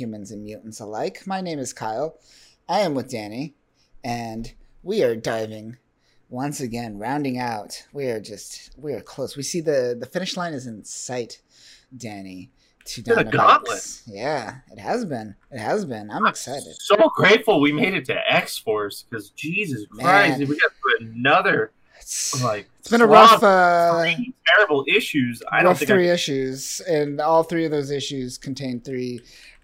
[0.00, 1.26] humans and mutants alike.
[1.26, 2.18] My name is Kyle.
[2.68, 3.54] I am with Danny,
[4.02, 4.50] and
[4.82, 5.76] we are diving
[6.30, 7.84] once again, rounding out.
[7.92, 9.36] We are just we are close.
[9.36, 11.42] We see the the finish line is in sight,
[11.94, 12.50] Danny.
[12.86, 13.30] To Dynamax.
[13.30, 14.02] gauntlet.
[14.06, 15.34] Yeah, it has been.
[15.50, 16.10] It has been.
[16.10, 16.74] I'm excited.
[16.78, 20.48] So grateful we made it to X Force because Jesus Christ, Man.
[20.48, 24.06] we got through another It's, like it's been a rough, uh,
[24.56, 25.42] terrible issues.
[25.52, 29.20] I don't think three I, issues, and all three of those issues contain three,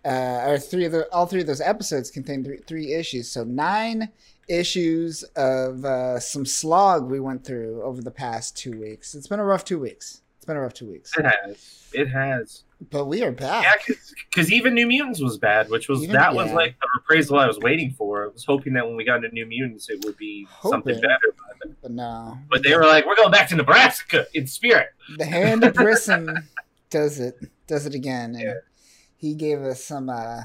[0.06, 3.30] uh, or three of the all three of those episodes contain three, three issues.
[3.30, 4.08] So nine
[4.48, 9.14] issues of uh, some slog we went through over the past two weeks.
[9.14, 10.22] It's been a rough two weeks.
[10.36, 11.88] It's been a rough two weeks, it has.
[11.92, 12.62] It has.
[12.92, 13.64] but we are back.
[13.88, 13.96] Yeah,
[14.30, 17.46] because even New Mutants was bad, which was Even- that was like the appraisal I
[17.48, 18.24] was waiting for.
[18.26, 21.18] I was hoping that when we got into New Mutants, it would be something better.
[21.60, 25.24] But, But no, but they were like, "We're going back to Nebraska in spirit." the
[25.24, 26.46] hand of Brisson
[26.90, 28.54] does it does it again and Yeah.
[29.16, 30.42] He gave us some uh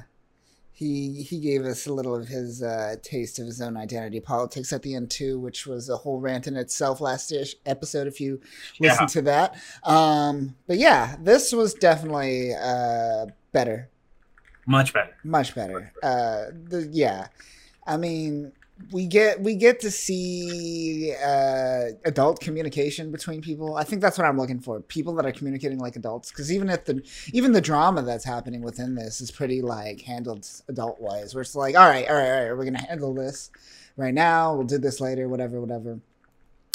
[0.74, 4.74] he he gave us a little of his uh taste of his own identity politics
[4.74, 8.20] at the end too which was a whole rant in itself last ish episode if
[8.20, 8.42] you
[8.80, 8.92] Yeah.
[8.92, 9.56] listen to that.
[9.84, 13.90] Um but yeah this was definitely uh better.
[14.66, 15.16] Much better.
[15.24, 15.92] much better.
[16.02, 17.28] Uh the yeah.
[17.86, 18.52] I mean
[18.92, 24.26] we get we get to see uh adult communication between people i think that's what
[24.28, 27.02] i'm looking for people that are communicating like adults because even if the
[27.34, 31.56] even the drama that's happening within this is pretty like handled adult wise where it's
[31.56, 33.52] like all right all right all right we're gonna handle this
[33.98, 36.00] right now we'll do this later whatever whatever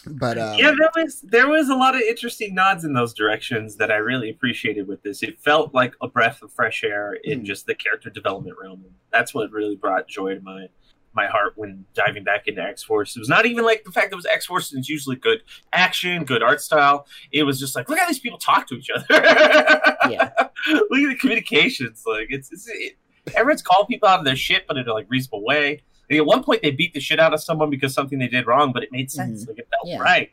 [0.09, 3.75] but um, yeah, there was there was a lot of interesting nods in those directions
[3.79, 5.21] that I really appreciated with this.
[5.21, 7.45] It felt like a breath of fresh air in Mm.
[7.45, 8.85] just the character development realm.
[9.13, 10.69] That's what really brought joy to my
[11.17, 13.17] my heart when diving back into X Force.
[13.17, 15.41] It was not even like the fact that it was X Force is usually good
[15.73, 17.07] action, good art style.
[17.33, 19.07] It was just like look how these people talk to each other.
[20.09, 20.31] Yeah.
[20.69, 22.05] look at the communications.
[22.07, 22.93] Like it's, it's it,
[23.35, 25.83] everyone's calling people out of their shit, but in a like reasonable way.
[26.09, 28.47] Like, at one point, they beat the shit out of someone because something they did
[28.47, 29.49] wrong, but it made sense.
[29.49, 29.97] Like it felt Mm-hmm.
[29.97, 29.99] Yeah.
[29.99, 30.31] right.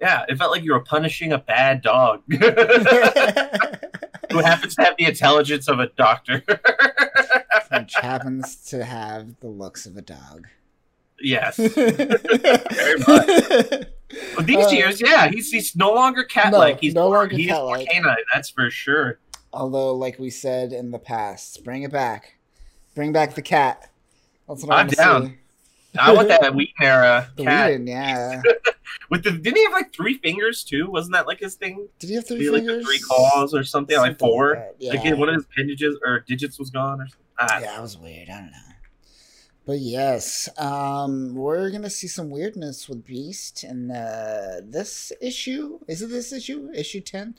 [0.00, 2.38] Yeah, it felt like you were punishing a bad dog who
[4.38, 6.42] happens to have the intelligence of a doctor.
[7.70, 10.46] Which happens to have the looks of a dog
[11.20, 11.56] yes.
[11.74, 12.98] very
[14.34, 16.76] But these Uh, years, yeah, he's he's no longer cat like.
[16.76, 17.88] No, he's no more, longer he's more cat-like.
[17.88, 18.16] canine.
[18.34, 19.20] That's for sure.
[19.52, 22.36] Although, like we said in the past, bring it back.
[22.94, 23.90] Bring back the cat.
[24.48, 25.38] That's what I I'm want to down.
[25.98, 28.42] I want that Whedon era The cat Whedon, yeah.
[29.10, 29.32] with the.
[29.32, 30.88] Didn't he have like three fingers too?
[30.90, 31.88] Wasn't that like his thing?
[31.98, 32.84] Did he have three He had, like fingers?
[32.84, 34.66] three claws or something, like four.
[34.78, 34.92] Yeah.
[34.92, 37.26] Like one of his appendages or digits was gone or something.
[37.38, 38.28] Ah, yeah, that was weird.
[38.28, 38.58] I don't know.
[39.66, 45.78] But yes, um, we're gonna see some weirdness with Beast in uh, this issue.
[45.86, 46.70] Is it this issue?
[46.74, 47.34] Issue ten?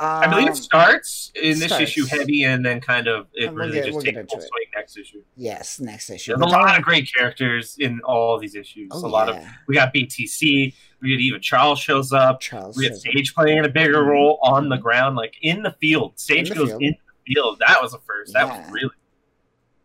[0.00, 1.82] Um, I believe it starts in this starts.
[1.84, 4.64] issue heavy, and then kind of it really get- just we'll takes get full swing
[4.74, 5.22] next issue.
[5.36, 6.36] yes, next issue.
[6.36, 8.88] There's a lot of great characters in all these issues.
[8.92, 9.36] Oh, a lot of
[9.66, 10.72] we got BTC.
[11.00, 12.40] We got even Charles shows up.
[12.40, 12.76] Charles.
[12.76, 12.94] We up.
[12.94, 16.12] Sage playing a bigger role on the ground, like in the field.
[16.18, 16.82] Sage the goes field.
[16.82, 17.58] in the field.
[17.66, 18.32] That was a first.
[18.34, 18.60] That Yeah.
[18.62, 18.90] was really.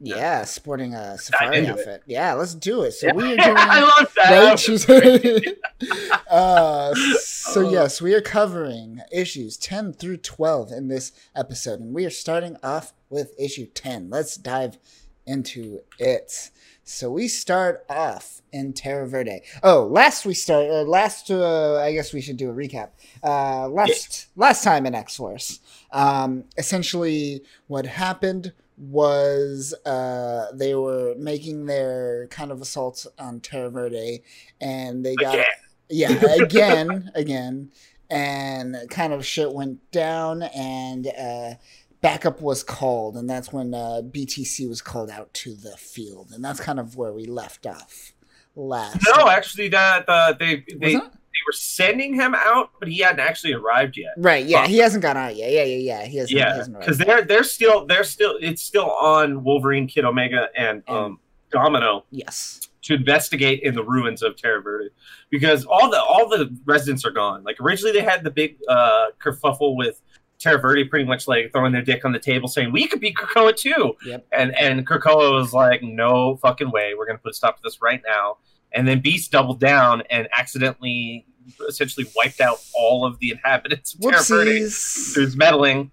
[0.06, 2.04] Yeah, sporting a safari outfit.
[2.06, 2.92] Yeah, let's do it.
[2.92, 3.56] So we are doing.
[3.58, 4.30] I love that.
[4.30, 4.50] Right?
[4.50, 7.72] That She's- was- uh, so Oh.
[7.72, 12.58] yes, we are covering issues ten through twelve in this episode, and we are starting
[12.64, 14.10] off with issue ten.
[14.10, 14.78] Let's dive
[15.26, 16.50] into it.
[16.86, 19.42] So we start off in Terra Verde.
[19.64, 20.66] Oh, last we start.
[20.70, 22.90] Uh, last, uh, I guess we should do a recap.
[23.24, 25.60] Uh, last last time in X Force,
[25.92, 28.52] um, essentially what happened
[28.90, 34.24] was uh, they were making their kind of assaults on Terra Verde,
[34.60, 35.46] and they got Again.
[35.90, 37.72] yeah again again,
[38.10, 41.54] and kind of shit went down, and uh,
[42.02, 46.44] backup was called, and that's when uh, BTC was called out to the field, and
[46.44, 48.14] that's kind of where we left off
[48.56, 49.00] last.
[49.16, 51.12] No, actually, that uh, they they, Was it?
[51.14, 54.14] they were sending him out, but he hadn't actually arrived yet.
[54.18, 55.52] Right, yeah, he hasn't gone out yet.
[55.52, 56.06] Yeah, yeah, yeah.
[56.06, 56.38] He hasn't.
[56.38, 60.98] Yeah, because they're they're still they're still it's still on Wolverine, Kid Omega, and And-
[60.98, 61.20] um,
[61.52, 64.90] Domino yes, to investigate in the ruins of Terra Verde
[65.30, 67.44] because all the all the residents are gone.
[67.44, 70.02] Like originally, they had the big uh, kerfuffle with
[70.40, 73.14] Terra Verde, pretty much like throwing their dick on the table, saying we could be
[73.14, 73.94] Krakoa too.
[74.04, 74.26] Yep.
[74.32, 77.82] And and Krakoa was like, no fucking way, we're gonna put a stop to this
[77.84, 78.38] right now.
[78.72, 81.28] And then Beast doubled down and accidentally,
[81.68, 85.92] essentially wiped out all of the inhabitants of Terra Verde there's meddling,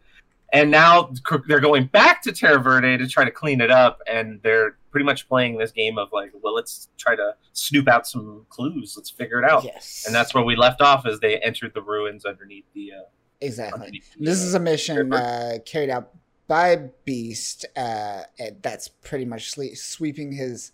[0.53, 1.13] and now
[1.47, 5.05] they're going back to Terra Verde to try to clean it up, and they're pretty
[5.05, 9.11] much playing this game of like, well, let's try to snoop out some clues, let's
[9.11, 12.25] figure it out, Yes, and that's where we left off as they entered the ruins
[12.25, 12.93] underneath the.
[12.93, 13.03] Uh,
[13.41, 13.81] exactly.
[13.81, 16.11] underneath the, This uh, is a mission uh, carried out
[16.51, 16.75] by
[17.05, 17.65] Beast.
[17.77, 20.73] Uh, and that's pretty much sweeping his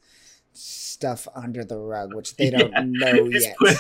[0.57, 3.13] stuff under the rug, which they don't Yeah.
[3.13, 3.57] know yet.
[3.59, 3.77] put-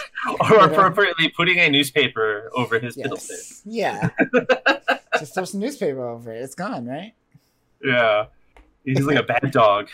[0.50, 2.96] or appropriately putting a newspaper over his.
[2.96, 3.62] Yes.
[3.64, 4.11] Yeah.
[5.19, 6.43] Just throw some newspaper over it.
[6.43, 7.14] It's gone, right?
[7.82, 8.26] Yeah.
[8.84, 9.88] He's like a bad dog.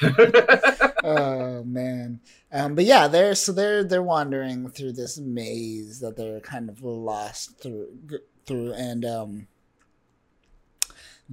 [1.05, 2.20] oh man.
[2.52, 6.82] Um, but yeah, they're so they're they're wandering through this maze that they're kind of
[6.82, 7.88] lost through
[8.46, 9.46] through, and um,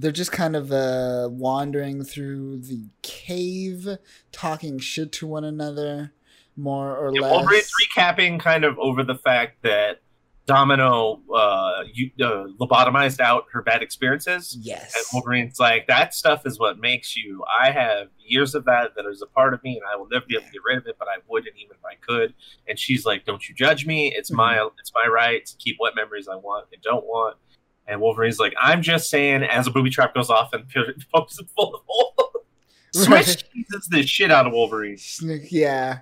[0.00, 3.86] they're just kind of uh, wandering through the cave,
[4.32, 6.12] talking shit to one another,
[6.56, 7.30] more or Yeah, less.
[7.32, 10.00] Wolverine's recapping kind of over the fact that
[10.46, 14.56] Domino uh, you, uh, lobotomized out her bad experiences.
[14.60, 14.94] Yes.
[14.96, 15.04] And.
[15.12, 17.44] Wolverine's like, that stuff is what makes you.
[17.60, 20.24] I have years of that that is a part of me, and I will never
[20.26, 22.34] be able to get rid of it, but I wouldn't even if I could.
[22.66, 24.12] And she's like, don't you judge me.
[24.16, 24.78] It's my Mm-hmm.
[24.80, 27.36] it's my right to keep what memories I want and don't want.
[27.90, 30.64] And Wolverine's like, I'm just saying, as a booby trap goes off and
[31.12, 32.30] pokes it full of holes.
[32.92, 34.98] Switch teases the shit out of Wolverine.
[35.50, 36.00] Yeah,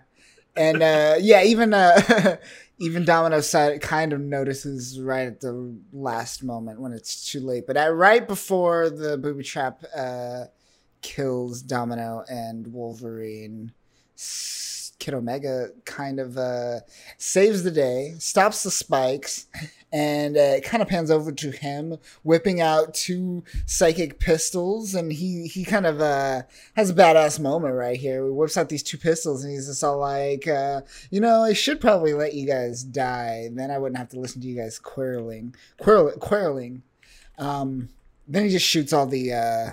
[0.56, 2.37] and uh, yeah, even uh,
[2.79, 7.67] even Domino side kind of notices right at the last moment when it's too late.
[7.67, 10.44] But at, right before the booby trap uh,
[11.02, 13.73] kills Domino and Wolverine,
[14.99, 16.81] Kid Omega kind of uh,
[17.19, 19.46] saves the day, stops the spikes,
[19.93, 25.12] and uh, it kind of pans over to him, whipping out two psychic pistols, and
[25.12, 26.43] he he kind of uh,
[26.76, 28.25] has a badass moment right here.
[28.25, 31.55] He whips out these two pistols, and he's just all like, uh, "You know, I
[31.55, 34.79] should probably let you guys die, then I wouldn't have to listen to you guys
[34.79, 36.82] quarreling, quarrel, quarreling."
[37.38, 37.88] Um,
[38.26, 39.73] then he just shoots all the uh,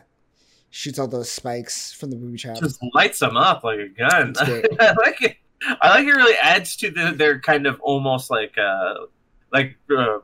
[0.70, 2.58] shoots all those spikes from the booby trap.
[2.60, 4.34] just lights them up like a gun.
[4.40, 5.38] I like it.
[5.82, 6.12] I like it.
[6.12, 9.06] Really adds to the, their kind of almost like uh
[9.52, 10.20] like uh,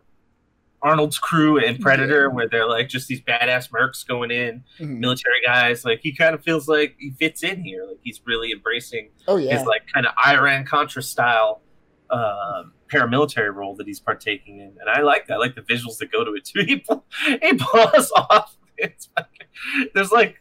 [0.81, 2.35] Arnold's crew and Predator, Yeah.
[2.35, 4.97] where they're like just these badass mercs going in, Mhm.
[4.99, 5.85] military guys.
[5.85, 7.85] Like he kind of feels like he fits in here.
[7.87, 11.61] Like he's really embracing Oh yeah, his like kind of Iran Contra style
[12.09, 15.35] um paramilitary role that he's partaking in, and I like that.
[15.35, 16.61] I like the visuals that go to it too.
[16.67, 17.05] He pull-
[17.41, 18.57] he pulls off.
[18.81, 19.47] Fucking,
[19.93, 20.37] there's like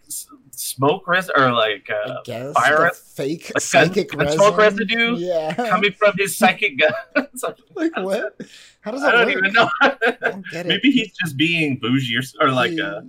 [0.60, 5.54] smoke res or like uh, guess fire res- fake gun- psychic gun smoke residue Yeah,
[5.54, 7.44] coming from his psychic guns.
[7.74, 8.38] like what?
[8.82, 9.38] How does that I don't work?
[9.38, 9.68] even know.
[9.80, 10.68] I don't get it.
[10.68, 13.00] Maybe he's just being bougie or, or like He- uh,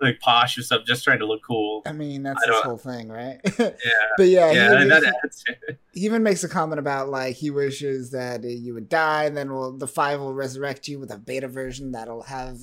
[0.00, 1.82] like posh or something, just trying to look cool.
[1.86, 3.40] I mean, that's I his whole thing, right?
[3.58, 3.70] Yeah,
[4.18, 5.32] but yeah, yeah, he, that
[5.94, 9.52] he- even makes a comment about like he wishes that you would die, and then
[9.52, 12.58] will the five will resurrect you with a beta version that'll have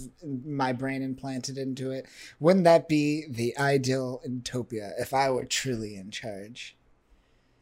[0.45, 2.05] my brain implanted into it.
[2.39, 6.77] Wouldn't that be the ideal utopia if I were truly in charge?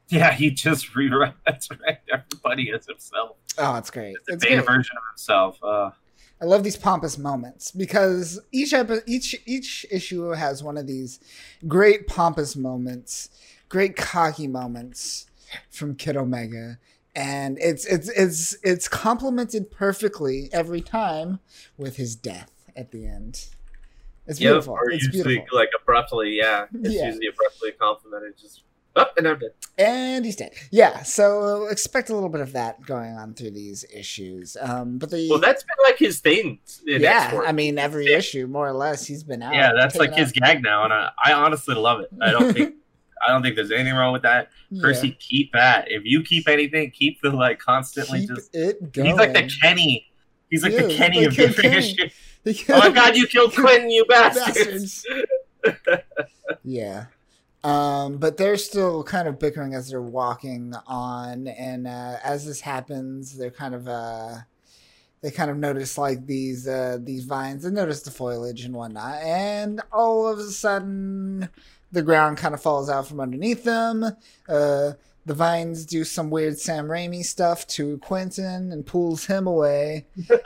[0.10, 3.38] Yeah, he just rewrites right everybody as himself.
[3.58, 4.16] Oh, it's great.
[4.18, 4.68] It's a It's beta great.
[4.68, 5.64] version of himself.
[5.64, 5.92] Uh,
[6.42, 11.20] I love these pompous moments because each epi- each each issue has one of these
[11.68, 13.30] great pompous moments,
[13.70, 15.28] great cocky moments
[15.70, 16.80] from Kid Omega,
[17.16, 21.40] and it's it's it's it's complemented perfectly every time
[21.78, 23.46] with his death at the end.
[24.26, 24.74] It's Yep, beautiful.
[24.74, 25.58] or it's usually beautiful.
[25.60, 26.66] like abruptly, yeah.
[26.74, 27.08] It's Yeah.
[27.08, 28.34] usually abruptly complimented.
[28.40, 28.64] Just
[28.96, 29.52] up and I'm dead.
[29.78, 30.52] And he's dead.
[30.72, 34.58] Yeah, so expect a little bit of that going on through these issues.
[34.60, 36.60] Um, but the Well, that's been like his thing.
[36.88, 37.46] In yeah, X-Force.
[37.48, 39.54] I mean every issue more or less he's been out.
[39.54, 42.10] yeah, that's like his out- gag now, and I, I honestly love it.
[42.22, 42.76] I don't think
[43.28, 44.50] I don't think there's anything wrong with that.
[44.72, 44.82] Yeah.
[44.82, 45.92] Percy, keep that.
[45.92, 48.56] If you keep anything, keep the like constantly Keep just.
[48.56, 49.08] it going.
[49.10, 50.08] He's like the Kenny.
[50.50, 52.14] He's like Yeah, the Kenny of Kid different issues.
[52.70, 55.06] Oh my god, you killed Quentin, you bastards!
[55.64, 56.04] Bastards.
[56.64, 57.06] yeah.
[57.64, 62.62] Um, but they're still kind of bickering as they're walking on, and uh, as this
[62.62, 64.38] happens, they're kind of uh,
[65.22, 67.64] they kind of notice like these uh, these vines.
[67.64, 71.50] They notice the foliage and whatnot, and all of a sudden,
[71.92, 74.04] the ground kind of falls out from underneath them.
[74.50, 74.94] Uh,
[75.28, 80.42] the vines do some weird Sam Raimi stuff to Quentin and pulls him away, and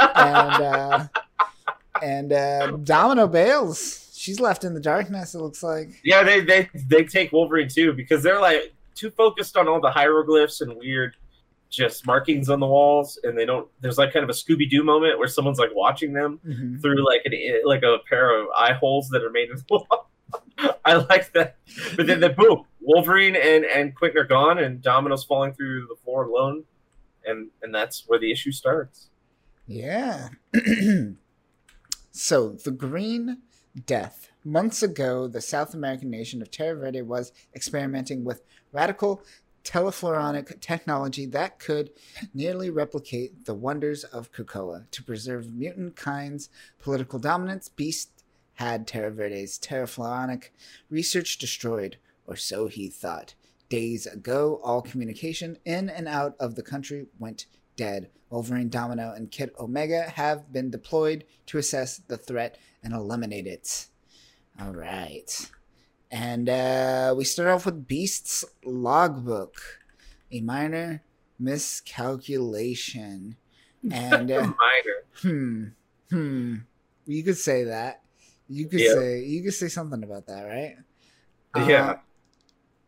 [0.61, 1.07] uh,
[2.01, 4.04] and uh, Domino bails.
[4.25, 5.35] She's left in the darkness.
[5.35, 5.89] It looks like.
[6.03, 9.91] Yeah, they they they take Wolverine too because they're like too focused on all the
[9.91, 11.15] hieroglyphs and weird
[11.69, 13.67] just markings on the walls, and they don't.
[13.81, 16.81] There's like kind of a Scooby Doo moment where someone's like watching them Mhm.
[16.81, 17.33] through like an
[17.65, 20.09] like a pair of eye holes that are made in the wall.
[20.85, 21.57] I like that,
[21.95, 25.95] but then the boom, Wolverine and and Quentin are gone, and Domino's falling through the
[26.03, 26.63] floor alone,
[27.25, 29.09] and and that's where the issue starts.
[29.67, 30.29] Yeah.
[32.11, 33.41] so the Green
[33.85, 34.29] Death.
[34.45, 38.41] Months ago, the South American nation of Terra Verde was experimenting with
[38.71, 39.21] radical
[39.65, 41.89] telefloronic technology that could
[42.33, 49.11] nearly replicate the wonders of Krakoa to preserve mutant kinds, political dominance, beast, had Terra
[49.11, 50.51] Verde's terrafloronic
[50.89, 53.33] research destroyed, or so he thought.
[53.67, 58.09] Days ago, all communication in and out of the country went dead.
[58.29, 63.87] Wolverine, Domino, and Kid Omega have been deployed to assess the threat and eliminate it.
[64.59, 65.49] All right.
[66.11, 69.61] And uh, we start off with Beast's logbook.
[70.31, 71.03] A minor
[71.39, 73.35] miscalculation.
[73.91, 75.03] And uh, Minor.
[75.21, 75.63] hmm,
[76.09, 76.55] hmm.
[77.05, 78.01] You could say that.
[78.47, 78.93] You could Yeah.
[78.93, 80.75] say you could say something about that, right?
[81.67, 81.89] Yeah.
[81.91, 81.97] Uh,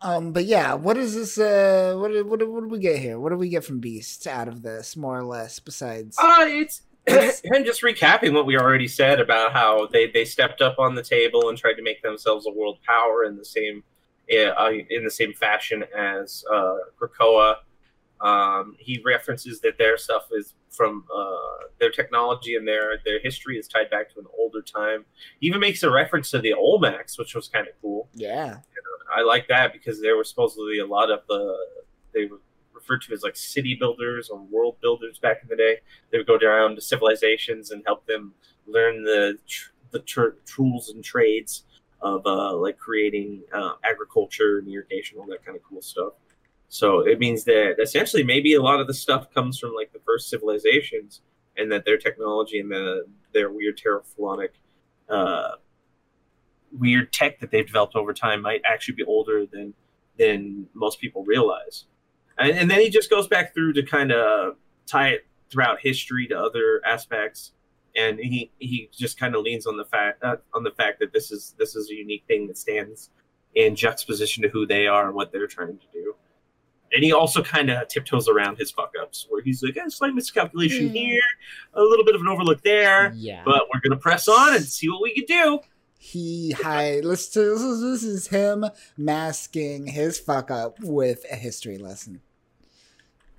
[0.08, 0.32] um.
[0.32, 1.38] But yeah, what is this?
[1.38, 1.96] Uh.
[1.98, 2.12] What?
[2.12, 2.48] do- What?
[2.48, 3.20] What do we get here?
[3.20, 5.60] What do we get from Beast out of this, more or less?
[5.60, 6.18] Besides.
[6.22, 10.78] Uh, it's him just recapping what we already said about how they, they stepped up
[10.78, 13.84] on the table and tried to make themselves a world power in the same
[14.30, 17.56] uh, in the same fashion as uh, Krakoa.
[18.20, 23.58] Um, he references that their stuff is from uh, their technology and their their history
[23.58, 25.06] is tied back to an older time.
[25.40, 28.10] He even makes a reference to the Olmecs, which was kind of cool.
[28.16, 28.58] yeah.
[29.16, 31.56] I like that because there were supposedly a lot of the
[32.14, 32.40] they were
[32.74, 35.78] referred to as like city builders or world builders back in the day.
[36.12, 38.34] They would go around to civilizations and help them
[38.66, 39.38] learn the
[39.92, 41.64] the tr- tools and trades
[42.02, 46.14] of uh, like creating uh, agriculture and irrigation, all that kind of cool stuff.
[46.70, 50.00] So it means that essentially maybe a lot of the stuff comes from like the
[50.06, 51.22] first civilizations,
[51.56, 54.50] and that their technology and the their weird terraflonic
[55.10, 55.52] uh,
[56.80, 59.74] weird tech that they've developed over time might actually be older than
[60.18, 61.86] than most people realize.
[62.40, 64.56] And, and then he just goes back through to kind of
[64.86, 67.54] tie it throughout history to other aspects,
[67.96, 71.14] and he he just kind of leans on the fact uh, on the fact that
[71.14, 73.10] this is this is a unique thing that stands
[73.56, 76.14] in juxtaposition to who they are and what they're trying to do.
[76.94, 80.14] And he also kind of tiptoes around his fuck ups, where he's like, a slight
[80.14, 80.94] miscalculation Hmm.
[80.94, 81.22] here,
[81.74, 83.42] a little bit of an overlook there, Yeah.
[83.44, 85.60] but we're gonna press on and see what we can do.
[85.98, 87.00] He hi.
[87.04, 87.28] Let's.
[87.30, 88.66] This is, this is him
[88.98, 92.22] masking his fuck up with a history lesson.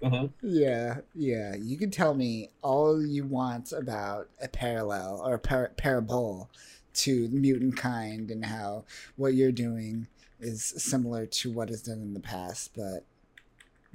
[0.02, 0.26] Mm-hmm.
[0.42, 1.54] Yeah, yeah.
[1.56, 6.50] You can tell me all you want about a parallel or a par- parable
[6.94, 8.84] to mutant kind and how
[9.16, 10.06] what you're doing
[10.40, 13.04] is similar to what is done in the past, but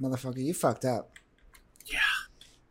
[0.02, 1.12] motherfucker, you fucked up.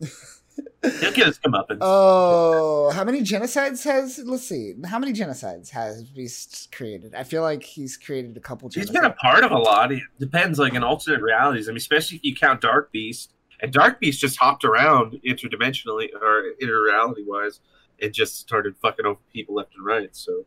[0.83, 1.79] He'll get his comeuppance.
[1.81, 4.19] Oh, how many genocides has?
[4.25, 4.75] Let's see.
[4.85, 7.15] How many genocides has Beast created?
[7.15, 8.69] I feel like he's created a couple.
[8.69, 9.93] He's been a part of a lot.
[9.93, 11.69] It depends, like in alternate realities.
[11.69, 13.33] I mean, especially if you count Dark Beast.
[13.61, 17.61] And Dark Beast just hopped around interdimensionally or interreality wise
[18.01, 20.09] and just started fucking over people left and right.
[20.17, 20.47] So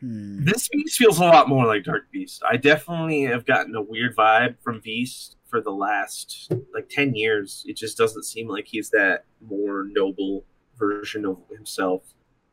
[0.00, 0.44] Hmm.
[0.44, 2.42] this Beast feels a lot more like Dark Beast.
[2.48, 7.64] I definitely have gotten a weird vibe from Beast for the last like ten years.
[7.66, 10.44] It just doesn't seem like he's that more noble
[10.78, 12.02] version of himself.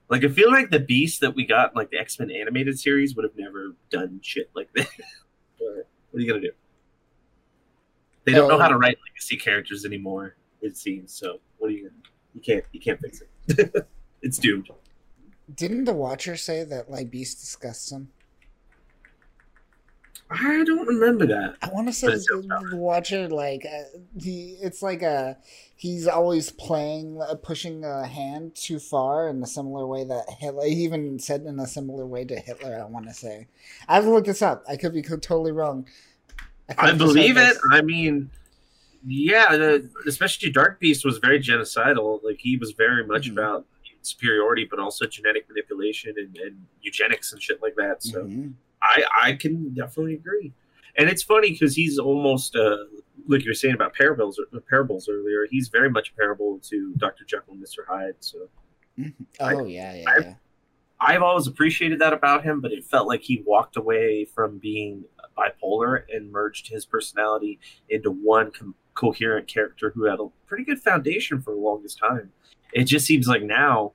[0.09, 2.79] Like I feel like the Beast that we got in like the X Men animated
[2.79, 4.87] series would have never done shit like that.
[5.59, 6.51] but what are you gonna do?
[8.25, 10.35] They don't know how to write legacy characters anymore.
[10.61, 11.39] It seems so.
[11.57, 11.89] What are you?
[11.89, 12.01] gonna
[12.35, 12.63] You can't.
[12.71, 13.87] You can't fix it.
[14.21, 14.69] it's doomed.
[15.53, 18.09] Didn't the Watcher say that like Beast disgusts him?
[20.29, 21.57] I don't remember that.
[21.61, 23.83] I want to say the, the Watcher like uh,
[24.19, 24.57] he.
[24.61, 25.37] It's like a
[25.75, 30.65] he's always playing uh, pushing a hand too far in a similar way that Hitler.
[30.65, 32.81] He even said in a similar way to Hitler.
[32.81, 33.47] I want to say.
[33.87, 34.63] I have to look this up.
[34.67, 35.87] I could be totally wrong.
[36.69, 37.57] could I believe it.
[37.71, 38.31] I mean,
[39.05, 42.23] yeah, the, especially Dark Beast was very genocidal.
[42.23, 43.33] Like he was very much Mhm.
[43.33, 43.65] about
[44.05, 48.03] superiority, but also genetic manipulation and, and eugenics and shit like that.
[48.03, 48.53] So Mhm.
[48.81, 50.53] I I can definitely agree.
[50.97, 52.77] And it's funny because he's almost uh,
[53.27, 55.47] like you were saying about parables parables earlier.
[55.49, 58.15] He's very much a parable to Doctor Jekyll and Mister Hyde.
[58.19, 58.49] So
[59.39, 60.33] Oh yeah, yeah, I- yeah.
[61.05, 65.03] I've always appreciated that about him, but it felt like he walked away from being
[65.37, 70.79] bipolar and merged his personality into one com- coherent character who had a pretty good
[70.79, 72.31] foundation for the longest time.
[72.73, 73.93] It just seems like now,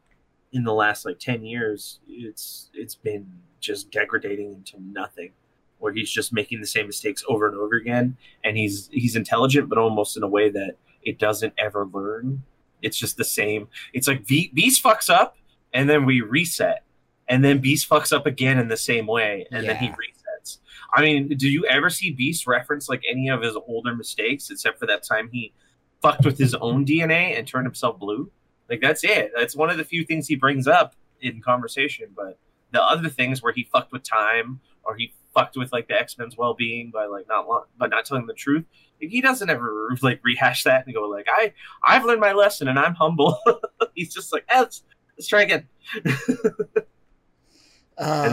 [0.52, 3.26] in the last like ten years, it's it's been
[3.60, 5.32] just degrading into nothing,
[5.78, 9.68] where he's just making the same mistakes over and over again, and he's he's intelligent,
[9.68, 12.42] but almost in a way that it doesn't ever learn.
[12.80, 13.68] It's just the same.
[13.92, 15.36] It's like v- Beast fucks up,
[15.72, 16.84] and then we reset
[17.28, 20.58] and then Beast fucks up again in the same way, and then he resets.
[20.94, 24.78] I mean, do you ever see Beast reference like any of his older mistakes, except
[24.78, 25.52] for that time he
[26.00, 28.30] fucked with his own DNA and turned himself blue?
[28.68, 29.32] Like that's it.
[29.36, 32.08] That's one of the few things he brings up in conversation.
[32.14, 32.38] But
[32.72, 36.18] the other things where he fucked with time or he fucked with like the X
[36.18, 38.64] Men's well being by like not lo- but not telling the truth.
[39.00, 41.52] Like, he doesn't ever like rehash that and go like I
[41.86, 43.38] I've learned my lesson and I'm humble.
[43.94, 44.82] He's just like eh, let's
[45.16, 45.66] let's try again.
[46.04, 46.16] and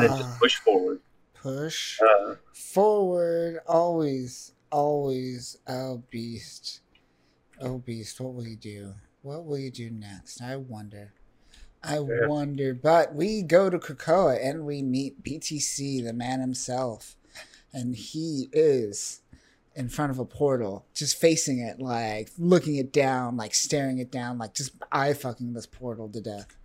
[0.01, 0.99] then Uh, just push forward.
[1.33, 3.59] push Uh, forward.
[3.67, 5.57] Always, always.
[5.67, 6.81] Oh, beast.
[7.61, 8.19] Oh, beast.
[8.19, 8.93] What will you do?
[9.25, 10.39] What will you do next?
[10.39, 11.11] I wonder.
[11.81, 12.27] I Yeah.
[12.27, 12.75] wonder.
[12.75, 17.15] But we go to Krakoa and we meet BTC, the man himself.
[17.73, 19.21] And he is
[19.75, 24.11] in front of a portal, just facing it, like looking it down, like staring it
[24.11, 26.55] down, like just eye fucking this portal to death.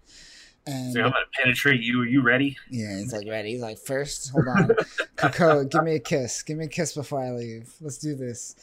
[0.67, 2.03] And so I'm gonna penetrate you.
[2.03, 2.57] Are you ready?
[2.71, 3.53] yeah, he's like ready.
[3.53, 4.71] He's like, first, hold on,
[5.17, 6.43] Coco, give me a kiss.
[6.43, 7.73] Give me a kiss before I leave.
[7.81, 8.55] Let's do this.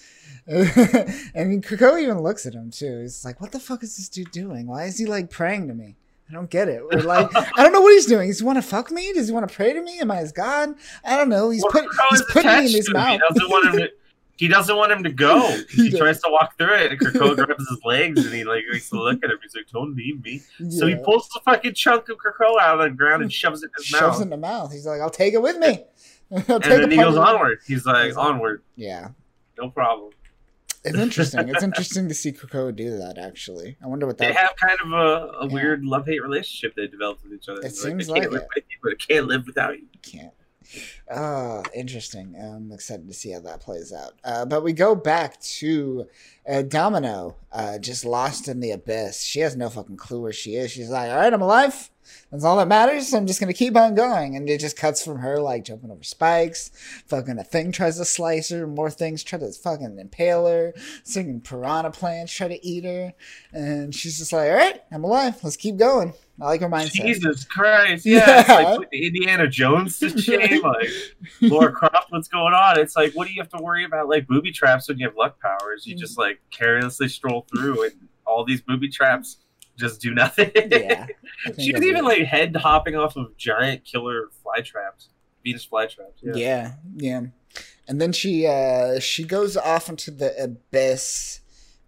[0.48, 3.02] and Coco even looks at him too.
[3.02, 4.68] He's like, what the fuck is this dude doing?
[4.68, 5.96] Why is he like praying to me?
[6.30, 6.82] I don't get it.
[6.82, 8.28] Or like, I don't know what he's doing.
[8.28, 9.14] Does he want to fuck me?
[9.14, 10.00] Does he want to pray to me?
[10.00, 10.76] Am I his god?
[11.04, 11.50] I don't know.
[11.50, 13.22] He's Well, put he's putting me in his mouth.
[14.38, 15.10] He doesn't want him to.
[15.10, 15.64] He doesn't want him to go.
[15.84, 18.64] He He, tries to walk through it, and Krakoa grabs his legs, and he like
[18.72, 19.38] likes to look at him.
[19.42, 22.90] He's like, "Don't leave me." So he pulls the fucking chunk of Krakoa out of
[22.92, 24.00] the ground and shoves it in his mouth.
[24.02, 24.72] shoves in the mouth.
[24.72, 25.84] He's like, I'll take it with me.
[26.32, 27.60] I'll and then he goes onward.
[27.66, 28.34] He's like, Goes on.
[28.36, 29.10] "Onward, Yeah.
[29.58, 30.12] no problem."
[30.84, 31.50] It's interesting.
[31.50, 33.18] it's interesting to see Krakoa do that.
[33.18, 34.36] Actually, I wonder what that is.
[34.36, 34.96] They have kind of a,
[35.40, 35.54] a Yeah.
[35.54, 37.60] weird love hate relationship they developed with each other.
[37.62, 38.66] It It's seems like live it.
[38.70, 39.88] you, but I can't live without you.
[40.02, 40.32] can't.
[41.10, 42.36] Ah, interesting.
[42.36, 44.14] I'm excited to see how that plays out.
[44.24, 46.08] Uh, but we go back to
[46.48, 49.22] uh, Domino, uh, just lost in the abyss.
[49.22, 50.72] She has no fucking clue where she is.
[50.72, 51.90] She's like, "All right, I'm alive.
[52.32, 53.14] That's all that matters.
[53.14, 56.04] I'm just gonna keep on going." And it just cuts from her like jumping over
[56.04, 56.72] spikes.
[57.08, 58.68] Fucking a thing tries to slice her.
[58.68, 60.74] More things try to fucking impale her.
[61.04, 63.14] Singing piranha plants try to eat her.
[63.54, 65.38] And she's just like, "All right, I'm alive.
[65.44, 66.92] Let's keep going." I like her mindset.
[66.92, 68.06] Jesus Christ!
[68.06, 68.56] Yeah, it's Yeah.
[68.56, 70.62] like putting Indiana Jones to shame.
[70.62, 70.90] Like
[71.42, 72.80] Laura Croft, what's going on?
[72.80, 74.08] It's like, what do you have to worry about?
[74.08, 75.86] Like booby traps when you have luck powers?
[75.88, 76.00] You Mm.
[76.00, 77.94] just like carelessly stroll through, and
[78.26, 79.38] all these booby traps
[79.78, 80.52] just do nothing.
[80.56, 81.08] yeah.
[81.60, 85.10] She was even like head hopping off of giant killer fly traps,
[85.44, 86.20] Venus fly traps.
[86.22, 86.34] Yeah.
[86.36, 87.22] Yeah, yeah.
[87.88, 91.40] And then she uh she goes off into the abyss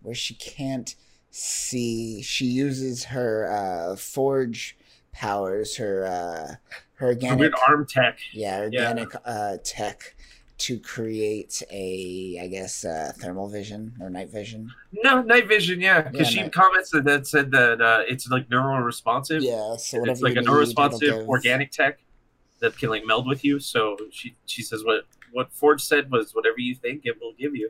[0.02, 0.96] where she can't
[1.40, 2.22] see.
[2.22, 4.78] She uses her uh forge
[5.12, 6.56] powers, her uh
[6.96, 8.20] her organic weird arm tech.
[8.34, 10.16] yeah, organic uh tech
[10.60, 14.72] to create a I guess uh thermal vision or night vision.
[14.92, 15.80] No, night vision.
[15.80, 19.42] Yeah, because Yeah, she comments that, that said that uh, it's like neural responsive.
[19.42, 22.00] Yeah, so it's like a neural responsive organic tech
[22.60, 23.60] that can like meld with you.
[23.60, 27.56] So she she says what what Forge said was whatever you think it will give
[27.56, 27.70] you,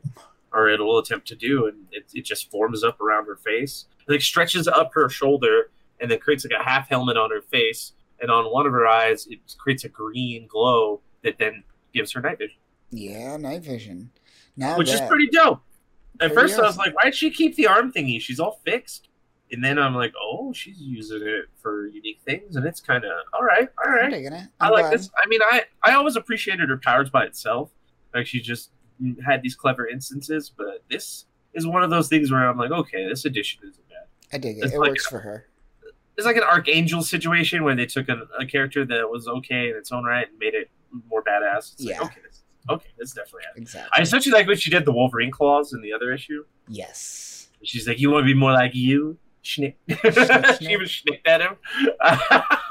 [0.54, 3.86] or it will attempt to do, and it, it just forms up around her face,
[4.08, 7.42] it, like stretches up her shoulder, and then creates like a half helmet on her
[7.42, 12.12] face, and on one of her eyes it creates a green glow that then gives
[12.14, 12.58] her night vision,
[12.92, 14.12] Yeah, night vision.
[14.56, 15.62] Now which is pretty dope.
[16.22, 18.20] At Pretty first I was like, why'd she keep the arm thingy?
[18.20, 19.08] She's all fixed.
[19.52, 23.12] And then I'm like, oh, she's using it for unique things, and it's kind of
[23.34, 24.14] all right, all right.
[24.60, 24.94] I like glad.
[24.94, 25.10] this.
[25.24, 27.72] I mean, I I always appreciated her powers by itself.
[28.14, 28.72] Like she just
[29.26, 33.08] had these clever instances, but this is one of those things where I'm like, okay,
[33.08, 34.06] this edition isn't bad.
[34.34, 34.64] I dig it.
[34.66, 35.46] it's It like works for her.
[36.18, 39.76] It's like an archangel situation where they took a, a character that was okay in
[39.78, 40.70] its own right and made it
[41.10, 41.74] more badass.
[41.74, 42.02] It's Yeah.
[42.02, 43.44] like, okay, this, okay, this definitely.
[43.48, 43.62] Happened.
[43.64, 43.90] Exactly.
[43.96, 46.44] I especially like when she did the Wolverine claws in the other issue.
[46.68, 47.48] yes.
[47.64, 49.76] She's like, "You want to be more like you, Schnick."
[50.60, 51.58] She even schnicked at him.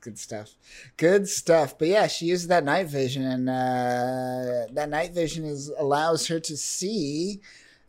[0.00, 0.50] Good stuff.
[0.96, 1.78] Good stuff.
[1.78, 6.38] But yeah, she uses that night vision, and uh, that night vision is allows her
[6.40, 7.40] to see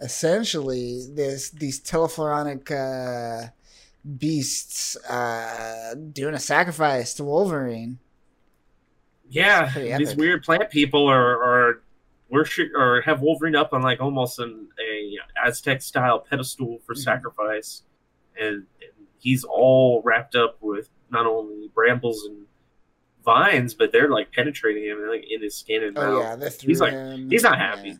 [0.01, 3.49] essentially this these telephoronic uh,
[4.17, 7.99] beasts uh, doing a sacrifice to Wolverine.
[9.29, 11.83] Yeah, these weird plant people are, are
[12.29, 17.03] worship or have Wolverine up on like almost an a Aztec style pedestal for Mhm.
[17.03, 17.83] sacrifice,
[18.39, 22.45] and, and he's all wrapped up with not only brambles and
[23.25, 26.23] vines, but they're like penetrating him like in his skin and Oh mouth.
[26.23, 27.29] yeah, they threw He's like- him.
[27.29, 27.97] he's not happy.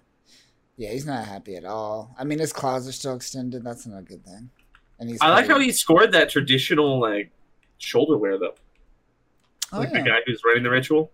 [0.77, 2.15] Yeah, he's not happy at all.
[2.17, 3.63] I mean, his claws are still extended.
[3.65, 4.49] That's not a good thing.
[4.97, 7.31] And he's I like how he scored that traditional like
[7.79, 8.55] shoulder wear though,
[9.73, 10.01] Oh, like yeah.
[10.03, 11.11] the guy who's running the ritual.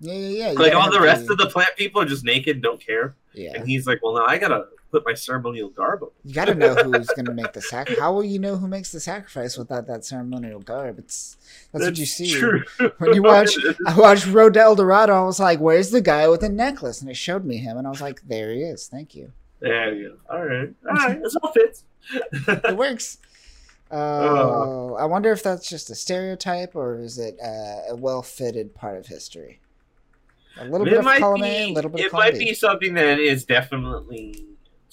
[0.00, 0.58] yeah, yeah, yeah.
[0.58, 3.52] Like all the rest of the plant people are just naked, don't care, yeah.
[3.54, 6.54] and he's like, "Well, now I gotta put my ceremonial garb on." You got to
[6.54, 8.00] know who's going to make the sacrifice.
[8.00, 10.98] How will you know who makes the sacrifice without that ceremonial garb?
[10.98, 11.36] It's
[11.72, 12.62] that's, what you see True.
[12.98, 13.56] when you watch.
[13.86, 15.14] I watched Road to El Dorado.
[15.14, 17.86] I was like, "Where's the guy with the necklace?" And it showed me him, and
[17.86, 18.88] I was like, "There he is.
[18.88, 19.32] Thank you.
[19.60, 20.34] There you go.
[20.36, 21.84] All right, all right, this all fits.
[22.48, 23.18] It works."
[23.90, 28.98] Oh, I wonder if that's just a stereotype or is it uh, a well-fitted part
[28.98, 29.60] of history?
[30.58, 31.46] A little bit it of might column be.
[31.46, 32.46] A, a little bit it of might B.
[32.46, 34.44] be something that is definitely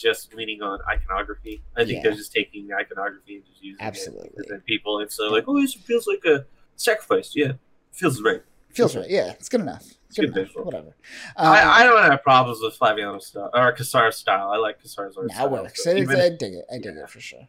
[0.04, 1.64] just leaning on iconography.
[1.76, 2.04] I think Yeah.
[2.04, 3.88] they're just taking iconography and just using it.
[3.88, 4.46] Absolutely.
[4.50, 7.32] And people, it's uh, like, oh, this feels like a sacrifice.
[7.36, 7.54] Yeah,
[7.94, 8.42] feels right.
[8.74, 9.10] Feels right.
[9.10, 9.84] Yeah, it's good enough.
[10.10, 10.48] It's good good enough.
[10.50, 10.66] visual.
[10.66, 10.96] Whatever.
[11.38, 14.50] I, Um, I don't have problems with Flaviano's style or Cassara's style.
[14.52, 15.50] I like Cassara's art That style.
[15.50, 15.84] works.
[15.84, 16.66] So It- even, I dig it.
[16.72, 17.04] I dig yeah.
[17.04, 17.48] it for sure.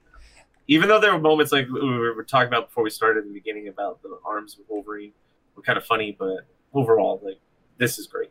[0.67, 3.39] even though there were moments like we were talking about before we started in the
[3.39, 5.13] beginning about the arms of Wolverine
[5.55, 7.39] were kind of funny, but overall, like
[7.77, 8.31] this is great.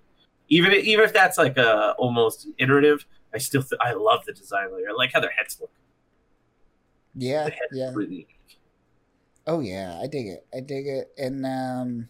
[0.49, 4.73] Even even if that's like a almost iterative, I still th- I love the design
[4.73, 4.89] layer.
[4.89, 5.71] I like how their heads look.
[7.15, 7.91] Yeah, The heads yeah.
[7.93, 8.27] really.
[9.45, 10.45] Oh yeah, I dig it.
[10.53, 12.09] I dig it, and um,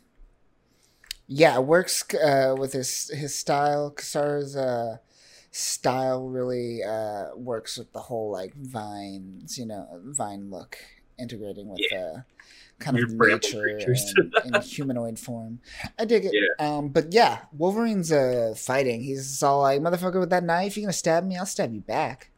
[1.27, 3.89] yeah, it works uh, with his his style.
[3.91, 4.97] Cassara's uh,
[5.51, 10.77] style really uh, works with the whole like vines, you know, vine look,
[11.17, 12.21] integrating with uh,
[12.79, 13.67] kind of bramble nature
[14.45, 15.59] in humanoid form.
[15.99, 16.33] I dig it.
[16.59, 19.01] Um, but yeah, Wolverine's uh, fighting.
[19.01, 21.37] He's all like, "Motherfucker, with that knife, you gonna stab me?
[21.37, 22.29] I'll stab you back."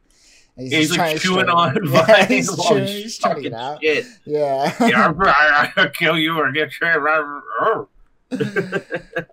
[0.57, 3.81] He's, just like trying- chewing on Yeah, he's chewing- he's he's trying to get out.
[3.81, 4.05] shit.
[4.25, 4.73] Yeah.
[4.87, 7.87] Yeah, I'm- I'll kill you or get you.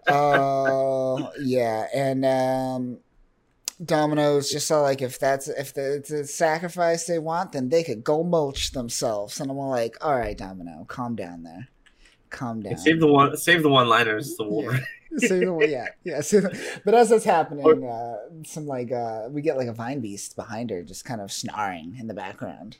[0.08, 2.98] Oh yeah, and um,
[3.84, 7.82] Domino's just saw like if that's if the, it's a sacrifice they want, then they
[7.82, 9.40] could go mulch themselves.
[9.40, 11.68] And I'm all like, all right, Domino, calm down there,
[12.30, 12.76] calm down.
[12.78, 13.36] save the one.
[13.36, 14.36] Save the one-liners.
[14.36, 14.84] The Wolverine.
[15.18, 16.20] Save the- yeah, yeah.
[16.20, 20.00] save the- but as that's happening, uh, some like uh, we get like a vine
[20.00, 22.78] beast behind her, just kind of snarling in the background.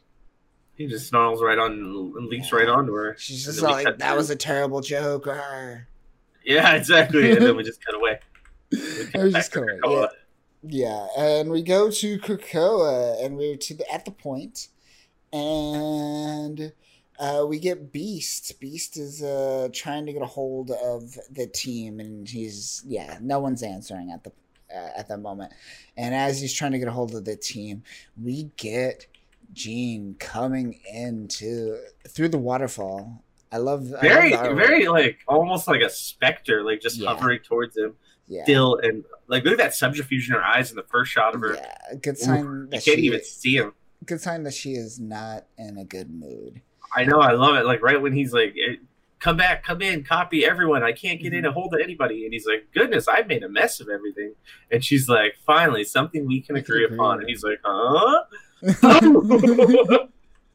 [0.75, 3.15] He just snarls right on and leaps right onto her.
[3.19, 5.27] She's just like, that to- was a terrible joke.
[5.27, 5.87] arr."
[6.45, 7.33] Yeah, exactly.
[7.33, 8.19] And then we just cut away.
[9.15, 10.09] I was just Back to kind of Krakoa.
[10.63, 14.69] Yeah, and we go to Krakoa, and we're to the at the point,
[15.33, 16.73] and
[17.19, 18.61] uh, we get Beast.
[18.61, 23.41] Beast is uh, trying to get a hold of the team, and he's yeah, no
[23.41, 24.31] one's answering at the
[24.73, 25.53] uh, at that moment.
[25.97, 27.83] And as he's trying to get a hold of the team,
[28.21, 29.07] we get
[29.53, 33.25] Jean coming into through the waterfall.
[33.51, 37.09] I love I Very, love very like almost like a specter, like just Yeah.
[37.15, 37.97] hovering towards him.
[38.29, 38.45] Yeah.
[38.45, 41.41] Still, and like look at that subterfuge in her eyes in the first shot of
[41.41, 41.55] her.
[41.55, 43.73] Yeah, good Ooh, sign you that can't she even see him.
[44.07, 46.61] good sign that she is not in a good mood.
[46.95, 47.65] I know, I love it.
[47.67, 48.55] Like right when he's like,
[49.19, 50.83] "Come back, come in, copy everyone.
[50.83, 51.49] I can't get in Mhm.
[51.49, 54.35] a hold of anybody," and he's like, "Goodness, I've made a mess of everything."
[54.71, 57.21] And she's like, "Finally, something we can We can agree agree upon." on.
[57.21, 58.25] And he's like, "Huh?"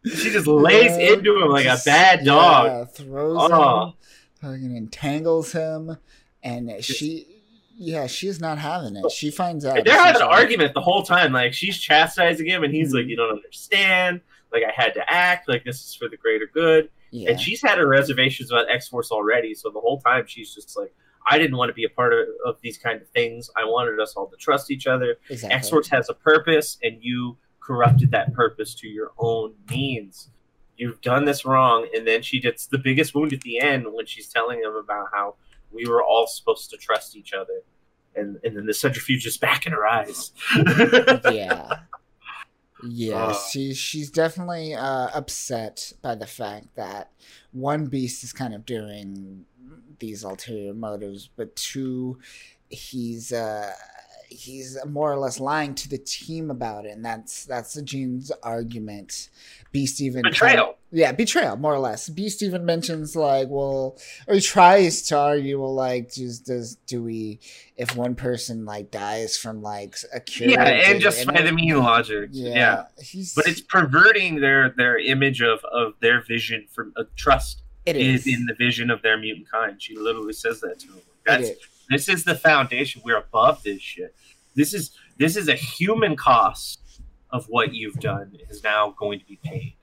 [0.05, 2.65] she just lays Yeah, into him like a bad dog.
[2.67, 3.85] Yeah, throws Oh.
[3.87, 3.93] him,
[4.41, 5.97] fucking entangles him,
[6.43, 7.36] and she,
[7.77, 9.09] yeah, she's not having it.
[9.11, 9.83] She finds out.
[9.85, 11.31] They're having an argument the whole time.
[11.33, 13.09] Like she's chastising him, and he's like, Mhm.
[13.09, 14.21] "You don't understand.
[14.51, 15.47] Like I had to act.
[15.47, 18.87] Like this is for the greater good." Yeah, And she's had her reservations about X
[18.89, 19.53] Force already.
[19.53, 20.93] So the whole time she's just like,
[21.29, 23.49] "I didn't want to be a part of, of these kind of things.
[23.55, 25.17] I wanted us all to trust each other.
[25.29, 25.55] exactly.
[25.55, 30.29] X Force has a purpose, and you corrupted that purpose to your own means.
[30.77, 34.05] You've done this wrong." And then she gets the biggest wound at the end when
[34.05, 35.35] she's telling him about how
[35.71, 37.61] we were all supposed to trust each other.
[38.15, 40.31] And, and then the centrifuge is back in her eyes.
[41.31, 41.79] yeah.
[42.87, 43.47] Yeah, Oh.
[43.51, 47.11] she she's definitely uh, upset by the fact that
[47.51, 49.45] one beast is kind of doing
[49.99, 52.19] these ulterior motives, but two,
[52.69, 53.71] he's uh,
[54.29, 58.31] he's more or less lying to the team about it, and that's that's the Jean's
[58.43, 59.29] argument.
[59.71, 60.77] Beast even kind of- Betrayal.
[60.91, 62.07] yeah, betrayal, more or less.
[62.09, 67.03] Beast even mentions like, well, or he tries to argue, well, like, just does do
[67.03, 67.39] we
[67.75, 70.49] if one person like dies from like a cure?
[70.49, 72.29] Yeah, and just by the mean logic.
[72.31, 72.83] yeah, yeah.
[73.03, 77.95] he's but it's perverting their their image of of their vision for uh, trust it
[77.95, 78.25] is.
[78.25, 79.81] is in the vision of their mutant kind.
[79.81, 81.01] She literally says that to him.
[81.25, 81.49] That's.
[81.89, 83.01] This is the foundation.
[83.03, 84.15] We're above this shit.
[84.55, 86.81] This is this is a human cost
[87.31, 89.75] of what you've done is now going to be paid.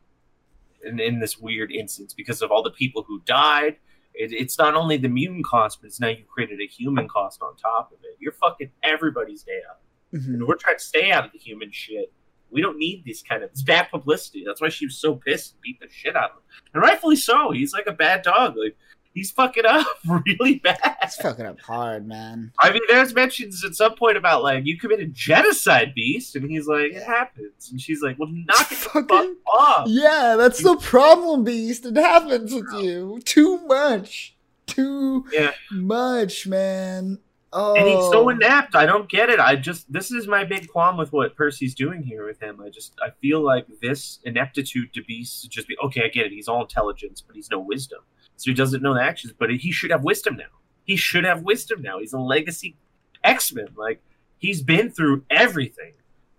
[0.85, 3.77] In, in this weird instance, because of all the people who died,
[4.13, 7.43] it, it's not only the mutant cost, but it's now you created a human cost
[7.43, 8.17] on top of it.
[8.21, 9.81] You're fucking everybody's day up.
[10.13, 10.27] Mhm.
[10.35, 12.13] And we're trying to stay out of the human shit.
[12.51, 14.45] We don't need this kind of it's bad publicity.
[14.47, 16.43] That's why she was so pissed and beat the shit out of him.
[16.75, 17.51] And rightfully so.
[17.51, 18.55] He's like a bad dog.
[18.57, 18.77] Like
[19.15, 19.87] he's fucking up
[20.27, 20.97] really bad.
[21.03, 22.53] It's fucking up hard, man.
[22.61, 26.67] I mean, there's mentions at some point about like you committed genocide, beast, and he's
[26.67, 29.89] like, it happens, and she's like, well, knock it the fuck Fucking- off.
[29.89, 31.87] Yeah, that's the problem, Beast.
[31.87, 34.35] It happens with you too much,
[34.67, 35.53] too Yeah.
[35.71, 37.19] much, man.
[37.57, 38.29] Oh, And he's so oh.
[38.31, 38.75] inept.
[38.75, 39.39] I don't get it.
[39.39, 42.61] I just this is my big qualm with what Percy's doing here with him.
[42.61, 46.03] I just I feel like this ineptitude to be just be okay.
[46.05, 46.33] I get it.
[46.33, 48.01] He's all intelligence, but he's no wisdom.
[48.37, 49.33] So he doesn't know the actions.
[49.39, 50.45] But he should have wisdom now.
[50.85, 51.99] He should have wisdom now.
[51.99, 52.77] He's a legacy
[53.23, 53.69] X Men.
[53.77, 54.03] Like
[54.39, 55.95] he's been through everything.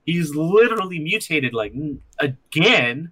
[0.06, 1.74] He's literally mutated like
[2.20, 3.12] again.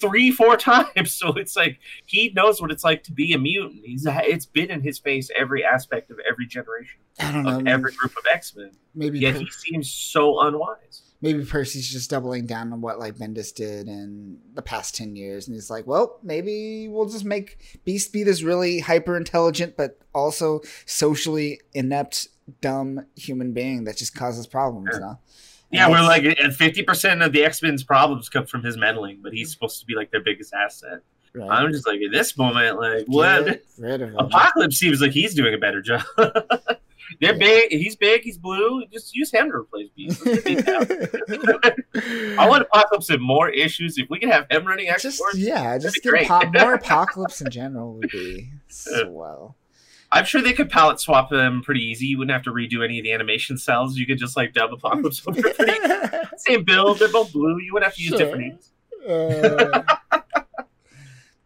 [0.00, 1.14] three, four times.
[1.14, 3.82] So it's like he knows what it's like to be a mutant.
[3.84, 7.58] He's it's been in his face every aspect of every generation I don't know.
[7.60, 8.72] of every group of X Men.
[8.94, 11.03] maybe Yet he seems so unwise.
[11.24, 15.48] Maybe Percy's just doubling down on what like Bendis did in the past ten years,
[15.48, 19.98] and he's like, well, maybe we'll just make Beast be this really hyper intelligent but
[20.14, 22.28] also socially inept,
[22.60, 24.88] dumb human being that just causes problems.
[24.90, 25.00] Sure.
[25.00, 25.18] You know?
[25.70, 29.32] Yeah, we're like fifty percent of the X Men's problems come from his meddling, but
[29.32, 29.52] he's mm-hmm.
[29.52, 31.00] supposed to be like their biggest asset.
[31.34, 31.50] right.
[31.50, 33.62] I'm just like at this moment, like what?
[34.18, 36.04] Apocalypse seems like he's doing a better job.
[37.20, 37.70] They're big.
[37.70, 38.22] He's big.
[38.22, 38.84] He's blue.
[38.92, 40.24] Just use him to replace Beast.
[40.26, 41.72] Let's get Beast out.
[42.38, 43.98] I want Apocalypse in more issues.
[43.98, 47.40] If we can have him running X just Force, yeah, just get pop, more apocalypse
[47.40, 49.56] in general would be swell.
[50.12, 52.06] I'm sure they could palette swap them pretty easy.
[52.06, 53.96] You wouldn't have to redo any of the animation cells.
[53.96, 55.72] You could just like dub Apocalypse over pretty
[56.36, 57.00] same build.
[57.00, 57.58] They're both blue.
[57.60, 58.18] You wouldn't have to use Sure.
[58.18, 58.70] different names.
[59.08, 59.82] Uh,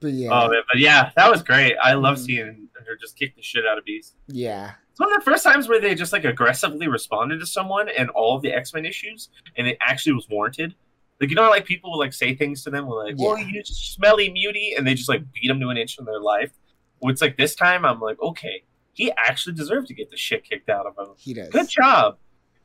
[0.01, 1.75] but yeah, Oh, man, but yeah, that was great.
[1.83, 2.25] I love Mhm.
[2.27, 4.17] seeing her just kick the shit out of Beast.
[4.27, 7.89] yeah, It's one of the first times where they just like aggressively responded to someone
[7.89, 10.75] and all of the X Men issues, and it actually was warranted.
[11.21, 13.47] Like you know, how, like people will like say things to them, like, "Well, Yeah.
[13.49, 16.53] you smelly mutie," and they just like beat them to an inch in their life.
[17.01, 20.43] Well, it's like this time, I'm like, okay, he actually deserved to get the shit
[20.45, 21.15] kicked out of him.
[21.19, 21.49] he does.
[21.51, 22.19] Good job.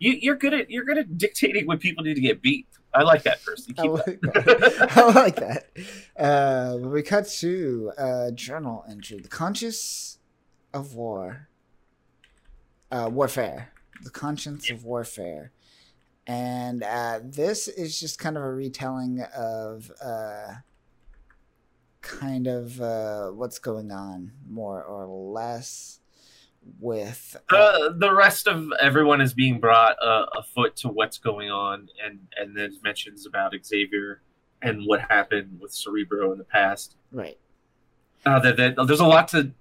[0.04, 2.68] You, you're good at you're good at dictating when people need to get beat.
[2.94, 3.74] I like that person.
[3.78, 4.88] I like that.
[4.98, 5.68] I like that.
[6.18, 10.20] Uh, we cut to uh, journal entry: the conscience
[10.74, 11.48] of war,
[12.92, 13.72] uh, warfare,
[14.04, 15.54] the conscience of warfare,
[16.28, 20.56] and uh, this is just kind of a retelling of uh,
[22.02, 26.02] kind of uh, what's going on, more or less,
[26.80, 31.49] with uh, the the rest of everyone is being brought uh, afoot to what's going
[31.52, 34.21] on, and and there's mentions about Xavier
[34.62, 36.95] and what happened with Cerebro in the past.
[37.12, 37.38] right.
[38.26, 39.52] Uh, that, that there's a lot to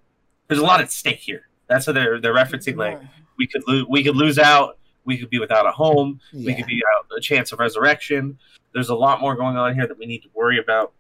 [0.46, 1.48] there's a lot at stake here.
[1.66, 2.76] That's what they're they're referencing.
[2.76, 3.00] Like
[3.36, 4.78] we could lose we could lose out.
[5.04, 6.20] We could be without a home.
[6.32, 8.38] We could be out a chance of resurrection.
[8.72, 10.92] There's a lot more going on here that we need to worry about.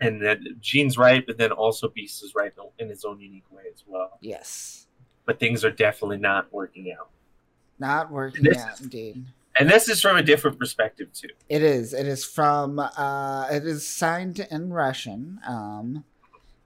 [0.00, 3.64] And that Jean's right, but then also Beast is right in his own unique way
[3.72, 4.18] as well.
[4.20, 4.86] Yes.
[5.24, 7.08] But things are definitely not working out.
[7.78, 9.24] Not working This out, indeed.
[9.58, 11.28] And this is from a different perspective too.
[11.48, 11.92] It is.
[11.92, 12.78] It is from.
[12.78, 15.40] Uh, it is signed in Russian.
[15.46, 16.04] Um,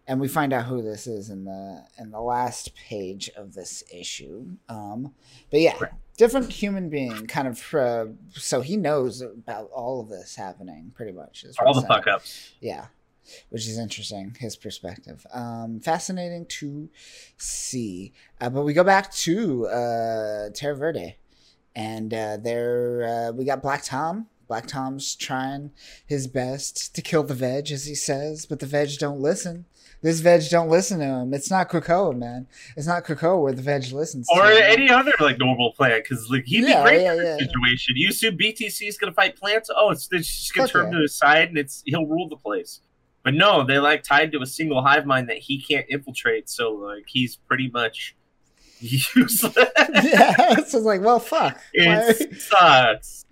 [0.09, 3.83] and we find out who this is in the in the last page of this
[3.93, 4.47] issue.
[4.69, 5.13] Um,
[5.51, 5.91] but yeah, Right.
[6.17, 7.75] different human being, kind of.
[7.75, 11.45] Uh, so he knows about all of this happening, pretty much.
[11.59, 12.53] All the fuck ups.
[12.61, 12.87] Yeah,
[13.51, 15.27] which is interesting, his perspective.
[15.33, 16.89] Um, fascinating to
[17.37, 18.13] see.
[18.41, 21.17] Uh, but we go back to uh, Terra Verde,
[21.75, 24.27] and uh, there uh, we got Black Tom.
[24.49, 25.73] Black Tom's trying
[26.07, 29.65] his best to kill the veg, as he says, but the veg don't listen.
[30.03, 31.35] This veg don't listen to him.
[31.35, 32.47] It's not Krakoa, man.
[32.77, 34.29] It's not Krakoa where the veg listens.
[34.33, 37.19] Or to any other like normal plant, because like he'd Yeah, be great yeah, in
[37.19, 37.47] this yeah.
[37.47, 37.95] situation.
[37.97, 39.69] You assume BTC is gonna fight plants.
[39.75, 42.37] Oh, it's they're just gonna Fuck turn to his side and it's he'll rule the
[42.37, 42.81] place.
[43.27, 46.49] But no, they're like tied to a single hive mind that he can't infiltrate.
[46.49, 48.15] So like he's pretty much
[48.81, 49.57] useless.
[49.57, 51.57] yeah, so it's like, well, fuck.
[51.57, 53.25] Why- it sucks.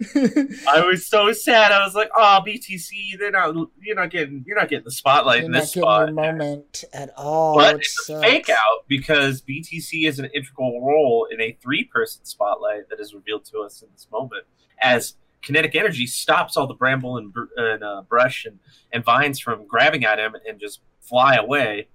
[0.66, 1.70] I was so sad.
[1.70, 3.54] I was like, "Oh, BTC, they're not.
[3.80, 4.42] You're not getting.
[4.46, 7.56] You're not getting the spotlight You're in this spot." moment at all.
[7.56, 8.20] But it's a sucks.
[8.26, 13.44] fake out because BTC is an integral role in a three-person spotlight that is revealed
[13.52, 14.44] to us in this moment.
[14.82, 18.58] As kinetic energy stops all the bramble and, and uh, brush and,
[18.92, 21.88] and vines from grabbing at him and just fly away,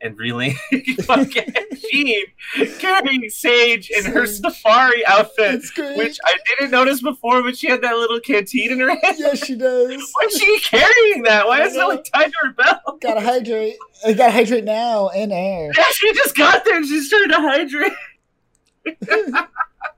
[0.00, 0.50] and really,
[1.02, 1.54] fucking
[1.90, 2.24] Jean
[2.78, 5.62] carrying Sage in her safari outfit,
[5.96, 9.16] which I didn't notice before, but she had that little canteen in her hand.
[9.18, 9.88] yes, she does.
[10.14, 11.46] Why is she carrying that?
[11.46, 11.88] Why is know.
[11.88, 13.00] like tied to her belt?
[13.00, 13.76] Gotta hydrate.
[14.06, 15.72] I gotta hydrate now in air.
[15.76, 17.92] Yeah, she just got there and she's trying to hydrate.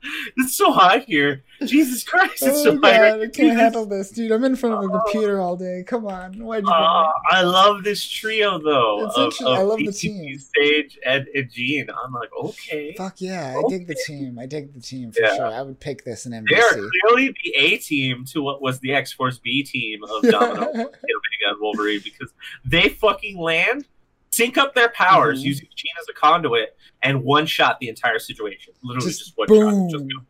[0.36, 1.42] it's so hot here.
[1.64, 2.82] Jesus Christ, it's oh so hot.
[2.82, 3.22] god, here.
[3.22, 4.30] I can't handle this, dude.
[4.32, 5.82] I'm in front of a computer all day.
[5.86, 6.70] Come on, why'd you?
[6.70, 9.06] Uh, I love this trio though.
[9.06, 10.38] It's Of, of I love the team.
[10.38, 11.86] Sage and, and Jean.
[12.04, 12.94] I'm like, okay.
[12.96, 14.38] Fuck yeah, I dig the team.
[14.38, 15.36] I dig the team for Yeah.
[15.36, 15.46] sure.
[15.46, 16.88] I would pick this in They are NBC.
[17.02, 21.56] clearly the A team to what was the X Force B team of Domino, and
[21.60, 22.32] Wolverine because
[22.64, 23.86] they fucking land,
[24.30, 25.44] sync up their powers Mhm.
[25.46, 28.72] using Jean as a conduit, and one shot the entire situation.
[28.82, 29.90] Literally Just just, one boom.
[29.90, 29.98] shot.
[29.98, 30.24] Just go.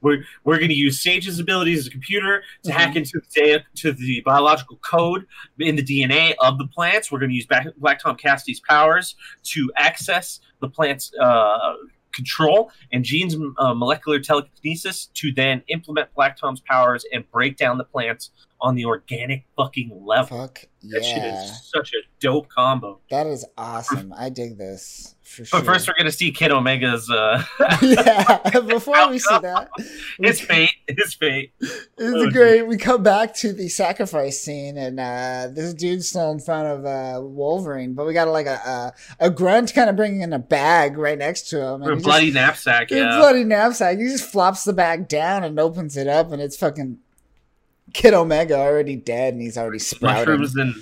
[0.00, 2.74] We're, we're going to use Sage's abilities as a computer to Mhm.
[2.74, 5.26] hack into the to the biological code
[5.60, 7.12] in the DNA of the plants.
[7.12, 11.74] We're going to use Black, Black Tom Cassidy's powers to access the plant's uh,
[12.12, 17.78] control and Jean's uh, molecular telekinesis to then implement Black Tom's powers and break down
[17.78, 18.30] the plants
[18.62, 20.38] on the organic fucking level.
[20.38, 23.00] Fuck That shit is such a dope combo.
[23.10, 24.14] That is awesome.
[24.16, 25.60] I dig this for sure.
[25.60, 27.10] But first, we're gonna see Kid Omega's.
[27.10, 27.42] uh
[27.82, 29.68] yeah, before we see that,
[30.20, 30.70] His fate.
[30.86, 31.52] His fate.
[31.60, 32.62] It's great.
[32.62, 36.84] We come back to the sacrifice scene, and uh, this dude's still in front of
[36.86, 40.38] uh, Wolverine, but we got like a a, a grunt kind of bringing in a
[40.38, 41.82] bag right next to him.
[41.82, 42.92] And he bloody just, knapsack.
[42.92, 43.16] a Yeah.
[43.18, 43.98] bloody knapsack.
[43.98, 46.98] He just flops the bag down and opens it up, and it's fucking
[47.92, 50.40] Kid Omega already dead, and he's already sprouting.
[50.40, 50.74] mushrooms and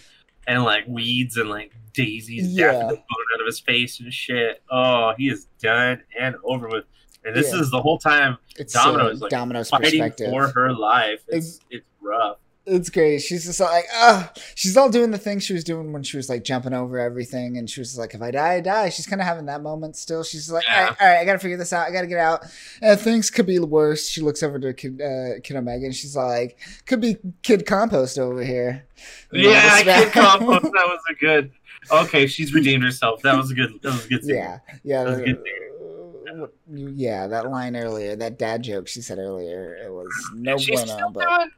[0.47, 2.67] and like weeds and like daisies Yeah.
[2.73, 4.63] daffodils coming out of his face and shit.
[4.71, 6.85] Oh, he is done and over with.
[7.25, 7.61] And this Yeah.
[7.61, 10.31] is the whole time It's Domino is, like, Domino's fighting perspective.
[10.31, 11.21] for her life.
[11.29, 12.39] It's it's rough.
[12.73, 13.19] It's great.
[13.21, 16.29] She's just like, ah, she's all doing the thing she was doing when she was
[16.29, 18.89] like jumping over everything, and she was like, if I die, I die.
[18.91, 20.23] She's kind of having that moment still.
[20.23, 21.89] She's like, all right, all right, I gotta figure this out.
[21.89, 22.45] I gotta get out.
[22.81, 24.09] And things could be worse.
[24.09, 28.19] She looks over to Kid, uh, Kid Omega, and she's like, could be Kid Compost
[28.19, 28.87] over here.
[29.33, 30.63] Yeah, Kid Compost.
[30.63, 31.51] That was a good.
[31.91, 33.23] Okay, she's redeemed herself.
[33.23, 33.71] That was a good.
[33.83, 34.23] That was a good.
[34.25, 34.35] Scene.
[34.37, 35.39] Yeah, yeah, That was uh, good
[36.41, 37.27] what- yeah.
[37.27, 41.11] That line earlier, that dad joke she said earlier, it was no bueno.
[41.13, 41.51] But doing.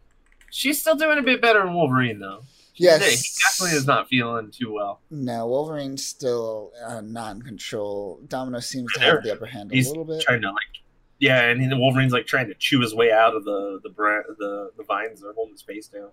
[0.55, 2.43] She's still doing a bit better in Wolverine though.
[2.75, 5.01] yes, he definitely is not feeling too well.
[5.11, 8.21] No, Wolverine's still uh, not in control.
[8.29, 10.21] Domino seems to have the upper hand a he's little bit.
[10.21, 10.83] Trying to like,
[11.19, 14.85] yeah, and Wolverine's like trying to chew his way out of the the the the
[14.85, 16.11] vines that are holding his face down.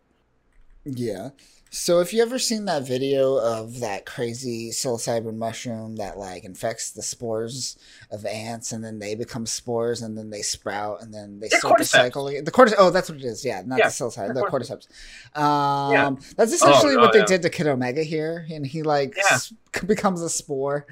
[0.86, 1.30] Yeah.
[1.72, 6.90] So if you ever seen that video of that crazy psilocybin mushroom that like infects
[6.92, 7.78] the spores
[8.10, 11.60] of ants and then they become spores and then they sprout and then they Yeah,
[11.60, 12.44] start to cycle again.
[12.44, 12.76] The cordyceps.
[12.80, 13.46] Oh, that's what it is.
[13.46, 14.28] Yeah, not Yeah, the psilocybin.
[14.30, 14.88] The they're cordyceps.
[15.40, 16.30] Um, Yeah.
[16.38, 17.26] that's essentially Oh, what oh, they yeah.
[17.26, 19.16] did to Kid Omega here, and he like
[19.86, 20.88] becomes a spore.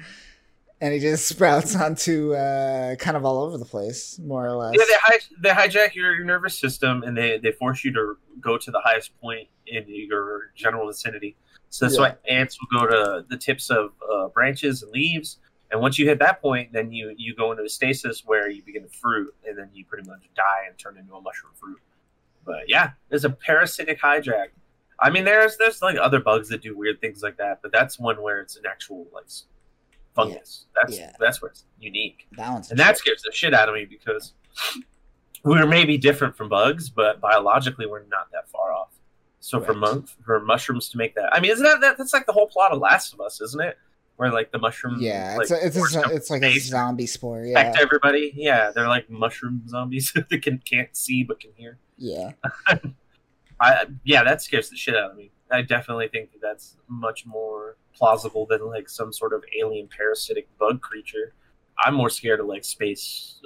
[0.80, 4.74] And he just sprouts onto uh, kind of all over the place, more or less.
[4.78, 8.56] Yeah, they hij- they hijack your, nervous system and they they force you to go
[8.58, 11.36] to the highest point in your general vicinity.
[11.70, 12.02] So that's Yeah.
[12.02, 15.38] why ants will go to the tips of uh, branches and leaves.
[15.70, 18.62] And once you hit that point, then you you go into a stasis where you
[18.62, 21.80] begin to fruit, and then you pretty much die and turn into a mushroom fruit.
[22.46, 24.48] But yeah, there's a parasitic hijack.
[25.00, 27.98] I mean, there's there's like other bugs that do weird things like that, but that's
[27.98, 29.26] one where it's an actual like
[30.22, 30.66] fungus.
[30.74, 31.12] That's Yeah.
[31.20, 34.34] that's where it's unique, one's and that scares the shit out of me because
[35.44, 38.90] we're maybe different from bugs, but biologically we're not that far off.
[39.40, 42.26] So for month for mushrooms to make that, I mean, isn't that, that that's like
[42.26, 43.78] the whole plot of Last of Us, isn't it?
[44.16, 47.44] Where like the mushroom, Yeah, like, it's a, it's a, it's like a zombie spore.
[47.44, 48.32] Yeah, infect everybody.
[48.34, 51.78] Yeah, they're like mushroom zombies that can can't see but can hear.
[51.96, 52.32] yeah,
[53.60, 55.30] I yeah, that scares the shit out of me.
[55.50, 60.48] I definitely think that that's much more plausible than like some sort of alien parasitic
[60.58, 61.34] bug creature.
[61.84, 63.40] I'm more scared of like space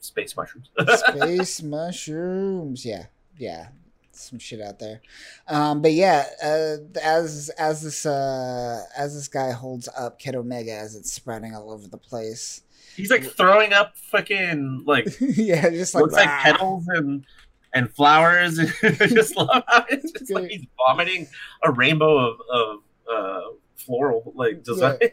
[0.00, 0.70] space mushrooms.
[0.96, 2.84] space mushrooms.
[2.84, 3.68] Yeah, yeah,
[4.12, 5.00] some shit out there.
[5.48, 10.72] Um, but yeah, uh, as as this uh, as this guy holds up Kid Omega
[10.72, 12.62] as it's spreading all over the place.
[12.96, 17.24] He's like throwing up fucking like yeah, just like looks like "Ah." petals and
[17.72, 18.58] and flowers.
[18.58, 18.64] I
[19.06, 21.28] just love how it's just like he's vomiting
[21.62, 22.78] a rainbow of of
[23.10, 23.40] uh,
[23.82, 24.98] floral like design.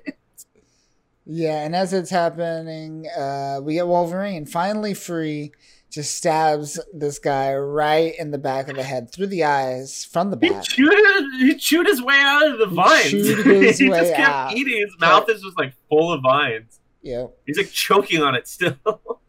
[1.30, 5.52] Yeah, and as it's happening, uh, we get Wolverine finally free.
[5.90, 10.32] Just stabs this guy right in the back of the head through the eyes from
[10.32, 10.64] the He back.
[10.64, 10.94] chewed,
[11.38, 13.10] he chewed his way out of the vines.
[13.10, 14.56] chewed his he just kept out.
[14.56, 14.80] eating.
[14.82, 16.80] His mouth is just like full of vines.
[17.02, 18.78] Yeah, He's like choking on it still.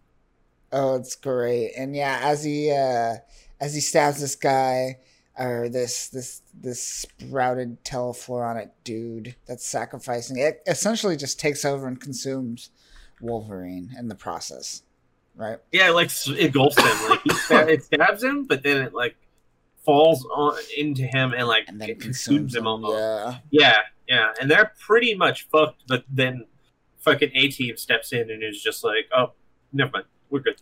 [0.70, 1.72] Oh, it's great.
[1.78, 3.14] And yeah, as he uh
[3.60, 4.98] as he stabs this guy
[5.38, 12.00] or this this this sprouted telefloronic dude that's sacrificing it essentially just takes over and
[12.00, 12.70] consumes
[13.20, 14.82] Wolverine in the process.
[15.36, 15.58] Right?
[15.70, 17.10] yeah, it, like it engulfs him.
[17.10, 19.16] Like he stab, it stabs him, but then it like
[19.84, 22.66] falls on into him and like And then it consumes him.
[22.66, 22.98] almost.
[22.98, 23.38] Yeah.
[23.50, 23.76] Yeah,
[24.08, 25.84] yeah, and they're pretty much fucked.
[25.86, 26.46] But then
[26.98, 29.32] fucking A Team steps in and is just like, "Oh,
[29.72, 30.56] never mind, we're good."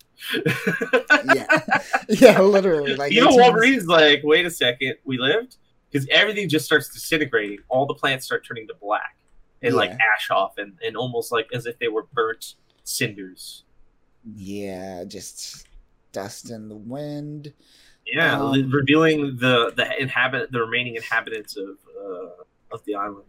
[1.34, 1.46] Yeah.
[2.08, 2.94] Yeah, literally.
[2.94, 5.56] Like you know, 18's Wolverine's like, "Wait a second, we lived,"
[5.90, 7.58] because everything just starts disintegrating.
[7.68, 9.16] All the plants start turning to black
[9.62, 12.54] and like ash off, and and almost like as if they were burnt
[12.84, 13.64] cinders.
[14.34, 15.66] Yeah, just
[16.12, 17.52] dust in the wind.
[18.06, 22.42] Yeah, Um, li- revealing the the inhabit the remaining inhabitants of uh,
[22.72, 23.24] of the island.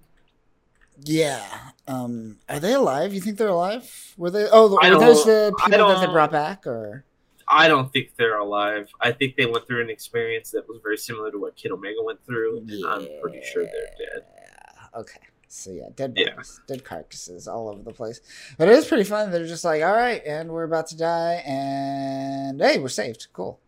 [1.03, 1.45] Yeah.
[1.87, 3.13] Um are they alive?
[3.13, 4.13] You think they're alive?
[4.17, 7.05] Were they Oh, were those don't- the people that they brought back or
[7.49, 8.89] I don't think they're alive.
[8.99, 12.01] I think they went through an experience that was very similar to what Kid Omega
[12.03, 12.57] went through.
[12.57, 14.25] and I'm pretty sure they're dead.
[14.41, 14.99] Yeah.
[14.99, 15.19] Okay.
[15.47, 16.33] So yeah, dead Yeah.
[16.67, 18.19] dead carcasses all over the place.
[18.57, 19.31] But it is pretty fun.
[19.31, 23.27] They're just like, all right, and we're about to die, and hey, we're saved.
[23.31, 23.59] Cool.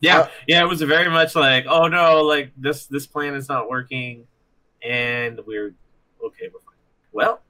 [0.00, 3.48] Yeah, Uh, yeah, it was very much like, oh no, like this this plan is
[3.48, 4.26] not working,
[4.82, 5.74] and we're
[6.26, 6.74] okay, we're fine.
[7.12, 7.40] Well,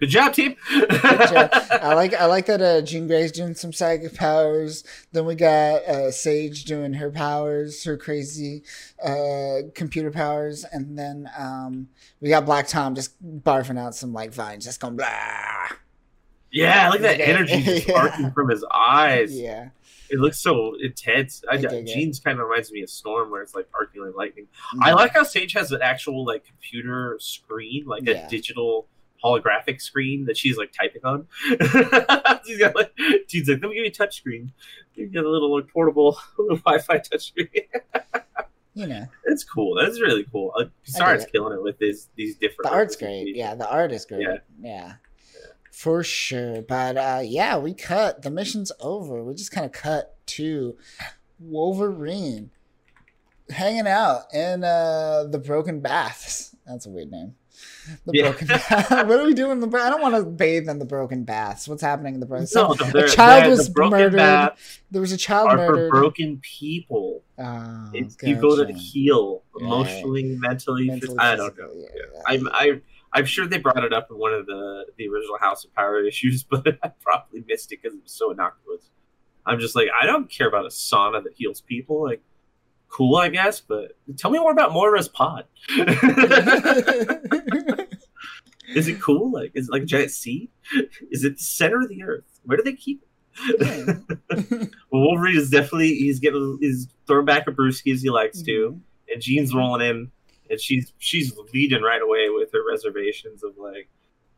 [0.00, 0.56] good job, team.
[0.70, 1.50] job.
[1.70, 4.84] I like I like that uh, Jean Grey's doing some psychic powers.
[5.12, 8.62] Then we got uh, Sage doing her powers, her crazy
[9.04, 11.88] uh, computer powers, and then um,
[12.20, 15.06] we got Black Tom just barfing out some like vines, just going blah.
[16.52, 17.98] yeah, look at that energy just Yeah.
[17.98, 19.38] arcing from his eyes.
[19.38, 19.68] Yeah,
[20.12, 21.42] It looks so intense.
[21.50, 21.82] I, I.
[21.82, 24.46] Jean's kind of reminds me of Storm, where it's like arcing like lightning.
[24.80, 28.26] I like how Sage has an actual like computer screen, like Yeah.
[28.26, 28.88] a digital
[29.24, 31.26] holographic screen that she's like typing on.
[32.44, 32.92] she's got like,
[33.26, 34.52] she's like, let me give you a touch screen.
[34.94, 37.48] You get a little like, portable Wi-Fi touch screen.
[38.74, 39.74] you know it's cool.
[39.80, 40.52] That's really cool.
[40.58, 40.64] Uh,
[41.24, 41.32] it.
[41.32, 42.64] killing it with these these different.
[42.70, 43.34] the art's great.
[43.34, 44.22] Yeah, the art is great.
[44.22, 44.36] Yeah.
[44.60, 44.92] Yeah.
[45.72, 46.62] For sure.
[46.62, 48.22] But uh yeah, we cut.
[48.22, 49.24] The mission's over.
[49.24, 50.76] We just kind of cut to
[51.40, 52.50] Wolverine
[53.50, 56.54] hanging out in uh the broken baths.
[56.66, 57.34] That's a weird name.
[58.06, 58.30] The Yeah.
[58.30, 58.90] broken bath.
[59.08, 61.66] what are we doing in the I don't want to bathe in the broken baths.
[61.68, 64.52] What's happening in the broken No, so, the, the, child was the murdered.
[64.90, 65.90] There was a child are for murdered.
[65.90, 67.22] broken people.
[67.38, 68.78] Oh, It's, you go to gotcha.
[68.78, 69.66] heal Yeah.
[69.66, 70.86] emotionally, mentally.
[70.86, 71.70] Mentally, I don't know.
[71.74, 71.88] Yeah.
[72.14, 72.20] yeah.
[72.26, 72.80] I'm I
[73.14, 76.02] I'm sure they brought it up in one of the the original House of Power
[76.04, 78.90] issues, but I probably missed it because it was so innocuous.
[79.44, 82.02] I'm just like I don't care about a sauna that heals people.
[82.02, 82.22] Like,
[82.88, 85.46] cool, I guess, but tell me more about Moira's pod.
[88.74, 89.30] is it cool?
[89.30, 90.50] Like, is it like a giant seed?
[91.10, 92.40] Is it the center of the earth?
[92.44, 93.08] Where do they keep it?
[94.90, 98.50] Well, Wolverine is definitely he's getting he's throwing back a brewski as he likes to
[98.50, 98.78] mm-hmm.
[99.10, 100.10] and Jean's rolling in,
[100.52, 103.88] and she's she's leading right away with her reservations of like,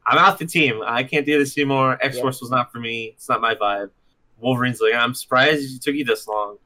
[0.07, 0.81] I'm out the team.
[0.87, 1.99] I can't do this anymore.
[2.01, 3.15] X Force was not for me.
[3.17, 3.91] It's not my vibe.
[4.39, 6.59] Wolverine's like, I'm surprised it took you this long.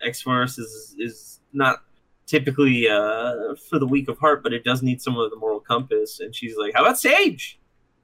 [0.00, 1.82] X Force is is not
[2.26, 5.58] typically uh, for the weak of heart, but it does need some of the moral
[5.58, 6.20] compass.
[6.20, 7.58] And she's like, How about Sage?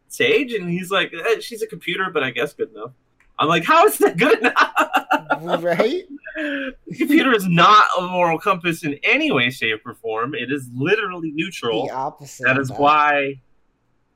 [0.08, 2.90] Sage, and he's like, eh, She's a computer, but I guess good enough.
[3.38, 5.62] I'm like, How is that good enough?
[5.62, 6.04] right?
[6.36, 10.34] The computer is not a moral compass in any way, shape, or form.
[10.34, 11.86] It is literally neutral.
[11.86, 12.44] The opposite.
[12.44, 13.40] that why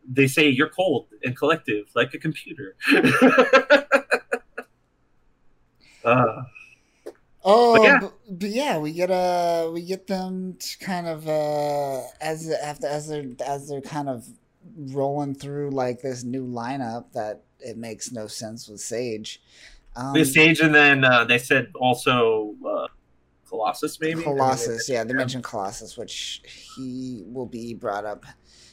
[0.06, 2.76] they say you're cold and collective, like a computer.
[6.04, 6.42] uh,
[7.42, 8.00] Oh, But but yeah.
[8.02, 8.08] yeah.
[8.30, 13.08] But, yeah, we get uh we get them to kind of uh as after as
[13.08, 14.26] they're as they're kind of
[14.76, 19.40] rolling through like this new lineup that it makes no sense with Sage.
[19.96, 22.86] Um, the stage, and then uh, they said also uh,
[23.48, 26.42] Colossus, maybe Colossus, yeah, they mentioned Colossus, which
[26.76, 28.24] he will be brought up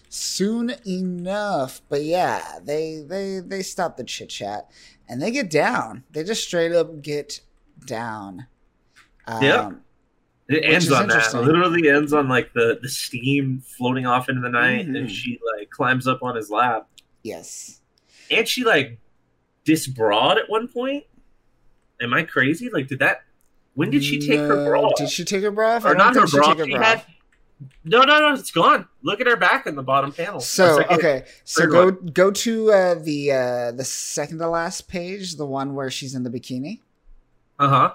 [0.10, 1.82] soon enough.
[1.90, 4.70] But yeah, they they they stop the chit chat
[5.10, 6.04] and they get down.
[6.12, 7.42] They just straight up get
[7.86, 8.48] down.
[9.26, 9.72] Um, Yep.
[10.50, 11.34] It ends on that.
[11.34, 14.98] It literally ends on like the the steam floating off into the night, Mhm.
[14.98, 16.88] and she like climbs up on his lap,
[17.24, 17.77] Yes.
[18.32, 19.00] And she like
[19.64, 21.06] disbrawed at one point.
[22.02, 22.70] Am I crazy?
[22.70, 23.24] Like, did that?
[23.74, 24.90] When did she take her No, bra?
[24.96, 25.86] Did she take her bra off?
[25.86, 26.56] Or don't her she bra?
[26.56, 27.04] She bra had.
[27.84, 28.34] No, no, no!
[28.34, 28.88] It's gone.
[29.02, 30.40] Look at her back in the bottom panel.
[30.40, 35.46] So okay, so go go to uh, the uh, the second to last page, the
[35.46, 36.82] one where she's in the bikini.
[37.58, 37.94] Uh huh.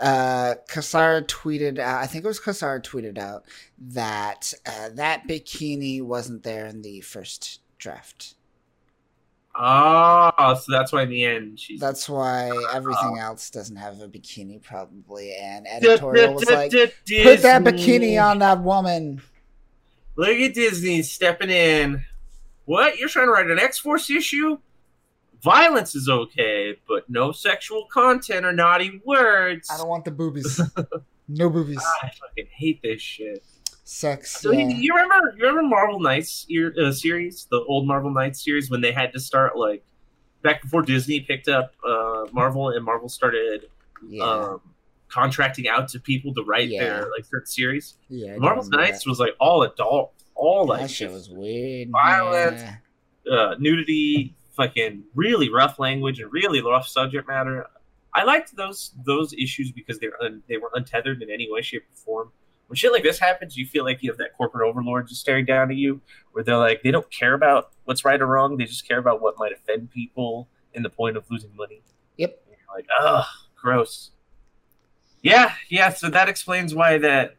[0.00, 3.44] uh, Cassara tweeted out, I think it was Cassara tweeted out
[3.78, 8.34] that uh, that bikini wasn't there in the first draft.
[9.62, 11.78] Ah, so that's why in the end she's.
[11.78, 15.34] That's why everything else doesn't have a bikini, probably.
[15.34, 19.20] And editorial was like, put that bikini on that woman.
[20.16, 22.02] Look at Disney stepping in.
[22.64, 22.96] What?
[22.98, 24.58] You're trying to write an X Force issue?
[25.42, 29.68] Violence is okay, but no sexual content or naughty words.
[29.70, 30.58] I don't want the boobies.
[31.28, 31.82] no boobies.
[32.02, 33.44] I fucking hate this shit.
[33.90, 34.40] Sex.
[34.40, 34.76] So you, yeah.
[34.76, 36.46] you remember you remember Marvel Knights
[36.80, 39.82] uh, series, the old Marvel Knights series, when they had to start like
[40.42, 43.66] back before Disney picked up uh, Marvel and Marvel started
[44.06, 44.22] Yeah.
[44.22, 44.60] um,
[45.08, 46.84] contracting out to people to write Yeah.
[46.84, 47.96] their like certain series.
[48.08, 48.34] yeah.
[48.34, 51.90] I Marvel's Knights was like all adult, all That, like shit was weird.
[51.90, 52.62] Violence.
[53.26, 53.32] Yeah.
[53.34, 57.66] uh, nudity, fucking really rough language and really rough subject matter.
[58.14, 61.60] I liked those those issues because they were un, they were untethered in any way,
[61.62, 62.32] shape, or form.
[62.70, 65.44] When shit like this happens, you feel like you have that corporate overlord just staring
[65.44, 66.00] down at you,
[66.30, 69.20] where they're like they don't care about what's right or wrong; they just care about
[69.20, 71.82] what might offend people in the point of losing money.
[72.16, 72.40] Yep.
[72.46, 73.26] And you're like, ugh,
[73.60, 74.12] gross.
[75.20, 75.90] Yeah, yeah.
[75.90, 77.34] So that explains why that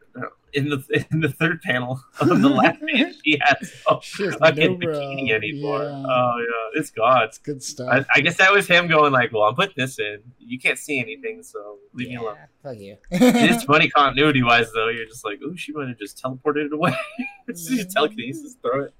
[0.52, 4.34] in the in the third panel of the last page, she has no She has
[4.36, 5.82] fucking no bikini anymore.
[5.82, 6.04] Yeah.
[6.06, 7.22] Oh yeah, it's gone.
[7.24, 7.88] It's good stuff.
[7.90, 10.18] I, I guess that was him going like, "Well, I'm putting this in.
[10.38, 12.96] You can't see anything, so leave me alone." Fuck you.
[13.10, 14.88] It is funny continuity wise, though.
[14.88, 16.94] You're just like, "Oh, she might have just teleported it away."
[17.48, 18.94] it's just telekinesis, throw it.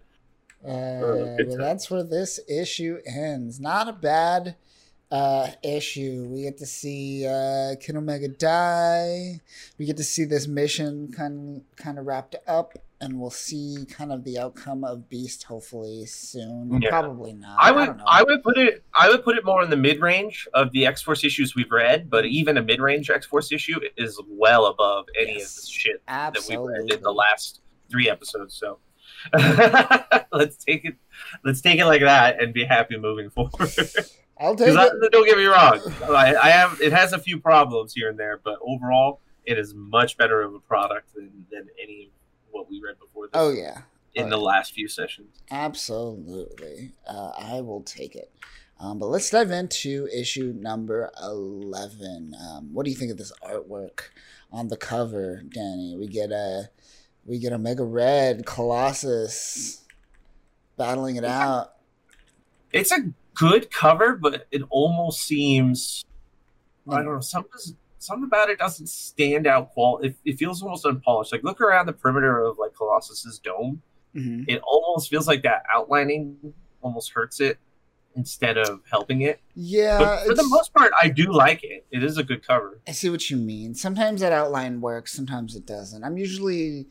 [0.65, 3.61] Uh, good well, that's where this issue ends.
[3.61, 4.57] Not a bad
[5.13, 6.27] uh, issue.
[6.31, 9.41] We get to see uh, Kid Omega die.
[9.79, 14.11] We get to see this mission kind kind of wrapped up, and we'll see kind
[14.11, 16.81] of the outcome of Beast hopefully soon.
[16.81, 16.89] Yeah.
[16.89, 17.59] Probably not.
[17.61, 18.05] I I, would know.
[18.07, 20.87] I, would put it I would put it more in the mid range of the
[20.87, 24.65] X Force issues we've read, but even a mid range X Force issue is well
[24.65, 25.59] above any Yes.
[25.59, 27.61] of the shit that we've read in the last
[27.91, 28.55] three episodes.
[28.55, 28.79] So
[30.33, 30.95] let's take it
[31.45, 33.71] let's take it like that and be happy moving forward.
[34.43, 34.74] I'll take it.
[35.12, 38.40] don't get me wrong, I, I have it has a few problems here and there,
[38.43, 42.11] but overall it is much better of a product than, than any of
[42.51, 43.82] what we read before this Oh yeah.
[44.14, 44.43] in oh, the yeah.
[44.43, 45.43] last few sessions.
[45.51, 46.93] Absolutely.
[47.07, 48.30] Uh, I will take it.
[48.78, 52.34] Um, but let's dive into issue number 11.
[52.34, 54.09] Um, what do you think of this artwork
[54.51, 55.97] on the cover, Danny?
[55.97, 56.70] We get a
[57.24, 59.84] we get a Mega Red Colossus
[60.76, 61.74] battling it out.
[62.72, 66.05] It's a good cover, but it almost seems
[66.89, 67.53] I don't know something
[67.99, 69.70] something about it doesn't stand out.
[69.72, 71.33] Qual it, it feels almost unpolished.
[71.33, 73.83] Like look around the perimeter of like Colossus's dome.
[74.14, 74.45] Mhm.
[74.49, 76.53] It almost feels like that outlining
[76.83, 77.59] almost hurts it
[78.14, 79.41] instead of helping it.
[79.55, 81.87] Yeah, But for the most part, I do like it.
[81.91, 82.78] It is a good cover.
[82.87, 83.74] I see what you mean.
[83.74, 86.05] Sometimes that outline works, sometimes it doesn't.
[86.05, 86.89] I'm usually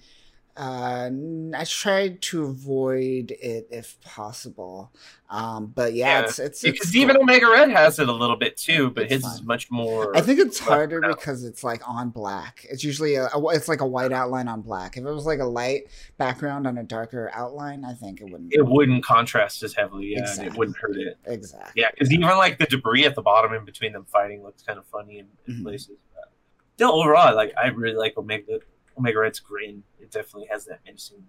[0.58, 1.10] uh
[1.58, 4.92] I try to avoid it if possible.
[5.30, 7.24] Um but yeah, Yeah, it's it's, Because it's even cool.
[7.24, 9.34] Omega Red has it a little bit too, but It's his fine.
[9.34, 10.16] is much more.
[10.16, 11.18] I think it's harder out.
[11.18, 12.66] because it's like on black.
[12.70, 14.98] It's usually a, a- it's like a white outline on black.
[14.98, 15.84] If it was like a light
[16.18, 18.54] background on a darker outline, I think it wouldn't.
[18.54, 20.48] it wouldn't contrast as heavily, yeah, and Exactly.
[20.48, 21.18] it wouldn't hurt it.
[21.26, 21.82] exactly.
[21.82, 24.78] Yeah, because even like the debris at the bottom in between them fighting looks kind
[24.80, 25.64] of funny in, in Mhm.
[25.64, 25.98] places.
[26.14, 26.30] But
[26.76, 28.60] still, overall, like I really like Omega
[28.98, 29.84] Omega Red's grin.
[30.00, 31.24] It definitely has that menacing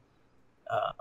[0.71, 0.93] uh,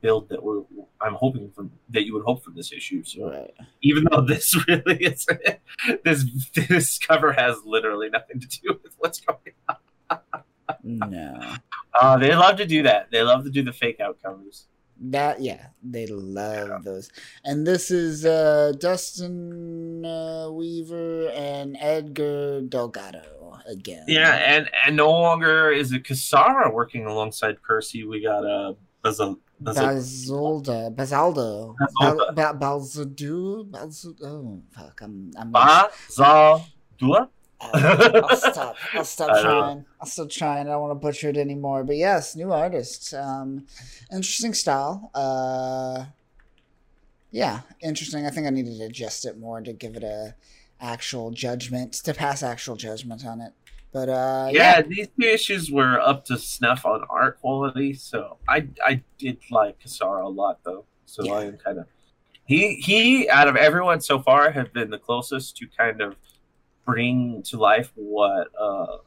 [0.00, 0.62] build that we're
[1.00, 3.02] I'm hoping from that you would hope from this issue.
[3.04, 3.54] So Right.
[3.82, 5.26] even though this really is
[6.04, 6.24] this
[6.54, 9.78] this cover has literally nothing to do with what's going on.
[10.82, 11.54] No.
[12.00, 13.10] Uh, they love to do that.
[13.10, 14.66] They love to do the fake out covers.
[15.10, 17.10] That yeah, they love those.
[17.44, 24.04] And this is uh Dustin uh, Weaver and Edgar Delgado again.
[24.08, 28.04] Yeah, and and no longer is it Cassara working alongside Percy.
[28.04, 32.34] We got uh Bazal Bazal Bazolda, Bazaldo, Bazalda.
[32.34, 34.22] Ba- Ba- Balzadu, Balzadu.
[34.24, 35.52] Oh fuck, I'm I'm.
[35.52, 37.28] Bazaldua.
[37.60, 38.76] I'll stop.
[38.94, 39.42] I'll stop I know.
[39.42, 39.84] trying.
[40.00, 40.66] I'll stop trying.
[40.66, 41.84] I don't want to butcher it anymore.
[41.84, 43.14] But yes, new artist.
[43.14, 43.66] Um,
[44.12, 45.10] interesting style.
[45.14, 46.06] Uh,
[47.30, 48.26] yeah, interesting.
[48.26, 50.34] I think I needed to adjust it more to give it a
[50.80, 53.52] actual judgment to pass actual judgment on it.
[53.92, 58.36] But uh, yeah, yeah, these two issues were up to snuff on art quality, so
[58.48, 60.84] I I did like Cassara a lot though.
[61.06, 61.32] So Yeah.
[61.32, 61.86] I am kind of
[62.44, 66.16] he he out of everyone so far have been the closest to kind of
[66.86, 68.98] bring to life what uh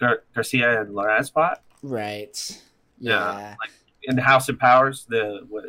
[0.00, 2.60] Gar- Garcia and Lorenz bought right.
[2.98, 3.54] Yeah.
[3.54, 3.54] Yeah,
[4.02, 5.06] in the House of Powers.
[5.08, 5.66] The what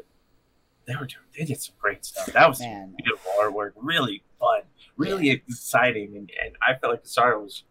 [0.88, 2.28] they were doing, they did some great stuff.
[2.28, 2.96] That was man.
[2.98, 4.62] beautiful artwork, really fun,
[4.98, 7.64] really exciting, and, and I felt like Cassara was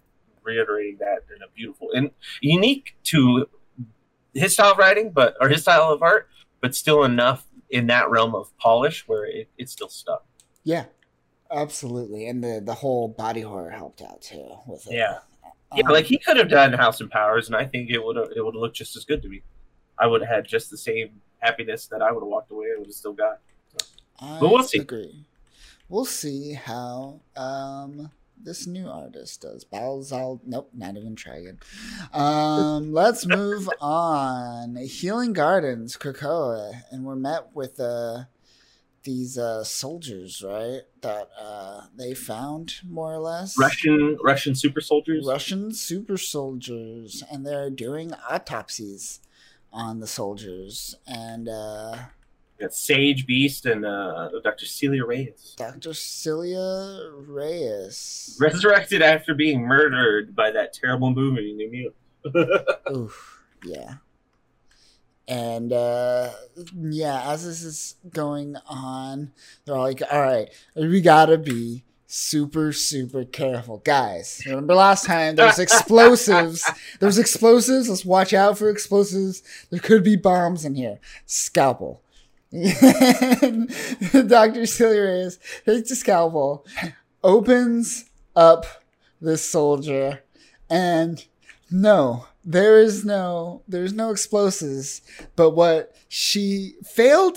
[0.43, 2.11] reiterating that in a beautiful and
[2.41, 3.49] unique to
[4.35, 6.29] his style of writing, but or his style of art,
[6.61, 10.25] but still enough in that realm of polish where it, it still stuck.
[10.65, 10.85] Yeah,
[11.51, 12.27] absolutely.
[12.29, 14.95] And the the whole body horror helped out too with it.
[14.95, 15.19] Yeah,
[15.75, 18.17] yeah, Um, like he could have done House of Powers, and I think it would
[18.17, 19.43] have it would have looked just as good to me.
[19.99, 22.69] I would have had just the same happiness that I would have walked away.
[22.75, 23.41] I would have still got.
[24.21, 24.79] I But we'll see.
[24.79, 25.25] Agree.
[25.89, 29.65] We'll see how um this new artist does.
[29.65, 30.41] Balzal.
[30.47, 31.59] Nope, not even trying.
[32.13, 34.77] Um, let's move on.
[34.77, 38.25] Healing Gardens, Krakoa, and we're met with uh
[39.09, 40.83] these uh soldiers, right?
[41.01, 43.59] That uh they found more or less.
[43.59, 45.25] Russian Russian super soldiers.
[45.27, 49.21] Russian super soldiers, and they're doing autopsies
[49.73, 50.97] on the soldiers.
[51.07, 51.97] And uh,
[52.71, 54.67] Sage Beast and uh, Dr.
[54.67, 55.55] Celia Reyes.
[55.57, 55.95] Dr.
[55.95, 58.37] Celia Reyes.
[58.41, 62.67] Resurrected after being murdered by that terrible movie, New Mutant.
[62.97, 63.95] Oof, yeah.
[65.29, 66.31] And uh,
[66.75, 69.33] yeah, as this is going on,
[69.65, 73.83] they're all like, "All right, we gotta be super super careful.
[73.85, 76.69] Guys remember last time there's explosives.
[76.99, 77.91] There's explosives.
[77.91, 79.43] Let's watch out for explosives.
[79.71, 80.99] There could be bombs in here.
[81.27, 82.01] Scalpel.
[82.51, 86.65] Dr Silly Reyes takes a scalpel
[87.23, 88.65] opens up
[89.21, 90.23] this soldier
[90.71, 91.25] and
[91.71, 95.03] no there is no there's no explosives
[95.37, 97.37] but what she failed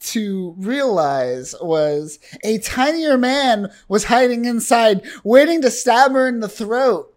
[0.00, 6.48] to realize was a tinier man was hiding inside, waiting to stab her in the
[6.48, 7.14] throat.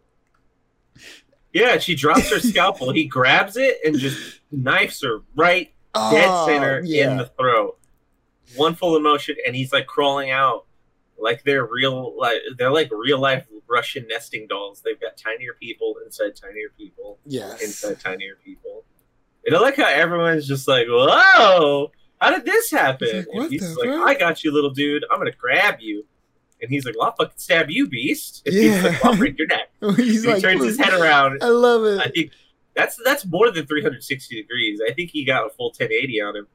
[1.54, 2.92] Yeah, she drops her scalpel.
[2.92, 7.12] He grabs it and just knifes her right dead Oh, center yeah.
[7.12, 7.78] in the throat.
[8.56, 10.66] One full emotion, and he's like crawling out
[11.18, 14.82] like they're real, like they're like real life Russian nesting dolls.
[14.86, 17.62] They've got tinier people inside tinier people Yes.
[17.64, 18.84] inside tinier people.
[19.46, 23.76] And I like how everyone's just like, "Whoa, how did this happen?" Like, and he's
[23.78, 25.04] like, fuck?" "I got you, little dude.
[25.12, 26.06] I'm gonna grab you."
[26.62, 28.62] And he's like, "Well, I'll fucking stab you, beast." And Yeah.
[28.62, 31.40] he's like, "I'll break your neck." He's he turns his head around.
[31.44, 32.00] I love it.
[32.00, 32.32] I think
[32.74, 34.80] that's that's more than 360 degrees.
[34.88, 36.48] I think he got a full 1080 on him.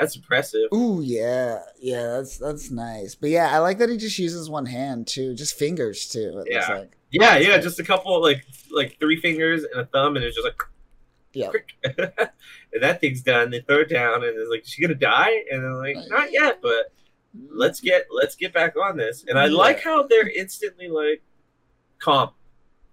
[0.00, 0.68] That's impressive.
[0.74, 3.14] Ooh, yeah, yeah, that's that's nice.
[3.14, 6.42] But yeah, I like that he just uses one hand too, just fingers too.
[6.46, 6.74] It Yeah.
[6.74, 6.96] like.
[7.12, 10.44] Yeah, yeah, just a couple like like three fingers and a thumb, and it's just
[10.46, 10.62] like,
[11.32, 11.50] Yeah.
[11.84, 13.50] and that thing's done.
[13.50, 15.44] They throw it down, and it's like, is she gonna die?
[15.50, 16.92] And they're like, not yet, but
[17.50, 19.24] let's get let's get back on this.
[19.28, 19.56] And I Yeah.
[19.56, 21.22] like how they're instantly like
[21.98, 22.30] calm,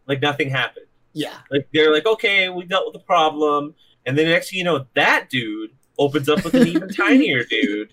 [0.07, 0.87] like nothing happened.
[1.13, 1.37] Yeah.
[1.51, 4.85] Like they're like, okay, we dealt with the problem, and then next thing you know,
[4.95, 7.91] that dude opens up with an even tinier dude,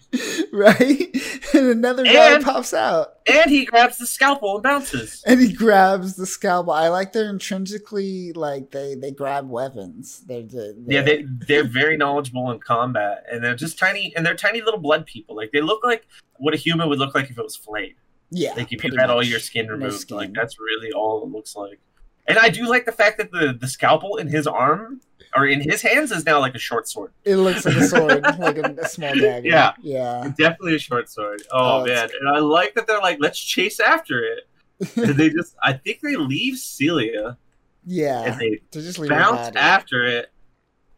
[0.52, 1.16] right?
[1.54, 3.14] And another guy pops out.
[3.26, 5.22] And he grabs the scalpel and bounces.
[5.26, 6.72] And he grabs the scalpel.
[6.72, 10.22] I like they're intrinsically like they they grab weapons.
[10.26, 14.34] They're, they're, Yeah, they they're very knowledgeable in combat, and they're just tiny, and they're
[14.36, 15.34] tiny little blood people.
[15.36, 17.94] Like they look like what a human would look like if it was flayed.
[18.30, 18.52] yeah.
[18.54, 20.16] Like if you had all your skin No removed, skin.
[20.16, 21.78] like that's really all it looks like.
[22.26, 25.00] And I do like the fact that the the scalpel in his arm
[25.36, 27.12] or in his hands is now like a short sword.
[27.24, 29.46] It looks like a sword, like a, a small dagger.
[29.48, 29.72] Yeah.
[29.82, 30.24] yeah.
[30.38, 31.42] definitely a short sword.
[31.50, 34.48] Oh, Oh, man, and I like that they're like, let's chase after it.
[34.96, 37.38] And they just, I think they leave Celia
[37.86, 40.30] Yeah, and they to just leave bounce after it,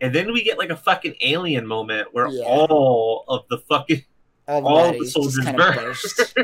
[0.00, 2.44] and then we get like a fucking alien moment where Yeah.
[2.44, 4.02] all of the fucking
[4.48, 6.34] all the, all the soldiers just kind of burst.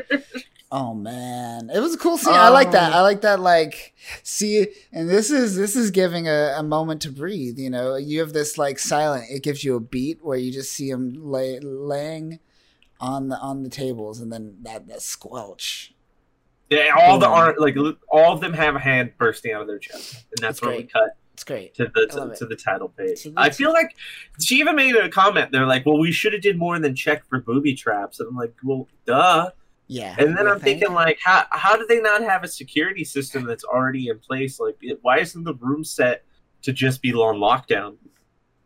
[0.75, 2.33] Oh man, it was a cool scene.
[2.33, 2.93] I like that.
[2.93, 3.41] Um, I like that.
[3.41, 7.59] Like, see, and this is this is giving a, a moment to breathe.
[7.59, 9.27] You know, you have this like silent.
[9.29, 12.41] It gives you a beat where you just see them lay, laying
[13.01, 15.93] on the on the tables, and then that that squelch.
[16.71, 17.35] Yeah, all the Boom.
[17.35, 17.77] arm, like
[18.09, 20.75] all of them have a hand bursting out of their chest, and that's That's where
[20.75, 21.75] we cut It's great.
[21.75, 23.27] to the to, to the title page.
[23.37, 23.97] I feel like
[24.41, 25.51] she even made a comment.
[25.51, 28.37] They're like, "Well, we should have did more than check for booby traps," and I'm
[28.37, 29.51] like, "Well, duh."
[29.89, 30.15] Yeah.
[30.19, 30.81] And then I'm think?
[30.81, 34.61] thinking, like, how how do they not have a security system that's already in place?
[34.61, 36.25] Like, it, why isn't the room set
[36.63, 37.97] to just be on lockdown?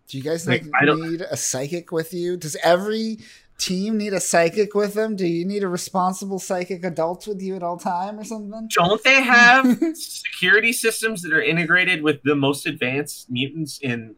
[0.09, 2.37] do you guys like, like, I don't- need a psychic with you?
[2.37, 3.19] Does every
[3.59, 5.17] team need a psychic with them?
[5.17, 8.69] Do you need a responsible psychic adult with you at all time or something?
[8.75, 14.15] Don't they have security systems that are integrated with the most advanced mutants in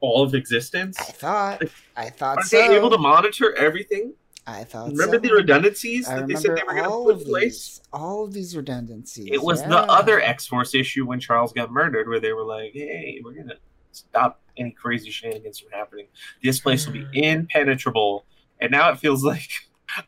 [0.00, 0.98] all of existence?
[0.98, 1.62] I thought.
[1.96, 2.56] I thought Aren't so.
[2.56, 4.14] they able to monitor everything?
[4.46, 4.90] I thought.
[4.90, 5.20] Remember so.
[5.20, 7.80] the redundancies I that they said they were going to put in place?
[7.92, 9.28] All of these redundancies.
[9.30, 12.72] It was the other X Force issue when Charles got murdered, where they were like,
[12.72, 13.58] "Hey, we're gonna
[13.92, 16.06] stop any crazy shenanigans from happening.
[16.42, 18.24] This place will be impenetrable."
[18.60, 19.48] And now it feels like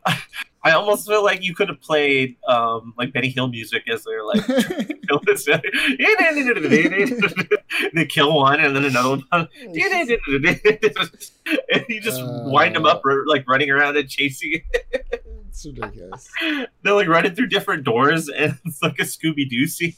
[0.64, 4.24] I almost feel like you could have played um, like Benny Hill music as they're
[4.24, 5.44] like kill this.
[7.94, 9.48] they kill one and then another one, and
[11.88, 15.24] you just wind them up like running around and chasing it.
[15.48, 16.30] it's ridiculous.
[16.82, 19.94] They're like running through different doors, and it's like a Scooby Doo scene.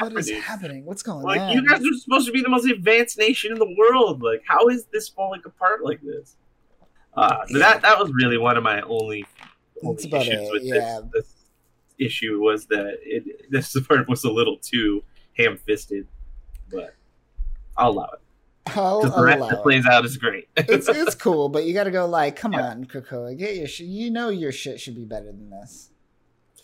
[0.00, 0.84] what is happening?
[0.84, 1.52] What's going Like on?
[1.52, 4.22] you guys are supposed to be the most advanced nation in the world.
[4.22, 6.36] Like, how is this falling apart like this?
[7.18, 9.24] Uh, so that that was really one of my only,
[9.84, 11.00] only issues it, with yeah.
[11.12, 11.34] this, this
[11.98, 15.02] issue was that it, this part was a little too
[15.36, 16.06] ham-fisted,
[16.70, 16.94] but
[17.76, 18.20] I'll allow it
[18.76, 19.62] I'll, the rest that it.
[19.62, 20.48] plays out is great.
[20.56, 22.70] it's it's cool, but you got to go like, come Yeah.
[22.70, 23.86] on, Krakoa, get your shit.
[23.86, 25.90] You know your shit should be better than this.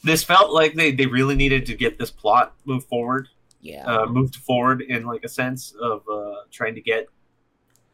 [0.02, 3.28] this felt like they, they really needed to get this plot moved forward
[3.60, 3.84] Yeah.
[3.86, 7.06] uh, moved forward in like a sense of uh, trying to get.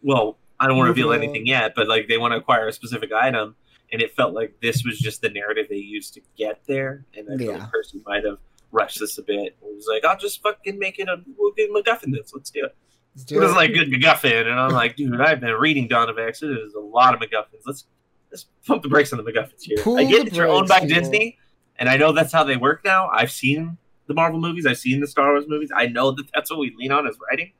[0.02, 2.72] Well, I don't want to reveal anything yet, but like they want to acquire a
[2.72, 3.56] specific item,
[3.92, 7.04] and it felt like this was just the narrative they used to get there.
[7.16, 7.58] And I feel Yeah.
[7.58, 8.38] like Percy might have
[8.70, 9.38] rushed this a bit.
[9.46, 12.32] It was like, I'll just fucking make it a we'll get MacGuffin this.
[12.34, 12.76] Let's do it.
[13.16, 16.08] Let's It do was like good MacGuffin, and I'm like, dude, I've been reading Dawn
[16.10, 16.40] of X.
[16.40, 17.62] There's a lot of MacGuffins.
[17.66, 17.86] Let's
[18.30, 19.78] let's pump the brakes on the MacGuffins here.
[19.82, 20.86] Pull I get that you're owned by.
[20.86, 21.38] Disney,
[21.76, 23.08] and I know that's how they work now.
[23.08, 25.70] I've seen the Marvel movies, I've seen the Star Wars movies.
[25.74, 27.52] I know that that's what we lean on as writing.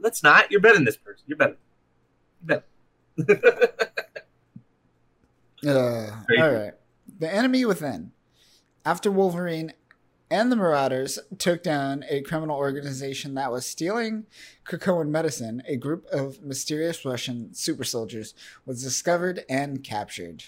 [0.00, 0.50] Let's not.
[0.50, 1.22] You're better than this person.
[1.26, 1.56] You're better.
[5.66, 6.72] Uh, all right.
[7.18, 8.12] The enemy within.
[8.84, 9.72] After Wolverine
[10.30, 14.26] and the Marauders took down a criminal organization that was stealing
[14.66, 18.34] Krakoan medicine, a group of mysterious Russian super soldiers
[18.66, 20.44] was discovered and captured.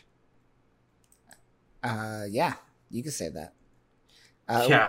[1.82, 2.54] Uh, yeah,
[2.90, 3.54] you can say that.
[4.48, 4.88] Uh, yeah.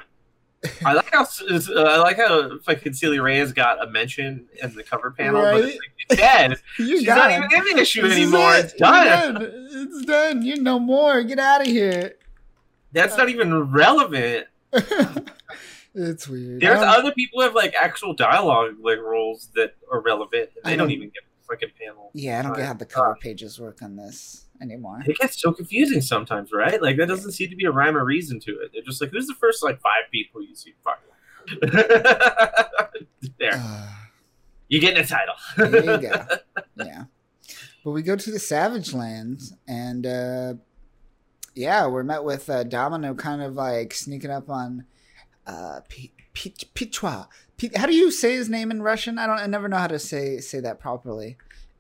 [0.86, 4.84] I like how uh, I like how fucking Celia Reyes got a mention in the
[4.84, 6.58] cover panel, but it's, like, it's dead.
[6.76, 7.38] She's not it.
[7.52, 8.54] even in the issue This is anymore.
[8.56, 8.66] it.
[8.66, 9.34] It's done.
[9.36, 9.68] Done.
[9.72, 10.44] It's done.
[10.44, 11.24] You're no more.
[11.24, 12.14] Get out of here.
[12.92, 14.48] That's not even relevant.
[15.96, 16.62] it's weird.
[16.62, 20.50] There's Um, other people who have like actual dialogue like roles that are relevant.
[20.64, 22.12] They don't don't- even get a freaking panel.
[22.14, 25.02] yeah, I don't get how the cover pages work on this anymore.
[25.06, 26.82] It gets so confusing sometimes, right?
[26.82, 28.72] Like that doesn't seem to be a rhyme or reason to it.
[28.74, 30.74] They're just like, who's the first like five people you see?
[30.84, 31.00] Fuck.
[33.40, 33.88] there, Uh,
[34.68, 35.36] you get a title.
[35.58, 36.26] there you go.
[36.76, 37.04] Yeah.
[37.84, 40.54] But we go to the Savage Lands, and uh,
[41.56, 44.86] yeah, we're met with uh, Domino kind of like sneaking up on
[45.48, 47.28] uh, P- P- Pichwa.
[47.58, 49.18] P- how do you say his name in Russian?
[49.18, 49.40] I don't.
[49.40, 51.38] I never know how to say say that properly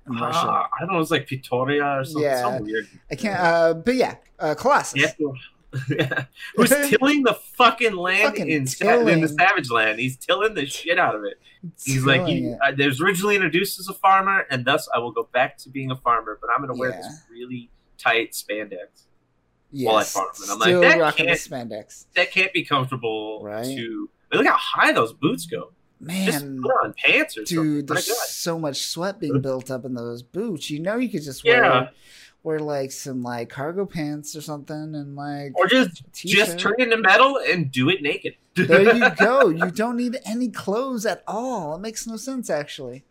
[0.07, 0.49] in Russian.
[0.49, 0.99] Ah, I don't know.
[0.99, 2.23] It's like Pretoria or something.
[2.23, 2.41] Yeah.
[2.41, 2.87] Something weird.
[3.11, 3.39] I can't.
[3.39, 5.01] Uh, but yeah, uh, Colossus.
[5.01, 5.11] Yeah.
[6.55, 9.27] Who's tilling the fucking land Fucking in, Sa- in the.
[9.29, 9.99] Savage Land?
[9.99, 11.39] He's tilling the shit out of it.
[11.85, 12.59] He's like, Tilling he, it.
[12.61, 15.91] I, was originally introduced as a farmer, and thus I will go back to being
[15.91, 16.37] a farmer.
[16.41, 16.97] But I'm going to wear Yeah.
[16.97, 19.05] this really tight spandex.
[19.71, 20.49] yes, while I farm it.
[20.49, 22.05] I'm like, that can't- spandex.
[22.15, 23.41] That can't be comfortable.
[23.43, 23.63] Right.
[23.63, 25.71] To look how high those boots go.
[26.03, 29.85] Just Man, put on pants or dude, My there's so much sweat being built up
[29.85, 30.69] in those boots.
[30.69, 31.61] You know, you could just Yeah.
[31.61, 31.91] wear
[32.43, 36.97] wear like some like cargo pants or something, and like Or just just turn into
[36.97, 38.35] metal and do it naked.
[38.55, 39.49] there you go.
[39.49, 41.75] You don't need any clothes at all.
[41.75, 43.03] It makes no sense, actually.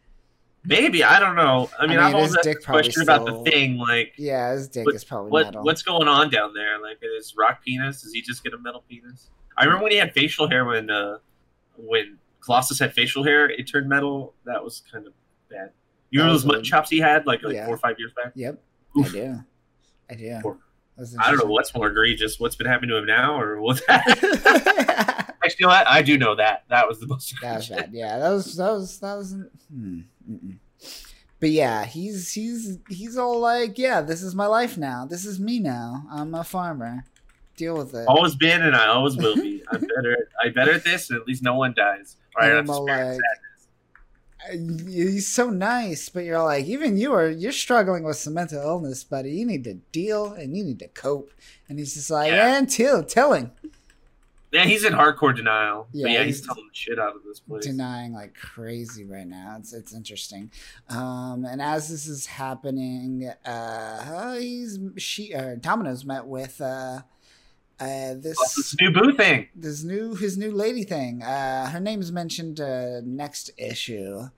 [0.65, 1.71] Maybe I don't know.
[1.79, 3.79] I mean, I mean, his always dick asked a probably question about the thing.
[3.79, 5.63] Like, Yeah, his dick What- is probably what metal.
[5.65, 6.79] what's going on down there?
[6.83, 8.03] Like, is rock penis?
[8.03, 9.31] Does he just get a metal penis?
[9.57, 11.19] I remember when he had facial hair when uh
[11.77, 14.35] when Colossus had facial hair, it turned metal.
[14.45, 15.13] That was kind of
[15.51, 15.71] bad.
[16.11, 16.65] You That remember those weird.
[16.65, 17.67] chops he had like like Yeah.
[17.67, 18.33] four or five years back?
[18.35, 18.63] Yep,
[18.99, 19.07] Oof.
[19.09, 19.39] I do.
[20.11, 20.57] I do.
[21.19, 22.39] I don't know what's more egregious.
[22.39, 24.07] What's been happening to him now, or what's that?
[25.43, 25.87] Actually, you know what?
[25.87, 26.65] I do know that.
[26.69, 27.35] That was the most.
[27.41, 27.91] That was bad.
[27.93, 29.35] Yeah, that was that was that was.
[29.73, 30.01] Hmm.
[31.39, 35.07] But yeah, he's he's he's all like, yeah, this is my life now.
[35.07, 36.05] This is me now.
[36.11, 37.05] I'm a farmer.
[37.57, 38.07] Deal with it.
[38.07, 39.63] Always been, and I always will be.
[39.73, 40.29] I'm better.
[40.43, 42.17] I'm better at this, and at least no one dies.
[42.37, 43.21] Or I don't Animal like- sadness.
[44.89, 49.05] He's so nice, but you're like, even you are you're struggling with some mental illness,
[49.05, 49.33] buddy.
[49.33, 51.31] You need to deal and you need to cope.
[51.69, 52.57] And he's just like, Yeah.
[52.57, 53.51] and till telling,
[54.51, 55.89] Yeah, he's in hardcore denial.
[55.93, 57.65] Yeah, Yeah, he's, he's- telling the shit out of this place.
[57.67, 59.57] denying like crazy right now.
[59.59, 60.51] It's it's interesting.
[60.89, 67.03] Um, and as this is happening, uh, he's she uh, Domino's met with uh,
[67.81, 69.49] uh, this this new boo thing.
[69.55, 71.23] this new his new lady thing.
[71.23, 74.29] Uh, her name's mentioned uh, next issue.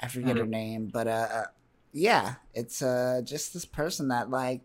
[0.00, 0.48] I forget her Mhm.
[0.50, 1.44] name, but uh, uh,
[1.92, 4.62] yeah, it's uh just this person that like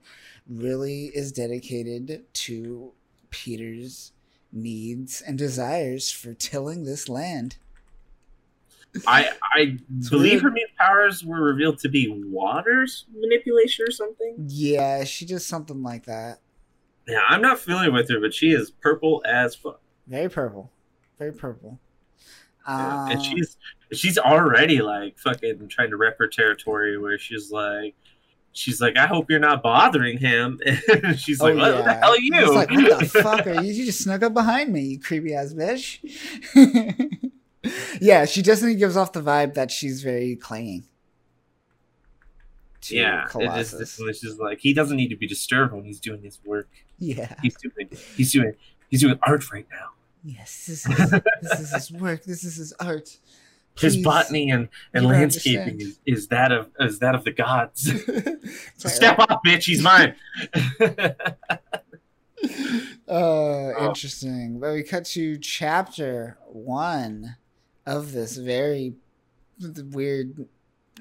[0.47, 2.93] really is dedicated to
[3.29, 4.11] Peter's
[4.51, 7.57] needs and desires for tilling this land.
[9.07, 9.77] I I
[10.09, 14.45] believe her main powers were revealed to be waters manipulation or something.
[14.47, 16.39] Yeah, she does something like that.
[17.07, 19.79] Yeah, I'm not familiar with her, but she is purple as fuck.
[20.07, 20.71] Very purple,
[21.17, 21.79] very purple.
[22.67, 23.57] Yeah, Uh, and she's
[23.93, 27.95] she's already like fucking trying to rep her territory where she's like
[28.53, 30.59] she's like, I hope you're not bothering him.
[31.03, 32.33] And she's like, what, what the hell are you?
[32.33, 33.71] He's like, what the fuck are you?
[33.71, 35.99] You just snuck up behind me, you creepy ass bitch.
[38.01, 40.85] yeah, she definitely gives off the vibe that she's very clinging.
[42.89, 43.99] Yeah, it is, Colossus.
[43.99, 46.69] it's just like he doesn't need to be disturbed when he's doing his work.
[46.97, 47.35] Yeah.
[47.41, 48.53] He's doing he's doing
[48.89, 49.91] he's doing art right now.
[50.23, 52.23] Yes, this is this is his work.
[52.23, 53.17] This is his art.
[53.77, 57.91] His botany and, and landscaping is, is that of is that of the gods.
[58.07, 58.39] Like,
[58.77, 59.65] Step off, bitch.
[59.65, 60.15] He's mine.
[63.07, 64.59] Uh, interesting.
[64.59, 67.35] But we cut to chapter one
[67.85, 68.95] of this very
[69.59, 70.47] weird,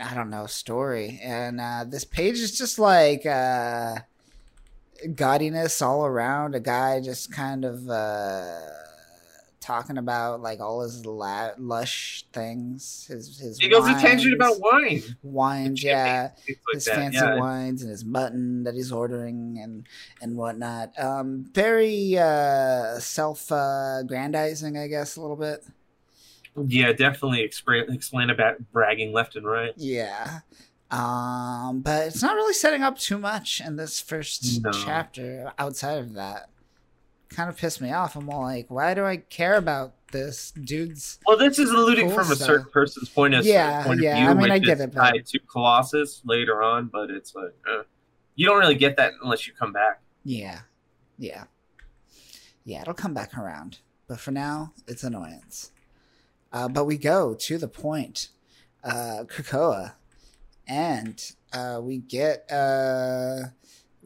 [0.00, 1.18] I don't know, story.
[1.22, 3.96] And uh, this page is just like uh,
[5.08, 6.54] gaudiness all around.
[6.54, 8.60] A guy just kind of uh,
[9.60, 14.60] talking about like all his la- lush things, his his He goes a tangent about
[14.60, 15.02] wine.
[15.22, 17.36] wines, yeah, like his that, fancy yeah.
[17.36, 19.86] wines and his mutton that he's ordering and
[20.20, 20.98] and whatnot.
[20.98, 25.64] Um, very uh, self uh, grandizing, I guess, a little bit.
[26.66, 29.72] Yeah, definitely explain explain about bragging left and right.
[29.76, 30.40] Yeah.
[30.94, 34.70] Um, but it's not really setting up too much in this first No.
[34.70, 36.50] chapter outside of that.
[37.30, 38.14] Kind of pissed me off.
[38.14, 42.18] I'm all like, why do I care about this dude's Well, this is alluding Cool
[42.22, 44.80] from a certain person's point of Yeah, point of yeah, view, I mean, I get
[44.80, 47.82] it, but- to Colossus later on, but it's like uh,
[48.36, 50.00] you don't really get that unless you come back.
[50.22, 50.60] Yeah.
[51.18, 51.44] Yeah.
[52.64, 53.78] Yeah, it'll come back around.
[54.06, 55.72] But for now, it's annoyance.
[56.52, 58.28] Uh, but we go to the point.
[58.84, 59.94] Uh, Krakoa.
[60.66, 61.20] And
[61.52, 63.48] uh, we get uh,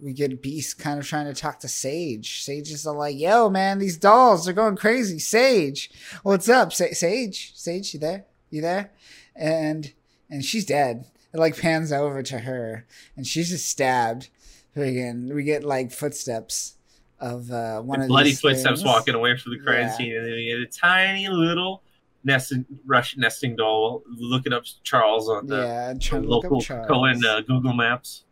[0.00, 2.42] we get Beast kind of trying to talk to Sage.
[2.42, 5.90] Sage is all like, "Yo, man, these dolls are going crazy." Sage,
[6.22, 7.52] what's up, Sa- Sage?
[7.54, 8.24] Sage, you there?
[8.50, 8.90] You there?
[9.36, 9.92] And
[10.30, 11.04] and she's dead.
[11.32, 12.86] It like pans over to her,
[13.16, 14.28] and she's just stabbed.
[14.74, 16.74] Again, we get like footsteps
[17.20, 18.84] of uh, one of bloody footsteps things.
[18.84, 19.96] walking away from the crime Yeah.
[19.96, 21.82] scene, and then we get a tiny little
[22.24, 26.64] nesting Russian nesting doll looking up Charles on the Yeah, trying to look local up
[26.64, 26.86] Charles.
[26.88, 28.24] Cohen uh, Google Maps.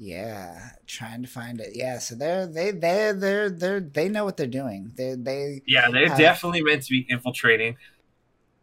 [0.00, 1.70] Yeah, trying to find it.
[1.74, 4.92] Yeah, so they're they they they're they they know what they're doing.
[4.96, 7.76] They they Yeah, they're definitely meant to be infiltrating.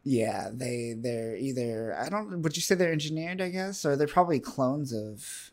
[0.08, 4.08] yeah they they're either I don't would you say they're engineered I guess or they're
[4.08, 5.52] probably clones of.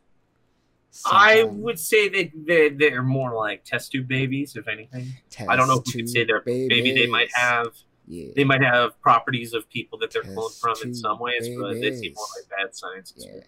[1.07, 5.15] I would say that they're, they're more like test tube babies, if anything.
[5.49, 7.69] I don't know if we could say they're tube maybe they might have
[8.07, 11.75] Yeah, they might have properties of people that they're cloned from in some ways, but
[11.81, 13.15] they seem more like bad science.
[13.17, 13.41] Yeah.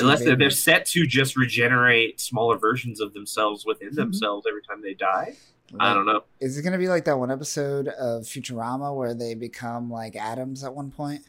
[0.00, 3.96] Unless they're, they're set to just regenerate smaller versions of themselves within Mhm.
[3.96, 5.36] themselves every time they die.
[5.78, 6.22] I don't know.
[6.40, 10.64] Is it gonna be like that one episode of Futurama where they become like atoms
[10.64, 11.22] at one point?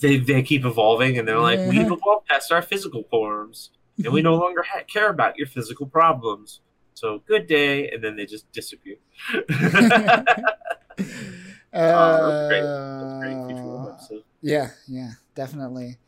[0.00, 1.68] They they keep evolving, and they're like, Yeah.
[1.68, 3.70] we've evolved past our physical forms,
[4.02, 6.60] and we no longer ha- care about your physical problems.
[6.94, 8.96] So good day, and then they just disappear.
[11.72, 12.62] That's great.
[12.62, 13.36] That's great.
[13.56, 14.22] Futurama episode.
[14.42, 15.98] Yeah, yeah, definitely.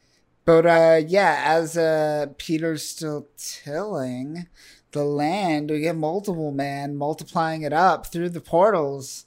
[0.44, 4.48] But uh yeah, as uh Peter's still tilling
[4.90, 9.26] the land, we get multiple man multiplying it up through the portals.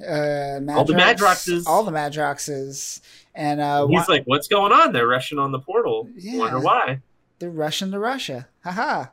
[0.00, 1.66] Uh All the Madroxes.
[1.66, 3.00] All the Madroxes.
[3.34, 4.92] And uh He's wa- like, "What's going on?
[4.92, 6.08] They're rushing on the portal.
[6.16, 6.38] Yeah.
[6.38, 7.00] Wonder why."
[7.38, 8.48] they're rushing to Russia.
[8.64, 9.06] Haha.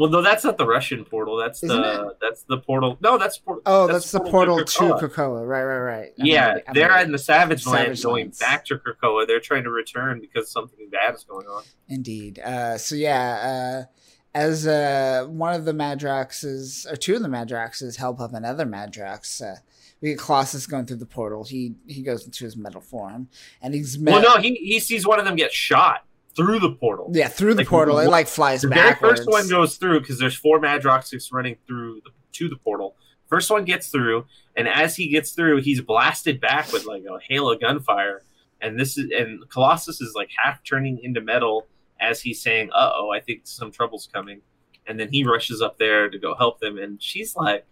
[0.00, 1.36] Well, no, that's not the Russian portal.
[1.36, 2.96] That's Isn't the that's the portal.
[3.02, 4.98] No, that's por- Oh, that's, the portal to Krakoa.
[5.00, 5.46] Krakoa.
[5.46, 6.12] Right, right, right.
[6.18, 7.04] I'm Yeah, I'm they're ready.
[7.04, 8.38] in the Savage, Land Savage going Lands.
[8.38, 9.26] back to Krakoa.
[9.26, 11.62] They're trying to return because something bad is going on.
[11.88, 12.38] Indeed.
[12.38, 13.92] Uh, so yeah, uh,
[14.34, 19.42] as uh, one of the Madroxes, or two of the Madroxes, help up another Madrox.
[19.42, 19.56] Uh,
[20.00, 21.44] we get Colossus going through the portal.
[21.44, 23.28] He he goes into his metal form,
[23.60, 26.04] and he's met, Well, no, he, he sees one of them get shot
[26.40, 27.10] through the portal.
[27.12, 27.98] yeah through the like, portal.
[27.98, 29.20] It like flies The very backwards.
[29.20, 32.96] first one goes through because there's four Madroxes running through the, to the portal.
[33.28, 34.24] First one gets through,
[34.56, 38.22] and as he gets through, he's blasted back with like a hail of gunfire.
[38.60, 41.66] And this is and Colossus is like half turning into metal
[42.00, 44.40] as he's saying, "Uh oh, I think some trouble's coming."
[44.86, 47.64] And then he rushes up there to go help them, and she's like,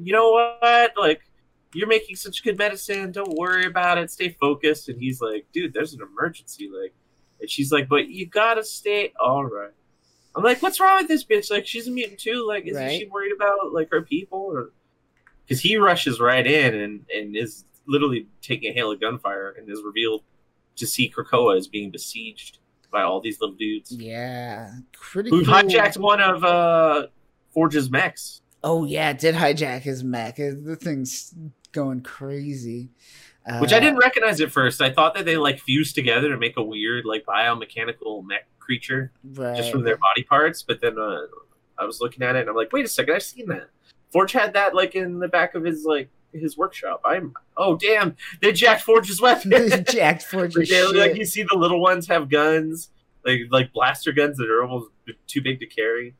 [0.00, 0.92] "You know what?
[0.96, 1.20] Like,
[1.74, 3.12] you're making such good medicine.
[3.12, 4.10] Don't worry about it.
[4.10, 6.70] Stay focused." And he's like, "Dude, there's an emergency.
[6.72, 6.94] Like."
[7.42, 9.72] And she's like, "But you gotta stay all right."
[10.34, 11.50] I'm like, "What's wrong with this bitch?
[11.50, 12.46] Like, she's a mutant too.
[12.48, 12.98] Like, isn't Right.
[12.98, 14.70] she worried about like her people?" Or
[15.44, 19.68] because he rushes right in and and is literally taking a hail of gunfire and
[19.68, 20.22] is revealed
[20.76, 22.58] to see Krakoa is being besieged
[22.90, 25.30] by all these little dudes Yeah, pretty.
[25.30, 25.52] who cool.
[25.54, 27.08] hijacked one of uh
[27.52, 28.40] Forge's mechs.
[28.64, 30.36] Oh yeah, did hijack his mech.
[30.36, 31.34] The thing's
[31.72, 32.90] going crazy.
[33.46, 34.80] Uh, Which I didn't recognize at first.
[34.80, 39.10] I thought that they like fused together to make a weird like biomechanical mech creature
[39.34, 39.56] right.
[39.56, 40.62] just from their body parts.
[40.62, 41.22] But then uh,
[41.78, 43.68] I was looking at it and I'm like, wait a second, I've seen that.
[44.12, 47.00] Forge had that like in the back of his like his workshop.
[47.04, 49.50] I'm oh damn, they jacked Forge's weapon.
[49.90, 50.94] jacked Forge like, they- shit.
[50.94, 52.90] like you see the little ones have guns,
[53.24, 54.90] like like blaster guns that are almost
[55.26, 56.14] too big to carry.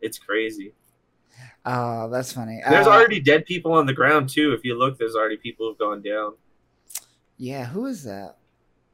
[0.00, 0.74] It's crazy.
[1.66, 2.60] Oh, that's funny.
[2.68, 4.52] There's Uh, already dead people on the ground too.
[4.52, 6.34] If you look, there's already people who've gone down.
[7.36, 8.36] Yeah, who is that?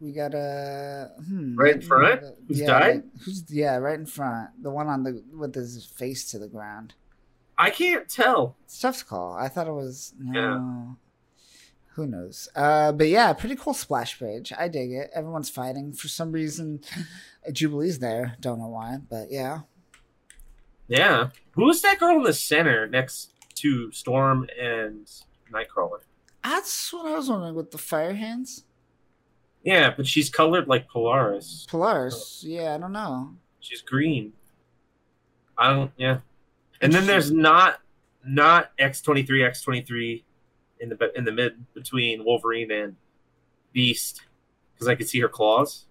[0.01, 2.23] We got a hmm, Right in front?
[2.25, 2.81] uh, Who's yeah, died?
[2.89, 4.63] right- who's yeah, right in front.
[4.63, 6.95] The one on the with his face to the ground.
[7.59, 8.57] I can't tell.
[8.67, 9.35] Stuff's call.
[9.35, 10.41] I thought it was no.
[10.41, 10.95] Yeah.
[11.95, 12.49] Who knows?
[12.57, 14.53] Uh, but yeah, pretty cool splash page.
[14.57, 15.11] I dig it.
[15.13, 16.81] Everyone's fighting for some reason.
[17.53, 18.37] Jubilee's there.
[18.41, 19.63] Don't know why, but yeah.
[20.91, 25.09] Yeah, who's that girl in the center next to Storm and
[25.53, 26.01] Nightcrawler.
[26.43, 28.65] That's what I was wondering with the fire hands.
[29.63, 31.67] Yeah, but she's colored like Polaris.
[31.71, 32.43] Polaris.
[32.45, 33.37] Yeah, I don't know.
[33.61, 34.33] She's green.
[35.57, 35.93] I don't.
[35.97, 36.19] Yeah.
[36.81, 37.81] And then there's not
[38.27, 40.25] not X twenty three X twenty three
[40.81, 42.97] in the in the mid between Wolverine and
[43.73, 44.23] Beast
[44.75, 45.85] because I could see her claws.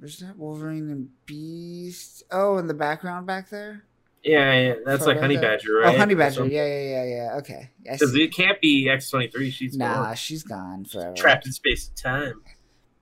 [0.00, 2.22] Where's that Wolverine and Beast?
[2.32, 3.84] Oh, in the background back there.
[4.24, 5.36] Yeah, yeah that's Photo like Honey.
[5.36, 5.94] Badger, right?
[5.94, 6.46] Oh, Honey Badger.
[6.46, 7.36] Yeah, yeah, yeah, yeah.
[7.36, 7.70] Okay.
[7.82, 9.50] Because it can't be X twenty three.
[9.50, 10.16] She's Nah, gone.
[10.16, 11.14] she's gone forever.
[11.14, 12.42] trapped in space and time.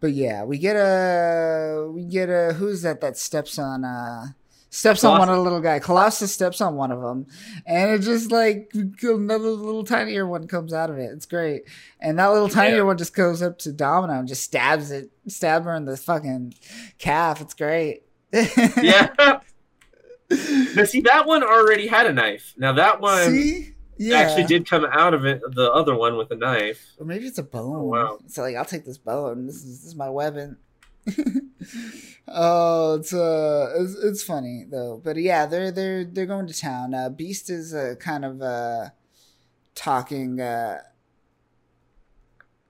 [0.01, 4.26] But yeah, we get a we get a who's that that steps on uh
[4.71, 5.79] steps on one of the little guy.
[5.79, 7.27] Colossus steps on one of them,
[7.66, 8.71] and it just like
[9.03, 11.11] another little tinier one comes out of it.
[11.12, 11.62] It's great,
[12.01, 12.83] and that little tinier Yeah.
[12.83, 16.55] one just goes up to Domino and just stabs it, stab her in the fucking
[16.99, 17.41] calf.
[17.41, 18.03] It's great.
[18.83, 19.09] Yeah.
[20.77, 22.55] now see, that one already had a knife.
[22.59, 25.41] Now that one See, yeah, actually did come out of it.
[25.55, 26.85] The other one with a knife.
[26.99, 27.77] Or maybe it's a bone.
[27.77, 28.19] Oh, wow.
[28.27, 29.47] So like, I'll take this bone.
[29.47, 30.59] This is this is my weapon.
[32.28, 35.00] oh, it's uh, it's, it's funny though.
[35.02, 36.94] But yeah, they're they're they're going to town.
[36.94, 38.86] Uh, Beast is uh, kind of uh,
[39.74, 40.78] talking uh,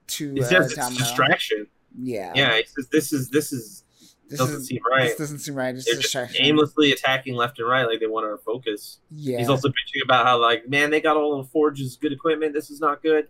[0.09, 1.67] to He uh, says it's a distraction.
[2.01, 3.83] Yeah, Yeah, he says this is this is
[4.29, 5.05] This doesn't is- seem right.
[5.09, 5.75] This doesn't seem right.
[5.75, 6.45] It's They're just distraction.
[6.47, 8.99] aimlessly attacking left and right like they want our focus.
[9.11, 12.53] Yeah, He's also bitching about how like, man, they got all the forges, good equipment.
[12.55, 13.29] This is not good.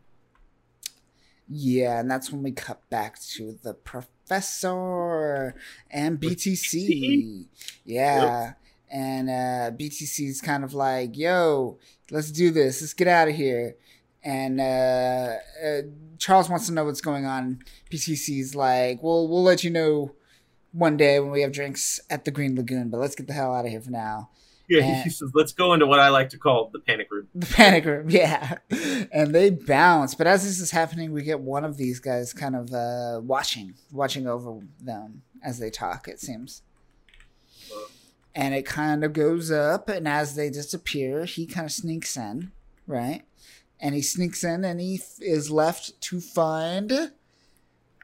[1.49, 5.55] Yeah, and that's when we cut back to the professor
[5.91, 7.47] and BTC.
[7.85, 8.53] Yeah.
[8.91, 11.79] And uh is kind of like, yo,
[12.11, 12.81] let's do this.
[12.81, 13.77] Let's get out of here.
[14.23, 15.83] And uh, uh
[16.19, 17.61] Charles wants to know what's going on.
[17.91, 20.15] BTC's like, well, we'll let you know
[20.73, 23.55] one day when we have drinks at the Green Lagoon, but let's get the hell
[23.55, 24.31] out of here for now.
[24.69, 27.29] Yeah, And- he says, let's go into what I like to call the panic room.
[27.35, 28.59] The panic room, yeah.
[29.11, 30.15] And they bounce.
[30.15, 33.75] But as this is happening, we get one of these guys kind of uh, watching,
[33.93, 36.63] watching over them as they talk, it seems.
[38.35, 42.53] And it kind of goes up, and as they disappear, he kind of sneaks in,
[42.87, 43.23] right?
[43.81, 46.93] And he sneaks in, and he is left to find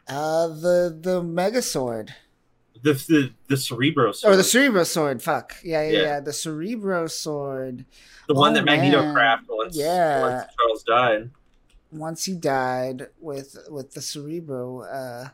[0.08, 2.14] uh, the the Mega Sword
[2.84, 4.34] The the, the Cerebro sword.
[4.34, 5.22] or the Cerebro Sword.
[5.22, 6.02] Fuck yeah, yeah, Yeah.
[6.02, 6.20] yeah.
[6.20, 7.84] The Cerebro Sword.
[8.28, 9.14] the one oh, that Magneto man.
[9.16, 10.20] crafted once, Yeah.
[10.20, 11.30] once Charles died.
[11.90, 15.28] once he died with with the cerebro uh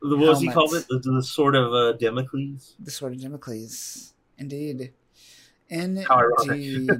[0.00, 0.86] The, what was he called it?
[0.88, 2.74] The, the sword of uh, Damocles.
[2.80, 4.92] the sword of Damocles, Indeed.
[5.68, 6.88] Indeed.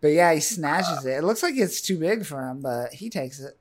[0.00, 1.18] but yeah, he snatches it.
[1.18, 3.58] It looks like it's too big for him, but he takes it.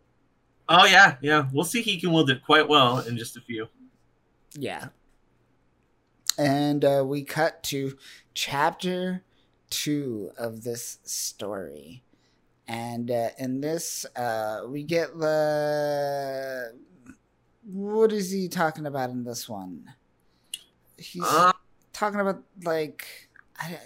[0.70, 1.48] oh yeah, yeah.
[1.52, 1.82] We'll see.
[1.82, 3.68] He can wield it quite well in just a few.
[4.54, 4.90] Yeah.
[6.38, 7.98] And uh, we cut to
[8.34, 9.24] chapter
[9.70, 12.04] two of this story.
[12.68, 16.74] And uh, in this, uh, we get the.
[17.64, 19.94] What is he talking about in this one?
[20.98, 21.52] He's Uh,
[21.94, 23.06] talking about, like.
[23.58, 23.80] I,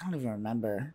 [0.00, 0.94] I don't even remember.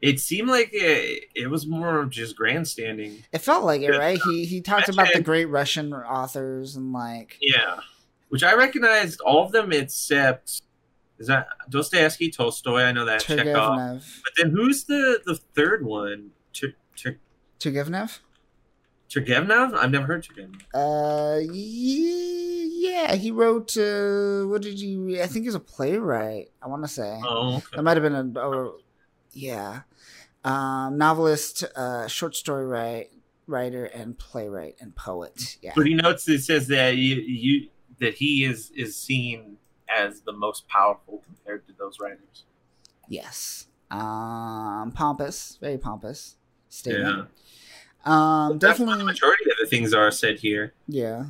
[0.00, 3.24] It seemed like it, it was more of just grandstanding.
[3.32, 4.20] It felt like it, right?
[4.24, 7.80] He he talked about the great Russian authors and like Yeah,
[8.28, 10.62] which I recognized all of them except
[11.18, 12.82] is that Dostoevsky, Tolstoy.
[12.82, 14.04] I know that Chekhov.
[14.22, 16.30] But then who's the the third one?
[16.52, 17.18] Tur- Tur-
[17.58, 18.20] Turgenev?
[19.10, 19.74] Turgenev?
[19.74, 20.60] I've never heard Turgenev.
[20.72, 23.76] Uh, yeah, he wrote.
[23.76, 25.20] Uh, what did he?
[25.20, 26.50] I think he's a playwright.
[26.62, 27.66] I want to say Oh, okay.
[27.76, 28.40] that might have been a.
[28.40, 28.74] Or,
[29.38, 29.82] yeah,
[30.44, 33.10] um, novelist, uh, short story write,
[33.46, 35.56] writer, and playwright and poet.
[35.62, 37.68] Yeah, But he notes it says that you, you
[38.00, 39.56] that he is is seen
[39.88, 42.44] as the most powerful compared to those writers.
[43.08, 43.66] yes.
[43.90, 46.36] Um, pompous, very pompous
[46.68, 47.26] statement.
[48.04, 48.04] Yeah.
[48.04, 49.04] Um, That's what the definitely.
[49.04, 50.74] majority of the things are said here.
[50.86, 51.24] Yeah.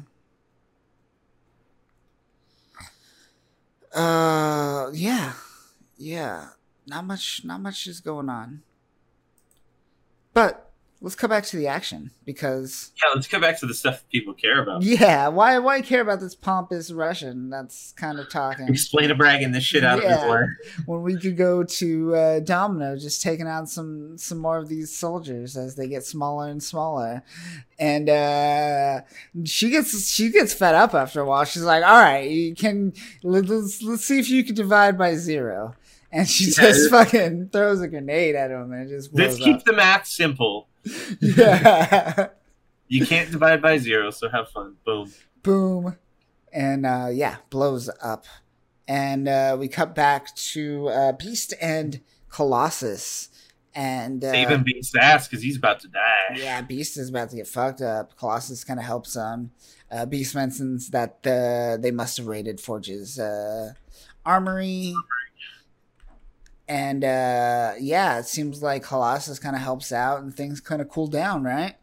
[3.95, 5.33] Uh yeah.
[5.97, 6.49] Yeah.
[6.89, 8.63] Not much not much is going on.
[10.35, 10.65] But
[11.01, 14.35] let's come back to the action because Yeah, let's come back to the stuff people
[14.35, 14.83] care about.
[14.83, 19.53] yeah, why why care about this pompous Russian that's kind of talking Explain a bragging
[19.53, 20.17] this shit out of Yeah.
[20.19, 20.57] his lawyer.
[20.87, 24.95] when we could go to uh, Domino just taking out some some more of these
[24.97, 27.23] soldiers as they get smaller and smaller,
[27.79, 29.01] and uh,
[29.45, 31.45] she gets she gets fed up after a while.
[31.45, 35.15] She's like, "All right, you can let- let's let's see if you can divide by
[35.15, 35.75] zero.
[36.11, 39.65] And she just fucking throws a grenade at him and it just Let's keep up.
[39.65, 40.69] the math simple.
[41.21, 42.29] yeah,
[42.89, 44.77] You can't divide by zero, so have fun.
[44.87, 45.13] Boom.
[45.43, 45.97] boom,
[46.53, 48.25] and uh, yeah, blows up.
[48.87, 52.01] and uh, we cut back to uh, Beast and
[52.31, 53.29] Colossus,
[53.75, 56.37] and uh, Saving Beast's ass because he's about to die.
[56.37, 58.17] yeah, Beast is about to get fucked up.
[58.17, 59.51] Colossus kind of helps him.
[59.91, 63.73] Uh, Beast mentions that uh, they must have raided Forge's uh,
[64.25, 64.95] armory.
[66.69, 70.91] And uh, yeah, it seems like Colossus kind of helps out and things kind of
[70.91, 71.77] cool down, right?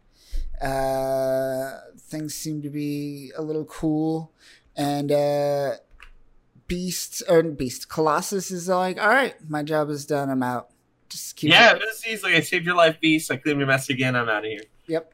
[0.62, 4.32] Uh, things seem to be a little cool.
[4.76, 5.72] And uh,
[6.68, 10.30] Beast, or Beast, Colossus is like, all right, my job is done.
[10.30, 10.70] I'm out.
[11.10, 13.32] Just keep Yeah, this is like I saved your life, Beast.
[13.32, 14.16] I cleaned your mess again.
[14.16, 14.62] I'm out of here.
[14.88, 15.14] Yep.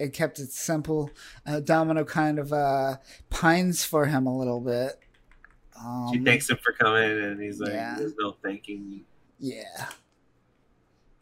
[0.00, 1.10] It kept it simple.
[1.46, 2.96] Uh, Domino kind of uh,
[3.30, 4.98] pines for him a little bit.
[5.78, 7.96] Um, She thanks him for coming, and he's like, Yeah.
[7.98, 9.04] "There's no thanking me."
[9.38, 9.88] Yeah.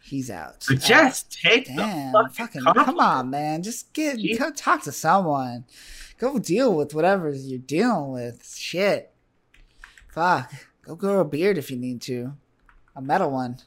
[0.02, 0.62] He's out.
[0.62, 3.62] So Uh, just take damn, the fucking, fucking, come on, man.
[3.62, 5.64] Just get go talk to someone.
[6.18, 8.46] Go deal with whatever you're dealing with.
[8.56, 9.12] Shit.
[10.12, 10.52] Fuck.
[10.82, 12.34] Go grow a beard if you need to.
[12.96, 13.58] A metal one.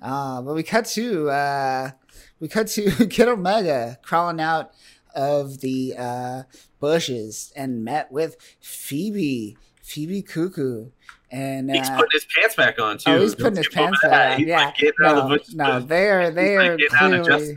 [0.00, 1.90] Uh, but we cut to uh,
[2.38, 4.72] we cut to Kid Omega crawling out
[5.14, 6.42] of the uh,
[6.78, 9.56] bushes and met with Phoebe,
[9.88, 10.90] Phoebe Cuckoo,
[11.30, 13.10] and He's uh, putting his pants back on too.
[13.10, 14.66] Oh, he's putting his pants back on, He's yeah.
[14.66, 17.56] like getting out of no, the no, they are they're like clearly.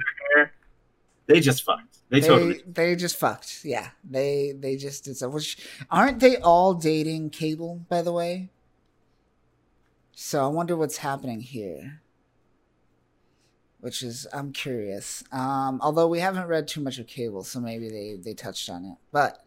[1.28, 2.00] They just fucked.
[2.10, 2.64] They, they totally.
[2.66, 3.62] they just fucked.
[3.64, 5.30] Yeah, they they just did so.
[5.30, 5.58] Which
[5.90, 7.86] aren't they all dating Cable?
[7.90, 8.50] By the way.
[10.14, 12.02] So I wonder what's happening here.
[13.80, 15.24] Which is I'm curious.
[15.32, 18.86] Um, although we haven't read too much of Cable, so maybe they they touched on
[18.86, 18.98] it.
[19.12, 19.46] But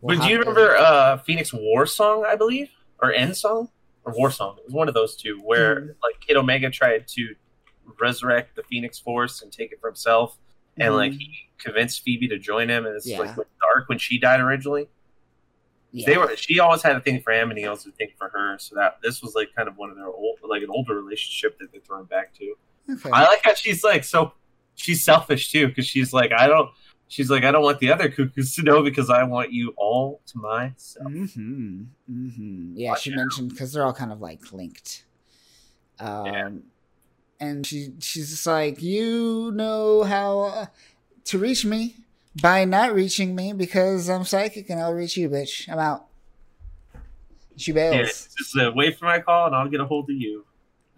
[0.00, 2.24] we'll But do you remember uh, Phoenix War Song?
[2.26, 2.70] I believe,
[3.02, 3.68] or End Song,
[4.04, 4.56] or War Song?
[4.58, 5.94] It was one of those two where Mhm.
[6.02, 7.34] like Kid Omega tried to
[7.98, 10.38] resurrect the Phoenix Force and take it for himself,
[10.78, 11.18] and like Mhm.
[11.18, 13.18] he convinced Phoebe to join him, and it's Yeah.
[13.18, 14.88] like dark when she died originally.
[15.92, 16.06] Yeah.
[16.06, 18.28] They were she always had a thing for him, and he had a thing for
[18.28, 18.58] her.
[18.58, 21.58] So that this was like kind of one of their old, like an older relationship
[21.58, 22.54] that they're throwing back to.
[22.92, 23.10] okay.
[23.12, 24.32] I like how she's like so
[24.76, 26.70] she's selfish too because she's like I don't
[27.10, 30.20] she's like I don't want the other cuckoos to know because I want you all
[30.28, 31.06] to myself.
[31.08, 31.82] Mm-hmm.
[32.10, 32.72] Mm-hmm.
[32.76, 35.04] Yeah, she mentioned because they're all kind of like linked.
[35.98, 36.50] Um, Yeah.
[37.40, 40.66] and she she's just like, you know how uh,
[41.24, 41.96] to reach me
[42.40, 45.68] by not reaching me because I'm psychic and I'll reach you, bitch.
[45.68, 46.06] I'm out.
[47.56, 47.94] She bails.
[47.96, 48.04] Yeah,
[48.38, 50.46] just uh, wait for my call and I'll get a hold of you.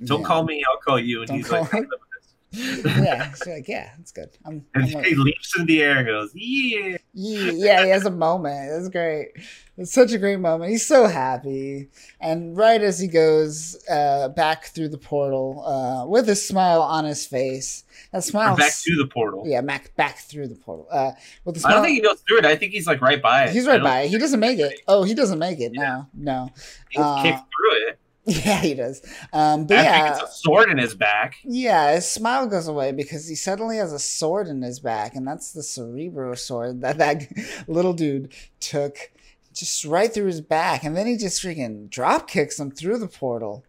[0.05, 0.27] Don't Yeah.
[0.27, 1.21] call me, I'll call you.
[1.21, 1.71] And Don't he's like,
[2.53, 2.61] me.
[2.65, 4.31] "I'll live with this." yeah, she's like, yeah, it's good.
[4.45, 6.97] I'm, and I'm he like- leaps in the air and goes, yeah.
[7.15, 8.71] Yeah, yeah, he has a moment.
[8.71, 9.33] That's great.
[9.77, 10.71] It's such a great moment.
[10.71, 11.89] He's so happy.
[12.21, 17.05] And right as he goes uh, back through the portal uh, with a smile on
[17.05, 18.55] his face, that smile.
[18.55, 19.45] Or back to the portal.
[19.47, 20.87] yeah, back back through the portal.
[20.91, 21.13] Uh,
[21.45, 21.75] with the I smile.
[21.77, 22.45] don't think he goes through it.
[22.47, 23.51] I think he's like right by it.
[23.51, 24.09] he's right by it.
[24.09, 24.81] He doesn't make it.
[24.89, 25.73] Oh, he doesn't make it.
[25.75, 26.05] Yeah.
[26.15, 26.51] No, no.
[26.91, 27.99] He Uh, through it.
[28.27, 29.03] Yeah, he does.
[29.33, 31.39] Um, but After yeah, he gets a sword in his back.
[31.43, 35.27] Yeah, his smile goes away because he suddenly has a sword in his back, and
[35.27, 37.27] that's the Cerebro sword that that
[37.67, 39.11] little dude took
[39.53, 43.09] just right through his back, and then he just freaking drop kicks him through the
[43.09, 43.65] portal.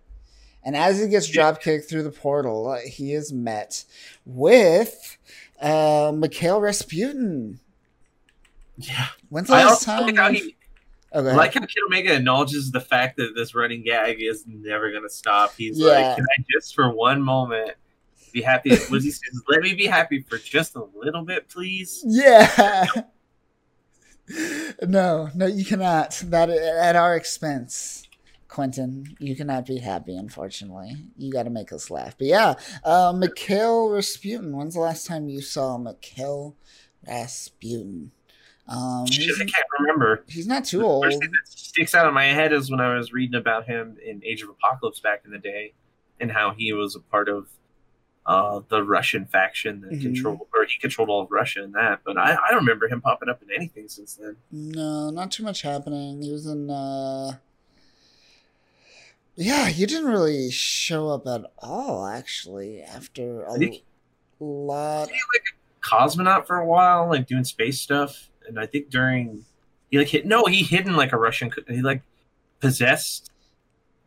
[0.64, 3.84] And as he gets drop kicked through the portal, uh, he is met
[4.26, 5.18] with
[5.60, 7.60] uh, Mikhail Rasputin.
[8.78, 9.08] Yeah.
[9.30, 10.16] When's the I last time?
[10.16, 10.56] like
[11.14, 13.84] how you've- he go I like how Kid Omega acknowledges the fact that this running
[13.84, 15.54] gag is never gonna stop.
[15.58, 15.88] He's Yeah.
[15.88, 17.72] like, Can I just for one moment
[18.32, 18.72] be happy?
[18.72, 19.20] What does he say?
[19.48, 22.04] Let me be happy for just a little bit, please.
[22.06, 22.86] Yeah.
[24.88, 26.22] no, no, you cannot.
[26.26, 28.08] That at our expense,
[28.48, 29.16] Quentin.
[29.20, 30.16] You cannot be happy.
[30.16, 32.18] Unfortunately, you got to make us laugh.
[32.18, 34.56] But yeah, uh, Mikhail Rasputin.
[34.56, 36.56] When's the last time you saw Mikhail
[37.08, 38.12] Rasputin?
[38.68, 40.24] Um, Shit, I can't remember.
[40.28, 41.04] he's not too The old.
[41.04, 43.98] first thing that sticks out in my head is when I was reading about him
[44.06, 45.74] in Age of Apocalypse back in the day,
[46.20, 47.48] and how he was a part of
[48.26, 50.02] uh, the Russian faction that Mhm.
[50.02, 52.00] controlled, or he controlled all of Russia and that.
[52.06, 54.38] But I, I don't remember him popping up in anything since then.
[54.50, 56.22] No, not too much happening.
[56.22, 56.70] He was in.
[56.70, 57.34] uh
[59.36, 62.06] Yeah, he didn't really show up at all.
[62.08, 63.84] Actually, after a think-
[64.40, 65.10] lot.
[65.10, 68.30] he like a cosmonaut for a while, like doing space stuff.
[68.48, 69.46] And I think during
[69.90, 71.52] he like hit no, he hidden like a Russian.
[71.68, 72.02] He like
[72.60, 73.32] possessed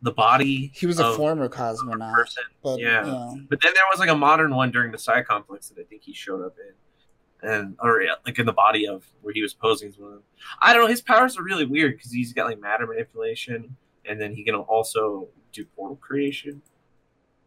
[0.02, 0.70] the body.
[0.74, 2.42] He was a former cosmonaut, person.
[2.62, 3.06] but yeah.
[3.06, 3.34] yeah.
[3.48, 6.02] But then there was like a modern one during the Psi complex that I think
[6.02, 9.54] he showed up in, and or yeah, like in the body of where he was
[9.54, 10.08] posing as one.
[10.08, 10.22] of them.
[10.60, 10.88] I don't know.
[10.88, 14.54] His powers are really weird because he's got like matter manipulation, and then he can
[14.54, 16.62] also do portal creation.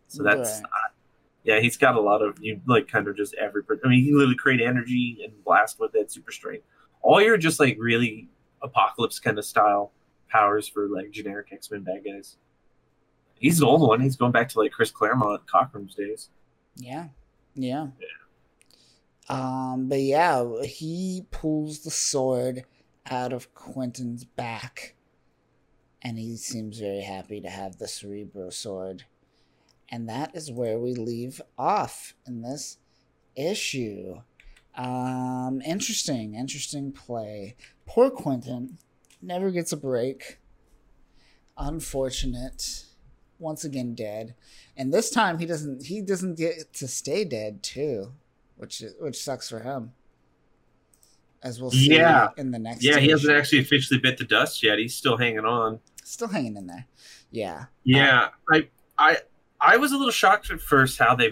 [0.07, 0.61] So that's Right.
[0.63, 0.91] not.
[1.43, 3.63] Yeah, he's got a lot of you like kind of just every.
[3.83, 6.65] I mean, he can literally create energy and blast with it, super strength.
[7.01, 8.29] All your just like really
[8.61, 9.91] apocalypse kind of style
[10.29, 12.37] powers for like generic X Men bad guys.
[13.35, 14.01] He's the old one.
[14.01, 16.29] He's going back to like Chris Claremont, Cockrum's days.
[16.75, 17.07] Yeah.
[17.55, 17.87] Yeah.
[19.29, 22.65] Um, but yeah, he pulls the sword
[23.09, 24.95] out of Quentin's back,
[26.01, 29.03] and he seems very happy to have the Cerebro sword.
[29.89, 32.77] And that is where we leave off in this
[33.35, 34.21] issue.
[34.79, 37.55] Um, interesting, interesting play.
[37.85, 38.77] Poor Quentin
[39.21, 40.39] never gets a break.
[41.57, 42.85] Unfortunate.
[43.39, 44.35] Once again dead.
[44.77, 48.11] And this time he doesn't he doesn't get to stay dead too,
[48.57, 49.91] which is, which sucks for him.
[51.41, 52.29] As we'll see Yeah.
[52.37, 54.77] in the next Yeah, he hasn't actually officially bit the dust yet.
[54.77, 55.79] He's still hanging on.
[56.03, 56.85] still hanging in there.
[57.31, 57.65] Yeah.
[57.83, 59.17] Yeah, I, I,
[59.61, 61.29] I was a little shocked at first how they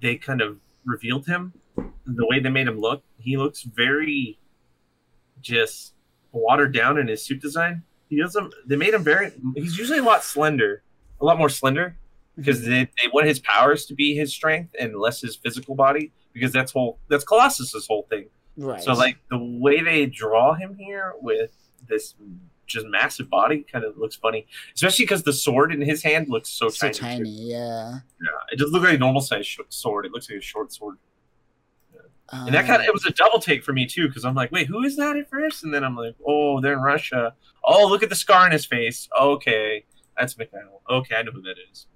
[0.00, 3.02] they kind of revealed him, the way they made him look.
[3.18, 4.38] He looks very
[5.40, 5.94] just
[6.32, 7.82] watered down in his suit design.
[8.08, 8.54] He doesn't.
[8.66, 9.32] They made him very.
[9.54, 10.82] He's usually a lot slender,
[11.20, 11.96] a lot more slender,
[12.36, 12.66] because mhm.
[12.66, 16.12] they, they want his powers to be his strength and less his physical body.
[16.32, 18.26] Because that's whole that's Colossus's whole thing.
[18.56, 18.82] Right.
[18.82, 21.50] So like the way they draw him here with
[21.88, 22.14] this
[22.66, 26.50] just massive body kind of looks funny, especially because the sword in his hand looks
[26.50, 27.18] so, so tiny.
[27.18, 27.98] tiny, yeah.
[28.20, 30.04] Yeah, it doesn't look like a normal size sh- sword.
[30.06, 30.96] It looks like a short sword,
[32.30, 34.34] Um, and that kind of it was a double take for me too because I'm
[34.34, 35.62] like, wait, who is that at first?
[35.62, 37.34] And then I'm like, oh, they're in Russia.
[37.64, 39.08] Oh, look at the scar on his face.
[39.20, 39.84] Okay,
[40.18, 40.82] that's Mikhail.
[40.90, 41.86] Okay, I know who that is.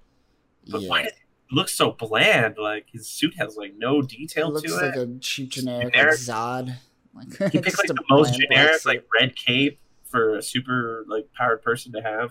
[0.69, 0.89] But yeah.
[0.89, 1.15] why did it
[1.51, 2.55] look so bland?
[2.57, 5.09] Like his suit has like no detail to It looks to like it.
[5.09, 6.11] a cheap generic, Generic.
[6.11, 6.75] like Zod.
[7.13, 8.85] Like, He picked like the most generic, suit.
[8.89, 12.29] like red cape for a super like powered person to have.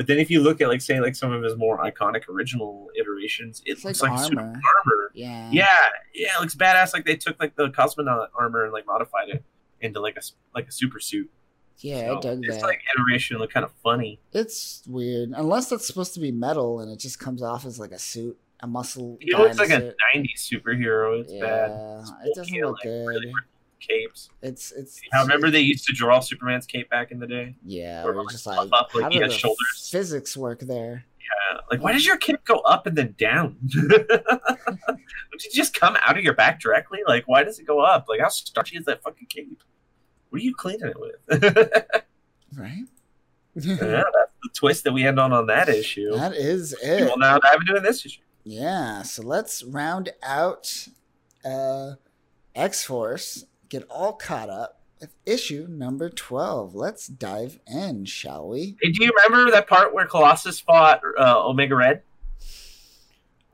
[0.00, 2.88] But then if you look at like say like some of his more iconic original
[2.98, 4.52] iterations, it It's looks like like, super armor.
[4.54, 5.10] armor.
[5.12, 5.50] Yeah.
[5.52, 5.66] Yeah,
[6.14, 6.94] yeah, it looks badass.
[6.94, 9.44] Like they took like the cosmonaut armor and like modified it
[9.82, 10.22] into like a
[10.54, 11.30] like a super suit.
[11.80, 12.62] Yeah, So I dug it's that.
[12.62, 14.20] like iteration look kind of funny.
[14.32, 15.32] It's weird.
[15.36, 18.38] Unless that's supposed to be metal and it just comes off as like a suit,
[18.60, 19.18] a muscle.
[19.20, 19.96] He looks like a suit.
[20.16, 21.20] '90s superhero.
[21.20, 22.04] It's yeah, bad.
[22.24, 23.06] it doesn't look like, good.
[23.06, 23.32] really
[23.80, 24.30] Capes.
[24.42, 25.00] It's it's.
[25.12, 27.54] How remember they used to draw Superman's cape back in the day?
[27.64, 29.88] Yeah, or like just like, up like how did the shoulders?
[29.90, 31.04] physics work there?
[31.18, 31.60] Yeah.
[31.70, 33.56] Like, why does your cape go up and then down?
[33.74, 37.00] Would you just come out of your back directly?
[37.06, 38.06] Like, why does it go up?
[38.08, 39.62] Like, how starchy is that fucking cape?
[40.30, 41.86] What are you cleaning it with?
[42.56, 42.82] Right.
[43.54, 46.10] yeah, that's the twist that we end on on that issue.
[46.16, 47.04] that is it.
[47.04, 48.22] Well, now dive into this issue.
[48.42, 50.88] Yeah, so let's round out
[51.44, 51.92] uh,
[52.54, 56.74] X Force, get all caught up with issue number 12.
[56.74, 58.76] Let's dive in, shall we?
[58.82, 62.02] Hey, do you remember that part where Colossus fought uh, Omega Red?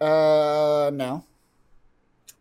[0.01, 1.25] Uh, no.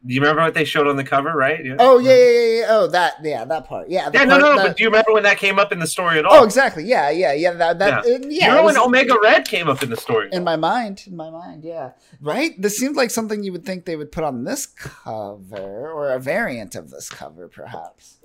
[0.05, 1.65] Do you remember what they showed on the cover, right?
[1.65, 1.77] Yeah.
[1.79, 2.65] Oh, yeah, yeah, yeah, yeah.
[2.69, 3.89] Oh, that, yeah, that part.
[3.89, 4.57] Yeah, Yeah, no, part no, no.
[4.57, 6.41] that- But do you remember when that came up in the story at oh, all?
[6.41, 6.83] Oh, exactly.
[6.83, 7.53] Yeah, yeah, yeah.
[7.53, 8.17] That, that, yeah.
[8.17, 10.29] Do yeah you remember was when Omega Red came up in the story?
[10.31, 11.91] in my mind, in my mind, yeah.
[12.21, 12.59] Right?
[12.61, 16.19] This seemed like something you would think they would put on this cover or a
[16.19, 18.17] variant of this cover, perhaps.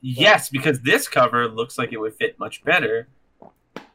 [0.00, 3.08] Yes, because this cover looks like it would fit much better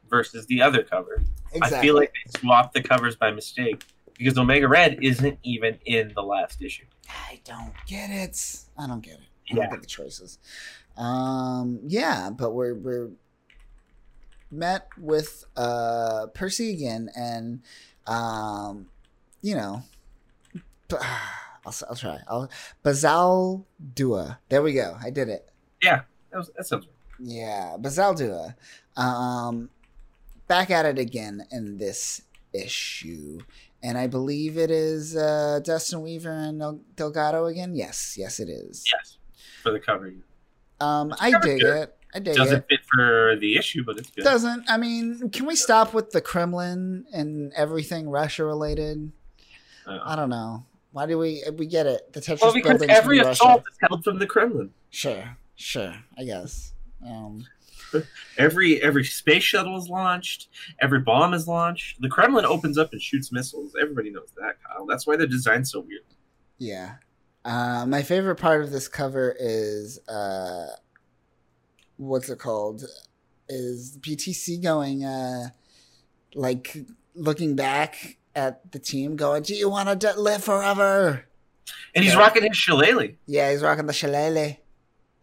[0.09, 1.23] versus the other cover.
[1.53, 1.77] Exactly.
[1.77, 3.83] I feel like they swapped the covers by mistake
[4.17, 6.85] because Omega Red isn't even in the last issue.
[7.09, 8.59] I don't get it.
[8.77, 9.19] I don't get it.
[9.19, 9.55] I Yeah.
[9.63, 10.37] don't get the choices.
[10.97, 13.09] Um, yeah, but we're we're
[14.51, 17.61] met with uh Percy again, and
[18.07, 18.87] um,
[19.41, 19.81] you know,
[21.65, 22.19] I'll I'll try.
[22.27, 22.49] I'll
[22.83, 23.65] Bazal
[23.95, 24.39] Dua.
[24.49, 24.97] There we go.
[25.01, 25.49] I did it.
[25.81, 26.93] Yeah, that, was, that sounds right.
[27.19, 28.55] Yeah, Bazaldua.
[28.97, 29.69] Um,
[30.47, 32.21] back at it again in this
[32.53, 33.39] issue.
[33.83, 37.75] And I believe it is uh, Dustin Weaver and Del- Delgado again.
[37.75, 38.83] Yes, yes, it is.
[38.91, 39.17] Yes,
[39.61, 40.13] for the cover.
[40.79, 41.77] Um, I dig good.
[41.83, 41.97] it.
[42.15, 42.31] I dig it.
[42.31, 42.65] It Doesn't it.
[42.69, 44.23] fit for the issue, but it's good.
[44.23, 44.63] Doesn't.
[44.69, 49.11] I mean, can we stop with the Kremlin and everything Russia related?
[49.85, 50.65] Uh, I don't know.
[50.93, 52.13] Why do we we get it?
[52.13, 53.69] The Tetris well, because every assault Russia.
[53.69, 54.71] is held from the Kremlin.
[54.91, 55.93] Sure, sure.
[56.17, 56.73] I guess.
[57.05, 57.45] Um,
[58.37, 60.47] Every every space shuttle is launched.
[60.81, 62.01] Every bomb is launched.
[62.01, 63.73] The Kremlin opens up and shoots missiles.
[63.81, 64.85] Everybody knows that, Kyle.
[64.85, 66.01] That's why the design's so weird.
[66.57, 66.95] Yeah.
[67.45, 70.67] Uh, my favorite part of this cover is uh,
[71.97, 72.83] what's it called?
[73.49, 75.49] Is BTC going uh,
[76.33, 76.77] like
[77.15, 81.25] looking back at the team, going, "Do you want to live forever?"
[81.95, 82.19] And he's Yeah.
[82.19, 84.57] rocking his shillelagh, Yeah, he's rocking the shillelagh.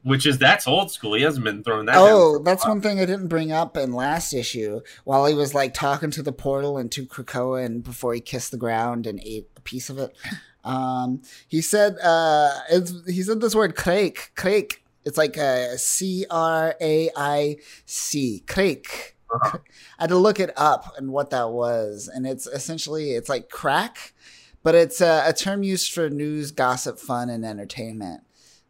[0.02, 1.14] Which is that's old school.
[1.14, 1.96] He hasn't been throwing that.
[1.98, 4.80] Oh, that's one thing I didn't bring up in last issue.
[5.04, 8.50] While he was like talking to the portal and to Krakoa, and before he kissed
[8.50, 10.16] the ground and ate a piece of it,
[10.64, 14.84] um, he said, uh, it's, he said this word "crake," crake.
[15.04, 17.56] It's like a C R A I
[17.86, 19.16] C, crake.
[19.32, 19.58] Uh-huh.
[19.98, 23.48] I had to look it up and what that was, and it's essentially it's like
[23.48, 24.12] crack,
[24.62, 28.22] but it's a, a term used for news, gossip, fun, and entertainment.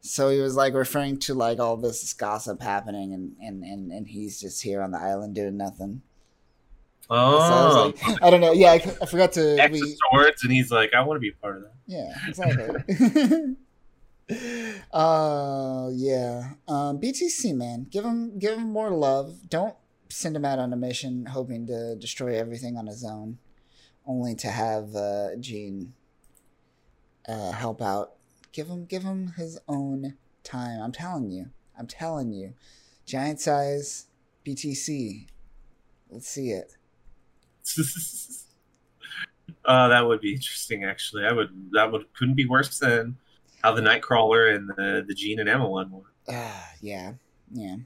[0.02, 4.08] So he was like referring to like all this gossip happening, and and and, and
[4.08, 6.02] he's just here on the island doing nothing.
[7.08, 8.52] So I, Oh, like, I don't know.
[8.52, 9.56] Yeah, I, I forgot to.
[9.60, 11.72] X We, swords, and he's like, I want to be a part of that.
[11.86, 13.56] yeah, exactly.
[14.92, 16.52] uh yeah.
[16.68, 19.48] Um BTC man, give him give him more love.
[19.48, 19.74] Don't
[20.08, 23.38] send him out on a mission hoping to destroy everything on his own
[24.06, 25.92] only to have uh Jean
[27.28, 28.12] uh help out.
[28.52, 30.80] Give him give him his own time.
[30.82, 31.50] I'm telling you.
[31.78, 32.54] I'm telling you.
[33.06, 34.06] Giant size
[34.46, 35.26] BTC.
[36.10, 36.76] Let's see it.
[39.64, 40.84] uh, that would be interesting.
[40.84, 41.50] Actually, I would.
[41.72, 43.16] That would couldn't be worse than
[43.62, 46.12] how the Nightcrawler and the the Jean and Emma one were.
[46.28, 47.12] Ah, yeah.
[47.52, 47.76] Yeah.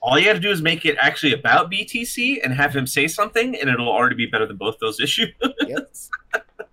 [0.00, 3.06] All you had to do is make it actually about BTC and have him say
[3.08, 5.32] something, and it'll already be better than both those issues.
[5.66, 5.92] Yep.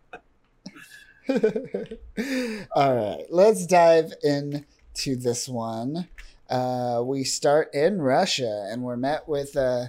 [2.76, 6.08] All right, let's dive into this one.
[6.50, 9.86] Uh, we start in Russia, and we're met with uh,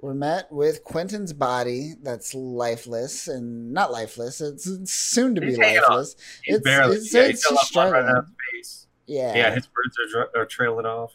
[0.00, 4.40] we're met with Quentin's body that's lifeless and not lifeless.
[4.40, 5.84] It's soon to be He's hanging on.
[5.90, 6.16] lifeless.
[6.44, 6.96] He's It's- barely.
[6.96, 8.16] it's- yeah, it's he's got of blood struggling.
[8.16, 8.86] out his face.
[9.06, 11.12] Yeah, Yeah, his birds are, dr- are trailing off.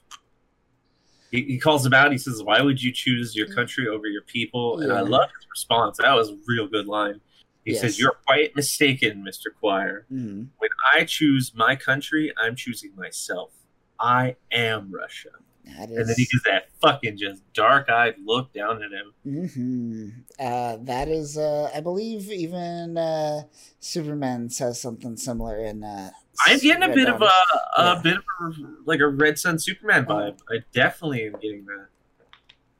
[1.32, 2.12] He, he calls him out.
[2.12, 5.46] He says, "Why would you choose your country over your people?" And I love his
[5.50, 5.98] response.
[5.98, 7.20] That was a real good line.
[7.68, 7.82] He Yes.
[7.82, 10.06] says, "You're quite mistaken, Mister Quire.
[10.10, 10.48] Mhm.
[10.58, 13.52] When I choose my country, I'm choosing myself.
[14.00, 15.32] I am Russia."
[15.66, 19.14] that And then he gives that fucking just dark-eyed look down at him.
[19.22, 23.42] hmm Uh, that is, uh, I believe, even uh,
[23.82, 25.84] Superman says something similar in.
[25.84, 26.12] Uh,
[26.46, 28.02] I'm getting a Red bit of a, a Yeah.
[28.02, 28.54] bit of a,
[28.86, 30.14] like a Red Sun Superman Oh.
[30.14, 30.40] vibe.
[30.50, 31.88] I definitely am getting that.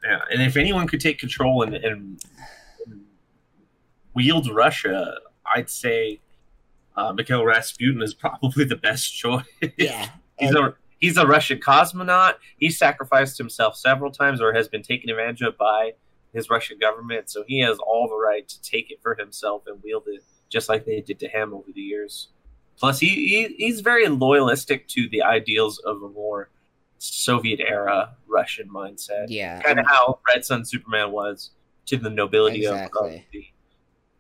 [0.06, 2.22] Yeah, and if anyone could take control and, and
[4.18, 5.16] wield Russia,
[5.56, 6.20] I'd say
[6.96, 9.46] uh, Mikhail Rasputin is probably the best choice.
[9.78, 12.34] Yeah, he's a he's a Russian cosmonaut.
[12.58, 15.94] He sacrificed himself several times, or has been taken advantage of by
[16.34, 17.30] his Russian government.
[17.30, 20.68] So he has all the right to take it for himself and wield it, just
[20.70, 22.30] like they did to him over the years.
[22.80, 26.50] Plus, he, he he's very loyalistic to the ideals of a more
[27.00, 29.26] Soviet era Russian mindset.
[29.30, 29.62] yeah.
[29.62, 31.52] Kind of how Red Sun Superman was
[31.88, 33.26] to the nobility of- of, Exactly.
[33.32, 33.46] the.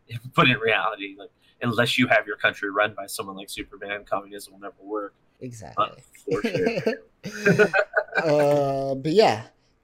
[0.35, 1.29] But in reality, like
[1.61, 5.13] unless you have your country run by someone like Superman, communism will never work.
[5.41, 6.03] Exactly.
[8.17, 9.43] Uh, but yeah,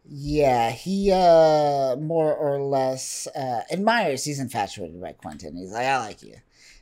[0.09, 4.23] yeah, he uh more or less uh admires.
[4.23, 5.55] He's infatuated by Quentin.
[5.55, 6.35] He's like, I like you.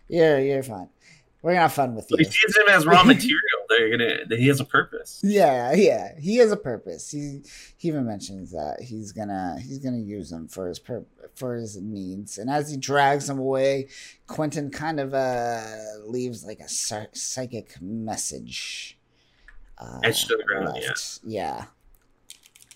[0.07, 0.89] You're you're fun.
[1.41, 2.31] We're gonna have fun with But he you.
[2.31, 3.39] sees him as raw material.
[3.67, 4.37] They're gonna.
[4.37, 5.19] He has a purpose.
[5.23, 7.11] Yeah, yeah, he has a purpose.
[7.11, 7.41] He
[7.77, 11.05] he even mentions that he's gonna he's gonna use him for his pur-
[11.35, 12.37] for his needs.
[12.37, 13.87] And as he drags him away,
[14.27, 15.65] Quentin kind of uh
[16.05, 18.97] leaves like a psychic message.
[19.77, 20.77] Uh, Etched to the ground,
[21.23, 21.65] yeah.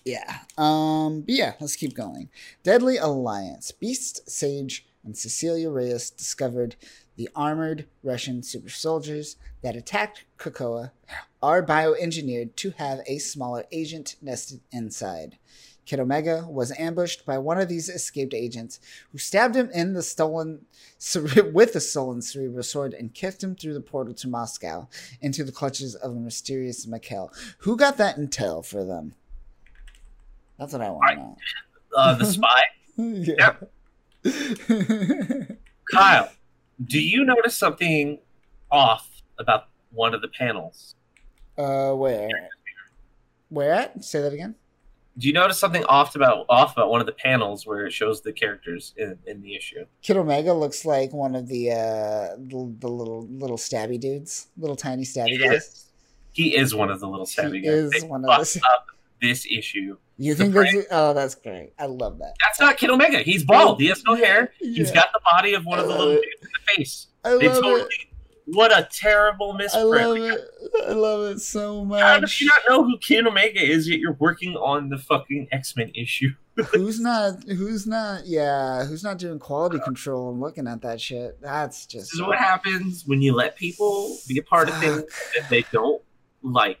[0.04, 0.38] Yeah.
[0.56, 2.30] Um, but yeah, let's keep going.
[2.62, 3.72] Deadly Alliance.
[3.72, 6.76] Beast, Sage, and Cecilia Reyes discovered
[7.16, 10.92] the armored Russian super soldiers that attacked Krakoa
[11.42, 15.38] are bioengineered to have a smaller agent nested inside.
[15.86, 18.80] Kid Omega was ambushed by one of these escaped agents,
[19.12, 20.66] who stabbed him in the stolen
[21.52, 24.88] with the stolen Cerebro sword and kicked him through the portal to Moscow
[25.20, 27.32] into the clutches of a mysterious Mikhail.
[27.58, 29.14] Who got that intel for them?
[30.58, 31.36] That's what I want to know.
[31.96, 32.62] Uh, the spy,
[32.96, 33.56] yeah.
[35.92, 36.30] Kyle.
[36.84, 38.18] Do you notice something
[38.70, 40.94] off about one of the panels?
[41.56, 42.28] uh, where?
[43.48, 44.04] Where at?
[44.04, 44.56] Say that again.
[45.18, 48.20] Do you notice something off about off about one of the panels where it shows
[48.20, 49.86] the characters in, in the issue?
[50.02, 54.76] Kid Omega looks like one of the uh the, the little little stabby dudes, little
[54.76, 55.52] tiny stabby He guys.
[55.62, 55.82] is.
[56.32, 57.72] He is one of the little stabby He guys.
[57.74, 58.86] is They one of the- up
[59.22, 59.96] this issue.
[60.18, 61.72] You think that's oh that's great.
[61.78, 62.34] I love that.
[62.46, 63.18] That's not Kid Omega.
[63.20, 63.80] He's bald.
[63.80, 64.52] He has no hair.
[64.60, 67.06] He's got the body of one of the little dudes in the face.
[67.24, 67.90] I love it.
[68.46, 70.00] What a terrible misprint.
[70.00, 70.40] I love it.
[70.88, 72.00] I love it so much.
[72.00, 75.48] How do you not know who Kid Omega is yet you're working on the fucking
[75.50, 76.30] X Men issue?
[76.72, 81.40] who's not who's not yeah, who's not doing quality control and looking at that shit?
[81.40, 85.02] That's This just is what happens when you let people be a part of things
[85.36, 86.00] that they don't
[86.42, 86.80] like.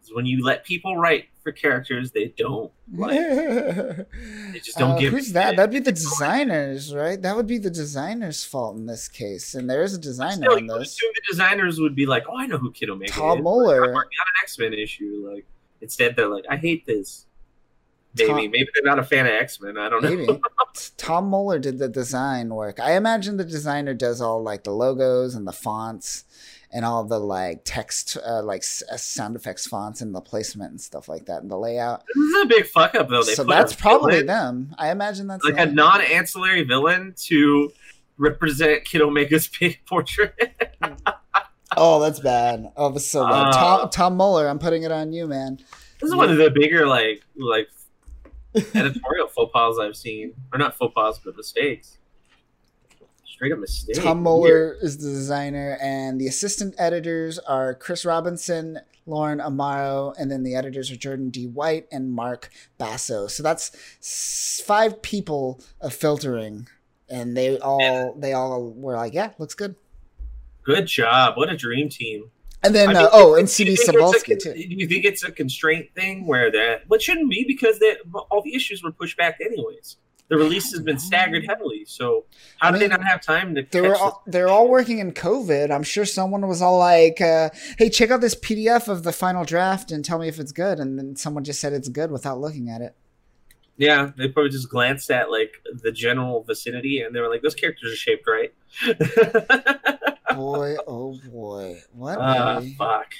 [0.00, 3.10] It's when you let people write for characters they don't like.
[3.16, 5.56] they just don't uh, give Who's that?
[5.56, 7.20] That'd be the designers, right?
[7.20, 9.54] That would be the designers' fault in this case.
[9.54, 10.94] And there is a designer Still, on this.
[10.94, 13.38] assume the designers would be like, "Oh, I know who Kid Omega Tom is.
[13.38, 15.46] I'm working on an X Men issue." Like,
[15.80, 17.26] instead, they're like, "I hate this."
[18.16, 19.76] Maybe Tom- maybe they're not a fan of X Men.
[19.76, 20.16] I don't know.
[20.16, 20.40] Maybe
[20.96, 22.80] Tom Muller did the design work.
[22.80, 26.24] I imagine the designer does all like the logos and the fonts
[26.74, 30.72] and all the like text, uh, like s- uh, sound effects fonts and the placement
[30.72, 32.02] and stuff like that and the layout.
[32.14, 33.22] This is a big fuck up though.
[33.22, 34.74] They so that's probably villain, them.
[34.76, 37.72] I imagine that's like a non ancillary villain to
[38.18, 40.34] represent Kid Omega's big portrait.
[41.76, 42.72] oh, that's bad.
[42.76, 43.48] Oh, that's so bad.
[43.48, 45.60] Uh, Tom Tom Muller, I'm putting it on you, man.
[46.00, 47.68] This is one of the bigger like like
[48.74, 51.98] editorial faux pas I've seen, or not faux pas, but mistakes.
[53.34, 53.96] Straight up mistake.
[54.00, 54.22] Tom.
[54.22, 60.44] Muller is the designer, and the assistant editors are Chris Robinson, Lauren Amaro, and then
[60.44, 61.48] the editors are Jordan D.
[61.48, 62.48] White and Mark
[62.78, 63.26] Basso.
[63.26, 66.68] So that's five people of filtering,
[67.08, 69.74] and they all they all were like, "Yeah, looks good."
[70.62, 71.36] Good job.
[71.36, 72.30] What a dream team.
[72.62, 74.54] And then I mean, uh, oh, and CB think it's a Cebulski con- too.
[74.54, 76.82] Do you think it's a constraint thing where that?
[76.86, 77.96] what shouldn't be because that
[78.30, 79.96] all the issues were pushed back anyways.
[80.28, 81.84] The release has been staggered heavily.
[81.86, 82.24] So
[82.58, 84.98] how I did they mean, not have time to They were all, they're all working
[84.98, 85.70] in COVID.
[85.70, 89.44] I'm sure someone was all like, uh, "Hey, check out this PDF of the final
[89.44, 92.40] draft and tell me if it's good." And then someone just said it's good without
[92.40, 92.96] looking at it.
[93.76, 97.54] Yeah, they probably just glanced at like the general vicinity and they were like, "Those
[97.54, 98.54] characters are shaped right."
[100.34, 102.18] Boy, oh boy, what?
[102.18, 103.12] Ah, a- fuck.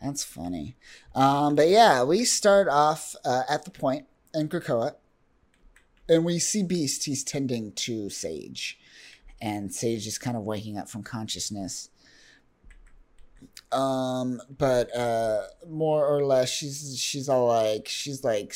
[0.00, 0.76] That's funny.
[1.14, 4.94] Um, but yeah, we start off uh, at the point in Krakoa,
[6.08, 7.04] and we see Beast.
[7.04, 8.78] He's tending to Sage,
[9.40, 11.90] and Sage is kind of waking up from consciousness.
[13.72, 18.54] Um, but uh, more or less, she's she's all like she's like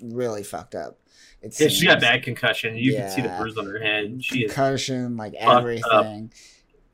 [0.00, 0.98] really fucked up.
[1.40, 2.76] It Yeah, she got bad concussion.
[2.76, 4.24] You can see the bruise on her head.
[4.24, 5.58] She is concussion, like up.
[5.58, 6.32] everything.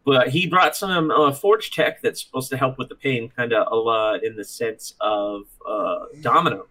[0.04, 3.54] But he brought some uh, forge tech that's supposed to help with the pain, kind
[3.54, 6.66] of a lot in the sense of uh, Domino.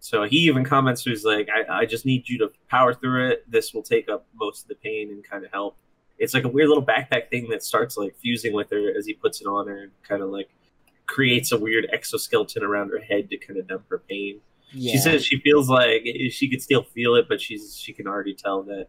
[0.00, 3.50] So he even comments, he's like, I, I just need you to power through it.
[3.50, 5.76] This will take up most of the pain and kind of help.
[6.18, 9.14] It's like a weird little backpack thing that starts like fusing with her as he
[9.14, 10.50] puts it on her and kind of like
[11.06, 14.40] creates a weird exoskeleton around her head to kind of numb her pain.
[14.72, 14.92] Yeah.
[14.92, 18.06] She says she feels like eh, she could still feel it, but she's she can
[18.06, 18.88] already tell that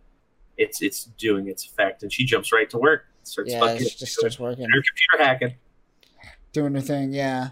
[0.57, 3.97] it's it's doing its effect, and she jumps right to work, starts yeah, fucking it
[3.97, 4.65] just starts working.
[4.65, 5.55] her computer hacking.
[6.53, 7.49] doing her thing, yeah.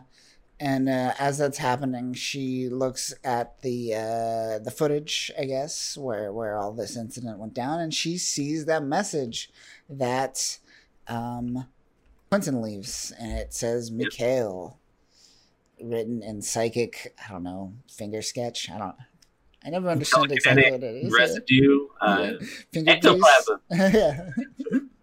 [0.61, 6.34] And uh, as that's happening, she looks at the uh, the footage, I guess, where
[6.34, 9.49] where all this incident went down, and she sees that message
[9.90, 10.60] that
[11.07, 11.65] um,
[12.30, 14.77] Quentin leaves, and it says Mikhail,
[15.81, 17.15] written in psychic.
[17.26, 18.69] I don't know finger sketch.
[18.69, 18.95] I don't.
[19.64, 21.14] I never understood exactly what it is.
[21.14, 22.34] residue, uh,
[22.73, 23.60] Finger ectoplasm.
[23.72, 24.30] yeah.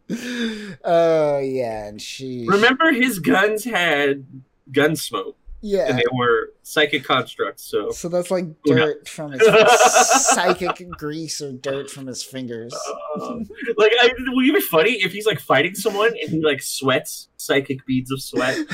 [0.84, 4.24] Oh yeah, and she Remember, his guns had
[4.70, 5.88] gun smoke, yeah.
[5.88, 7.64] and they were psychic constructs.
[7.64, 9.42] So, So that's like dirt from his
[10.26, 12.74] psychic grease or dirt from his fingers.
[13.20, 13.34] uh,
[13.76, 17.28] like, I, would it be funny if he's like fighting someone and he like sweats
[17.36, 18.56] psychic beads of sweat?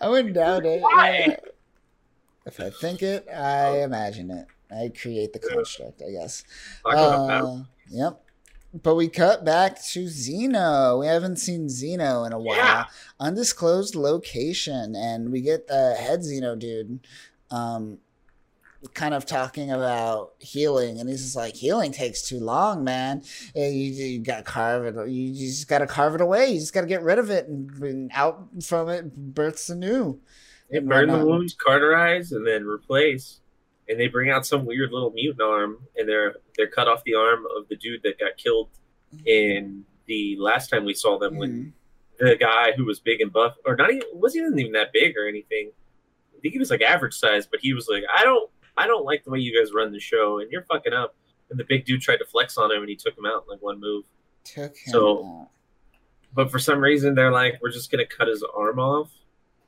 [0.00, 0.80] I wouldn't doubt it.
[0.80, 1.26] Why?
[1.28, 1.36] yeah.
[2.44, 4.46] If I think it, I imagine it.
[4.70, 6.44] I create the construct, I guess.
[6.82, 7.44] Talk about that.
[7.44, 8.20] Uh, yep.
[8.74, 11.00] But we cut back to Xeno.
[11.00, 12.56] We haven't seen Xeno in a while.
[12.56, 12.84] Yeah.
[13.20, 17.06] Undisclosed location, and we get the head Xeno dude,
[17.50, 17.98] um,
[18.94, 23.22] kind of talking about healing, and he's just like, "Healing takes too long, man.
[23.54, 24.94] You, you got carve it.
[25.08, 26.52] You, you just got to carve it away.
[26.52, 30.18] You just got to get rid of it, and, and out from it births anew."
[30.70, 33.41] And burn the wounds, cauterize, and then replace.
[33.88, 37.14] And they bring out some weird little mutant arm, and they're they're cut off the
[37.14, 38.68] arm of the dude that got killed
[39.26, 41.36] in the last time we saw them.
[41.36, 41.72] When Mhm.
[42.18, 45.26] the guy who was big and buff, or not even wasn't even that big or
[45.26, 45.72] anything.
[46.36, 49.04] I think he was like average size, but he was like, I don't, I don't
[49.04, 51.14] like the way you guys run the show, and you're fucking up.
[51.50, 53.48] And the big dude tried to flex on him, and he took him out in
[53.50, 54.04] like one move.
[54.44, 55.48] Took him So- out.
[56.34, 59.10] But for some reason, they're like, we're just gonna cut his arm off,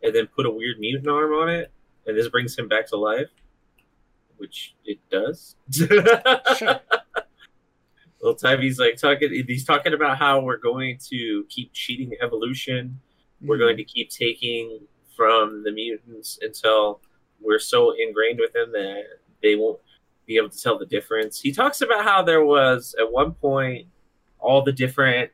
[0.02, 1.70] and then put a weird mutant arm on it,
[2.06, 3.28] and this brings him back to life,
[4.36, 5.56] which it does.
[5.70, 6.02] Sure.
[8.22, 9.44] Little time he's like talking.
[9.46, 12.98] He's talking about how we're going to keep cheating evolution.
[13.42, 13.80] We're going mm.
[13.80, 14.80] to keep taking
[15.14, 17.00] from the mutants until
[17.40, 19.02] we're so ingrained with them that
[19.42, 19.78] they won't
[20.26, 21.40] be able to tell the difference.
[21.40, 23.88] He talks about how there was at one point
[24.38, 25.30] all the different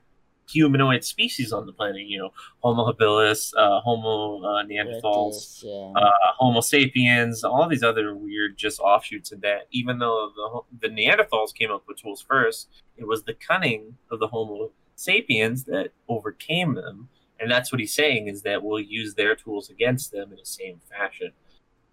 [0.51, 2.03] humanoid species on the planet.
[2.03, 6.01] You know, Homo habilis, uh, Homo uh, Neanderthals, yeah.
[6.01, 9.69] uh, Homo sapiens, all these other weird just offshoots of that.
[9.71, 10.31] Even though
[10.81, 14.73] the the Neanderthals came up with tools first, it was the cunning of the Homo
[14.97, 17.09] sapiens that overcame them,
[17.39, 20.47] and that's what he's saying is that we'll use their tools against them in the
[20.47, 21.33] same fashion.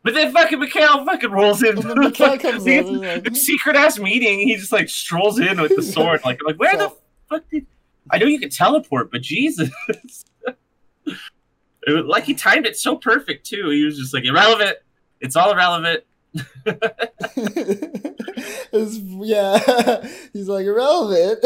[0.07, 1.77] But then fucking Mikhail fucking rolls in.
[1.85, 4.39] And Mikhail comes the, over, like- the secret ass meeting.
[4.39, 6.21] He just like strolls in with the sword.
[6.23, 6.93] Like, like where the
[7.29, 7.65] fuck did?
[8.11, 9.69] I know you can teleport, but Jesus.
[11.87, 13.69] It was, like he timed it so perfect too.
[13.69, 14.75] He was just like irrelevant.
[15.21, 16.03] It's all irrelevant.
[18.73, 21.39] Yeah, he's like irrelevant.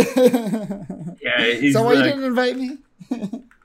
[1.21, 2.77] Yeah, he's so why you didn't invite me?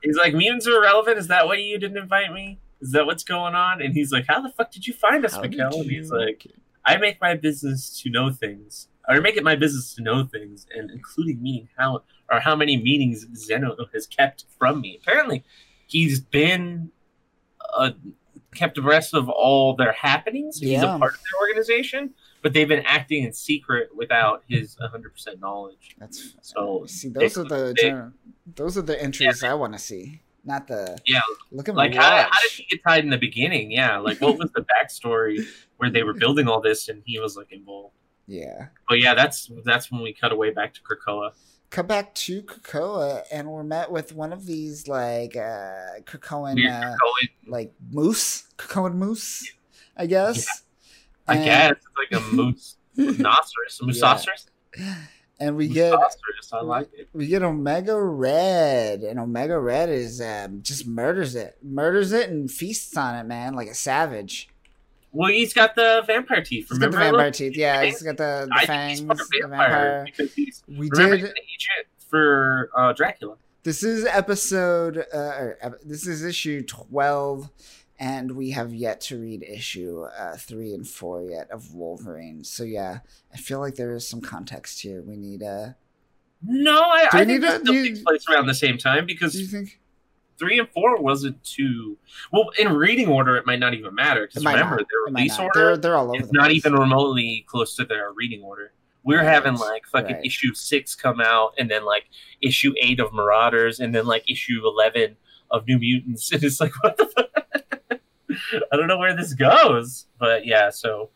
[0.03, 1.17] he's like mutants are irrelevant.
[1.17, 2.59] Is that why you didn't invite me?
[2.79, 3.81] Is that what's going on?
[3.81, 6.45] And he's like, how the fuck did you find us, did And he's like,
[6.85, 10.67] I make my business to know things, or make it my business to know things,
[10.73, 14.99] and including meaning how or how many meetings Xeno has kept from me.
[15.01, 15.43] Apparently,
[15.87, 16.91] he's been
[17.75, 17.91] uh,
[18.55, 20.59] kept abreast of all their happenings.
[20.59, 20.95] He's Yeah.
[20.95, 25.95] a part of their organization, but they've been acting in secret without his 100% knowledge.
[25.99, 30.21] That's So, see, those are the they- those are the entries I want to see,
[30.45, 31.19] not the Yeah,
[31.51, 33.71] look at like my how, how did he get tied in the beginning?
[33.71, 35.45] Yeah, like what was the backstory
[35.77, 37.93] where they were building all this and he was like involved?
[38.27, 41.31] yeah, But yeah, that's that's when we cut away back to Krakoa.
[41.69, 46.71] Come back to Krakoa, and we're met with one of these like uh Krakoan Weird
[46.71, 46.95] uh,
[47.47, 49.51] like moose, Krakoan moose,
[49.95, 50.47] I guess.
[51.27, 54.45] I And- guess it's like a moose, rhinoceros, moosoceros.
[55.39, 55.93] and we get
[56.53, 57.09] I like it.
[57.13, 62.49] we get Omega Red, and Omega Red is um, just murders it, murders it, and
[62.49, 64.49] feasts on it, man, like a savage.
[65.17, 66.67] Well, he's got the vampire teeth.
[66.69, 67.57] He's got Remember, the vampire teeth.
[67.57, 70.25] Yeah, he's got the, the fangs, think he's part of the vampire, vampire.
[70.67, 71.19] We remember did.
[71.25, 73.35] he's an agent for uh, Dracula.
[73.63, 74.99] This is episode.
[75.13, 77.49] Uh, or, ep- this is issue twelve,
[77.99, 82.43] and we have yet to read issue uh, three and four yet of Wolverine.
[82.43, 82.99] So yeah,
[83.33, 85.01] I feel like there is some context here.
[85.01, 85.41] We need.
[85.41, 85.75] a.
[86.43, 89.05] No, I, I think need this to- still you- takes place around the same time
[89.07, 89.79] because do you think?
[90.39, 91.97] Three and four wasn't too
[92.31, 93.35] well in reading order.
[93.37, 94.85] It might not even matter because remember not.
[94.89, 96.21] their release order They're, they're all over.
[96.21, 96.57] is the not place.
[96.57, 98.71] even remotely close to their reading order.
[99.03, 99.25] We're Right.
[99.27, 100.25] having like fucking Right.
[100.25, 102.05] issue six come out, and then like
[102.41, 105.15] issue eight of Marauders, and then like issue eleven
[105.49, 107.29] of New Mutants, and it's like what the fuck?
[108.71, 110.69] I don't know where this goes, but yeah.
[110.69, 111.09] So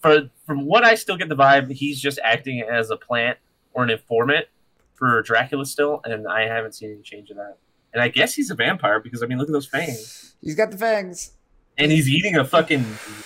[0.00, 3.38] for from what I still get the vibe, he's just acting as a plant
[3.74, 4.46] or an informant
[4.94, 7.56] for Dracula still, and I haven't seen any change of that.
[7.96, 10.70] And I guess he's a vampire because I mean, look at those fangs, He's got
[10.70, 11.32] the fangs.
[11.78, 12.84] and he's eating a fucking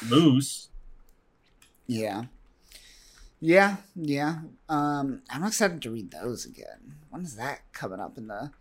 [0.08, 0.68] moose.
[1.88, 2.26] Yeah.
[3.40, 4.42] Yeah, yeah.
[4.68, 6.94] Um, I'm excited to read those again.
[7.08, 8.52] When is that coming up in the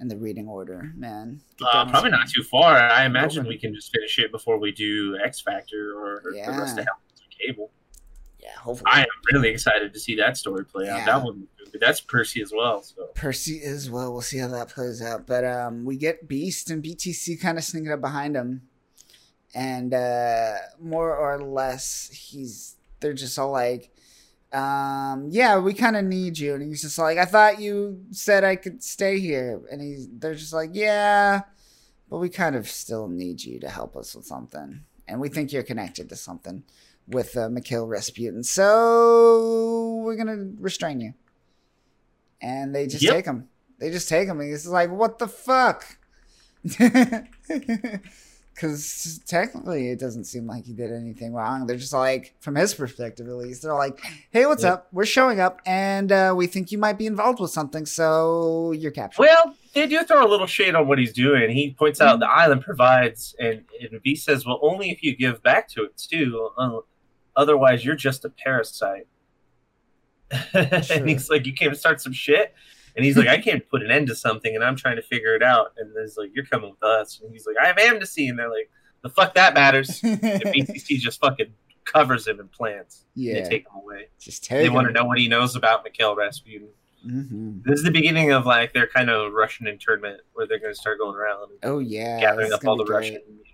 [0.00, 1.40] in the reading order, man?
[1.60, 2.76] Uh, probably not too far.
[2.76, 3.48] I imagine Over.
[3.48, 6.90] we can just finish it before we do X Factor or the rest of Yeah.
[7.24, 7.70] Of Cable.
[8.38, 8.90] Yeah, hopefully.
[8.92, 10.98] I am really excited to see that story play out.
[10.98, 11.06] Yeah.
[11.06, 11.48] That one,
[11.80, 12.82] that's Percy as well.
[12.82, 14.12] So Percy as well.
[14.12, 15.26] We'll see how that plays out.
[15.26, 18.62] But um, we get Beast and BTC kind of sneaking up behind him,
[19.54, 23.90] and uh, more or less, he's they're just all like,
[24.52, 28.44] um, "Yeah, we kind of need you," and he's just like, "I thought you said
[28.44, 31.42] I could stay here," and he's they're just like, "Yeah,
[32.08, 35.52] but we kind of still need you to help us with something, and we think
[35.52, 36.64] you're connected to something."
[37.08, 41.14] With uh, Mikhail Rasputin, so we're gonna restrain you
[42.42, 43.14] and they just Yep.
[43.14, 43.48] take him.
[43.78, 44.38] They just take him.
[44.40, 45.96] And he's like, "What the fuck?"
[48.54, 51.66] Because technically, it doesn't seem like he did anything wrong.
[51.66, 53.98] They're just like, from his perspective at least, they're like,
[54.30, 54.74] "Hey, what's Yeah.
[54.74, 54.88] up?
[54.92, 58.90] We're showing up, and uh, we think you might be involved with something, so you're
[58.92, 61.48] captured." well, they do throw a little shade on what he's doing.
[61.50, 62.20] He points out Mm.
[62.20, 65.96] the island provides, and, and V says, "Well, only if you give back to it
[65.96, 66.50] too.
[66.58, 66.80] Uh,
[67.34, 69.06] otherwise, you're just a parasite."
[70.32, 70.62] Sure.
[70.96, 72.54] and he's like, "You came to start some shit."
[72.94, 75.34] And he's like, I can't put an end to something, and I'm trying to figure
[75.34, 75.68] it out.
[75.78, 77.20] And he's like, You're coming with us.
[77.22, 78.28] And he's like, I have amnesty.
[78.28, 78.68] And they're like,
[79.02, 79.98] The fuck that matters.
[80.04, 81.54] And BTC just fucking
[81.86, 83.06] covers him in plants.
[83.14, 84.08] Yeah, They take him away.
[84.20, 84.74] just They him.
[84.74, 86.68] want to know what he knows about Mikhail Rasputin.
[87.02, 90.74] hmm This is the beginning of like their kind of Russian internment where they're going
[90.74, 93.26] to start going around Oh yeah, gathering up all the Russian great.
[93.26, 93.51] mutants.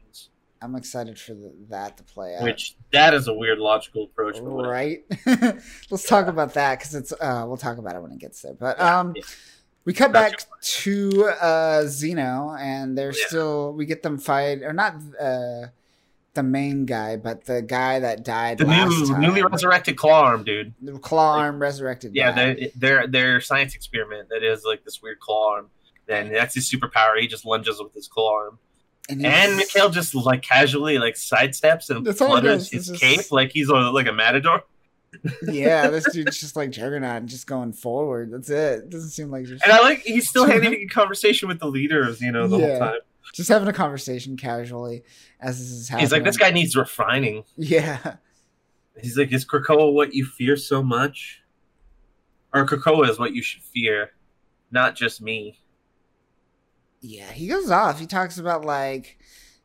[0.61, 2.43] I'm excited for the, that to play out.
[2.43, 4.37] Which that is a weird logical approach.
[4.43, 5.05] But right
[5.91, 8.55] let's talk about that because it's uh we'll talk about it when it gets there
[8.55, 9.23] but Yeah, um yeah.
[9.85, 13.27] we cut Not back to uh Xeno and they're Yeah.
[13.27, 15.67] still we get them fight or not uh
[16.35, 20.23] the main guy but the guy that died The last new, time newly resurrected claw
[20.25, 20.75] arm, dude.
[20.83, 25.21] the claw arm resurrected Yeah, they, their their science experiment that is like this weird
[25.21, 25.71] claw arm.
[26.11, 27.21] And that's his superpower.
[27.21, 28.59] He just lunges with his claw arm.
[29.09, 33.01] And, And Mikhail just like casually like sidesteps and That's all he flutters his it's
[33.01, 34.65] cape just- like he's a, like a matador.
[35.43, 39.47] yeah this dude's just like juggernaut and just going forward that's it doesn't seem like
[39.47, 42.59] there's And I like he's still having a conversation with the leaders, you know, the
[42.59, 42.69] Yeah.
[42.69, 43.01] whole time.
[43.33, 45.03] just having a conversation casually
[45.41, 46.05] as this is happening.
[46.05, 47.45] He's like, this guy needs refining.
[47.57, 48.17] Yeah.
[49.01, 51.43] He's like, is Krakoa what you fear so much?
[52.53, 54.11] Or Krakoa is what you should fear,
[54.71, 55.61] not just me.
[57.01, 58.01] Yeah, he goes off.
[58.01, 59.19] He talks about like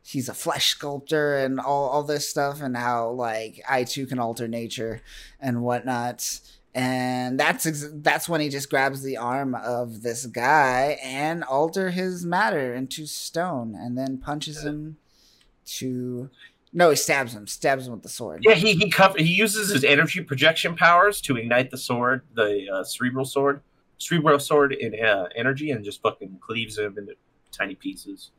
[0.03, 4.19] he's a flesh sculptor and all, all this stuff and how like I too can
[4.19, 5.01] alter nature
[5.39, 6.39] and whatnot.
[6.75, 11.91] And that's ex- that's when he just grabs the arm of this guy and alter
[11.91, 14.97] his matter into stone and then punches him
[15.65, 16.29] to
[16.75, 18.41] no, he stabs him, stabs him with the sword.
[18.43, 22.67] Yeah, he he cover, he uses his energy projection powers to ignite the sword, the
[22.73, 23.61] uh, Cerebro sword,
[23.97, 27.13] Cerebro sword in uh, energy, and just fucking cleaves him into
[27.51, 28.31] tiny pieces.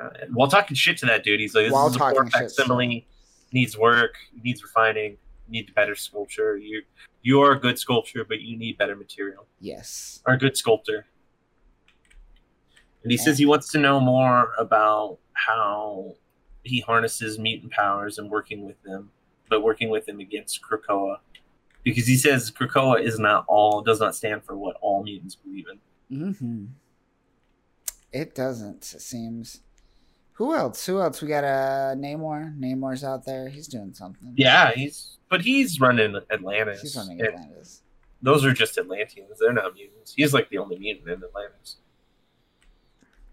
[0.00, 3.06] Uh, while talking shit to that dude, he's like, "This While is a poor facsimile.
[3.52, 4.14] Needs work.
[4.42, 5.18] Needs refining.
[5.48, 6.56] Need better sculpture.
[6.56, 6.82] You
[7.22, 9.46] you are a good sculpture, but you need better material.
[9.60, 10.20] Yes.
[10.26, 11.06] Or a good sculptor."
[13.02, 16.16] And he says he wants to know more about how
[16.62, 19.10] he harnesses mutant powers and working with them,
[19.50, 21.16] but working with them against Krakoa.
[21.84, 25.66] Because he says Krakoa is not all, does not stand for what all mutants believe
[26.10, 26.34] in.
[26.34, 26.64] hmm
[28.12, 29.60] It doesn't, it seems.
[30.34, 30.86] Who else?
[30.86, 31.20] Who else?
[31.20, 32.58] We got a uh, Namor.
[32.58, 33.48] Namor's out there.
[33.48, 34.32] He's doing something.
[34.36, 36.80] Yeah, he's, but he's running Atlantis.
[36.82, 37.82] He's running And Atlantis.
[38.22, 39.38] Those are just Atlanteans.
[39.40, 40.14] They're not mutants.
[40.14, 41.76] He's like the only mutant in Atlantis.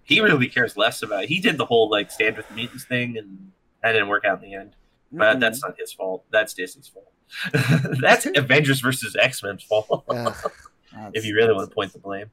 [0.04, 1.30] He really cares less about it.
[1.30, 3.52] He did the whole like stand with mutants thing, and
[3.84, 4.76] that didn't work out in the end.
[5.12, 5.40] But Mhm.
[5.40, 6.26] that's not his fault.
[6.32, 7.12] That's Disney's fault.
[8.02, 10.04] that's Avengers versus X Men's fault.
[10.10, 10.52] Ugh,
[11.14, 12.32] if you really want to point the blame.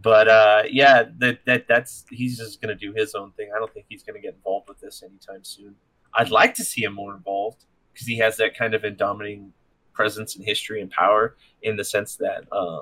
[0.00, 3.50] But uh, yeah, that that that's he's just gonna do his own thing.
[3.54, 5.74] I don't think he's gonna get involved with this anytime soon.
[6.14, 9.52] I'd like to see him more involved because he has that kind of indominating
[9.92, 12.78] presence and history and power in the sense that uh,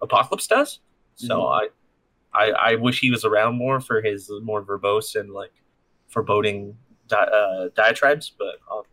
[0.00, 0.78] Apocalypse does.
[1.16, 1.68] So Mhm.
[2.32, 5.52] I, I I wish he was around more for his more verbose and like
[6.08, 6.76] foreboding
[7.08, 8.30] di- uh, diatribes.
[8.38, 8.86] But I'll,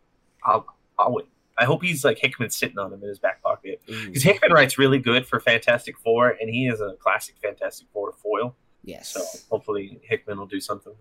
[0.44, 0.66] I'll
[0.98, 1.26] I'll wait.
[1.58, 4.78] I hope he's like Hickman sitting on him in his back pocket because Hickman writes
[4.78, 8.54] really good for Fantastic Four, and he is a classic Fantastic Four foil.
[8.84, 9.20] yes, So
[9.50, 10.94] hopefully Hickman will do something.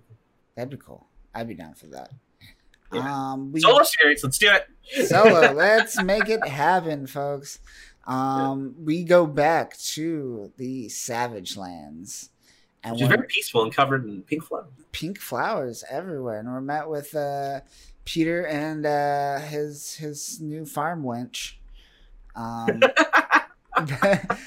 [0.56, 1.08] that'd be cool.
[1.36, 2.12] I'd be down for that.
[2.94, 3.32] Yeah.
[3.34, 4.68] Um, we Solo series, let's do it.
[5.08, 5.52] solo.
[5.52, 7.60] Let's make it happen, folks.
[8.06, 12.30] Um, we go back to the Savage Lands,
[12.84, 14.72] and Which is we're very peaceful and covered in pink flowers.
[14.94, 17.60] pink flowers everywhere, and we're met with uh,
[18.08, 21.54] Peter and uh, his his new farm wench.
[22.36, 22.82] Um,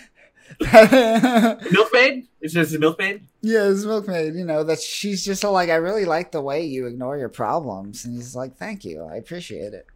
[1.70, 2.26] Milkmaid?
[2.40, 3.22] Is this a milkmaid?
[3.42, 4.34] yeah, his milkmaid.
[4.34, 8.04] You know that she's just like, I really like the way you ignore your problems,
[8.04, 9.86] and he's like, thank you, I appreciate it.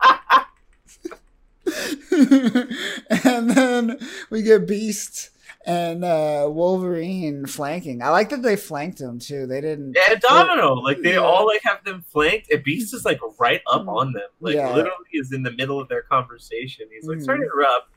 [3.24, 3.98] and then
[4.30, 5.30] we get Beast
[5.66, 8.02] and uh, Wolverine flanking.
[8.02, 9.46] I like that they flanked him too.
[9.46, 9.94] They didn't.
[9.96, 11.18] Yeah, Domino, like they Yeah.
[11.18, 14.68] all like have them flanked, and Beast is like right up on them, like Yeah.
[14.74, 16.86] literally is in the middle of their conversation.
[16.92, 17.24] He's like, Mhm.
[17.24, 17.90] "Sorry to interrupt,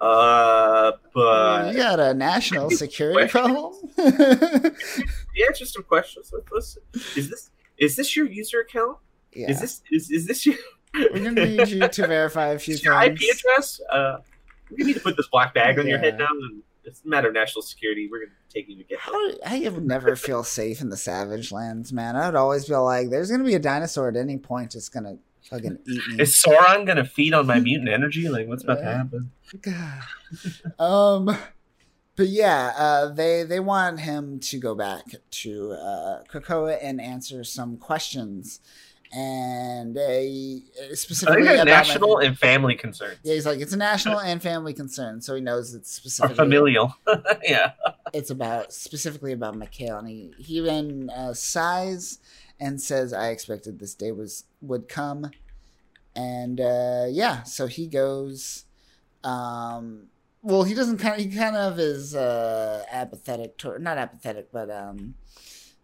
[0.00, 3.74] uh, but you got a national security problem.
[3.96, 6.30] the answer some questions.
[6.32, 6.82] Like, listen,
[7.16, 8.98] is this is this your user account?
[9.32, 10.56] yeah, Is this is, is this your
[10.94, 13.80] we're gonna need you to verify a few is your IP address?
[13.90, 14.18] Uh,
[14.76, 16.28] we need to put this black bag on your head now.
[16.30, 18.08] And it's a matter of national security.
[18.10, 19.12] We're gonna take you to get How
[19.44, 22.16] I would never feel safe in the Savage Lands, man.
[22.16, 25.18] I would always feel like there's gonna be a dinosaur at any point that's gonna
[25.48, 26.22] fucking eat me.
[26.22, 28.28] Is Sauron gonna feed on my mutant energy?
[28.28, 29.30] Like, what's about to happen?
[29.60, 30.02] God.
[30.78, 31.36] um,
[32.16, 37.42] but yeah, uh, they they want him to go back to uh, Krakoa and answer
[37.44, 38.60] some questions,
[39.12, 40.62] and a
[40.94, 43.14] specifically about national and family concern.
[43.22, 46.36] yeah, he's like it's a national and family concern, so he knows it's Or specifically
[46.36, 46.96] familial.
[47.42, 47.72] yeah.
[48.12, 52.18] it's about specifically about Mikhail, and he he then uh, sighs
[52.58, 55.30] and says, "I expected this day was would come,"
[56.16, 58.64] and uh, yeah, so he goes.
[59.24, 60.08] Um,
[60.42, 61.20] well, he doesn't kind.
[61.20, 65.14] Of, he kind of is uh, apathetic not apathetic, but um,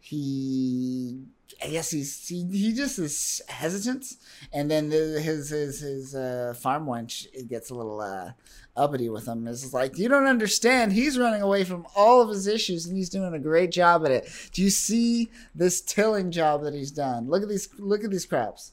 [0.00, 1.26] he.
[1.62, 4.06] I guess he's he, he just is hesitant,
[4.52, 8.32] and then the, his his his uh, farm wench gets a little uh,
[8.76, 9.46] uppity with him.
[9.48, 10.92] It's like you don't understand.
[10.92, 14.10] He's running away from all of his issues, and he's doing a great job at
[14.10, 14.28] it.
[14.52, 17.28] Do you see this tilling job that he's done?
[17.28, 17.68] Look at these.
[17.78, 18.72] Look at these crops.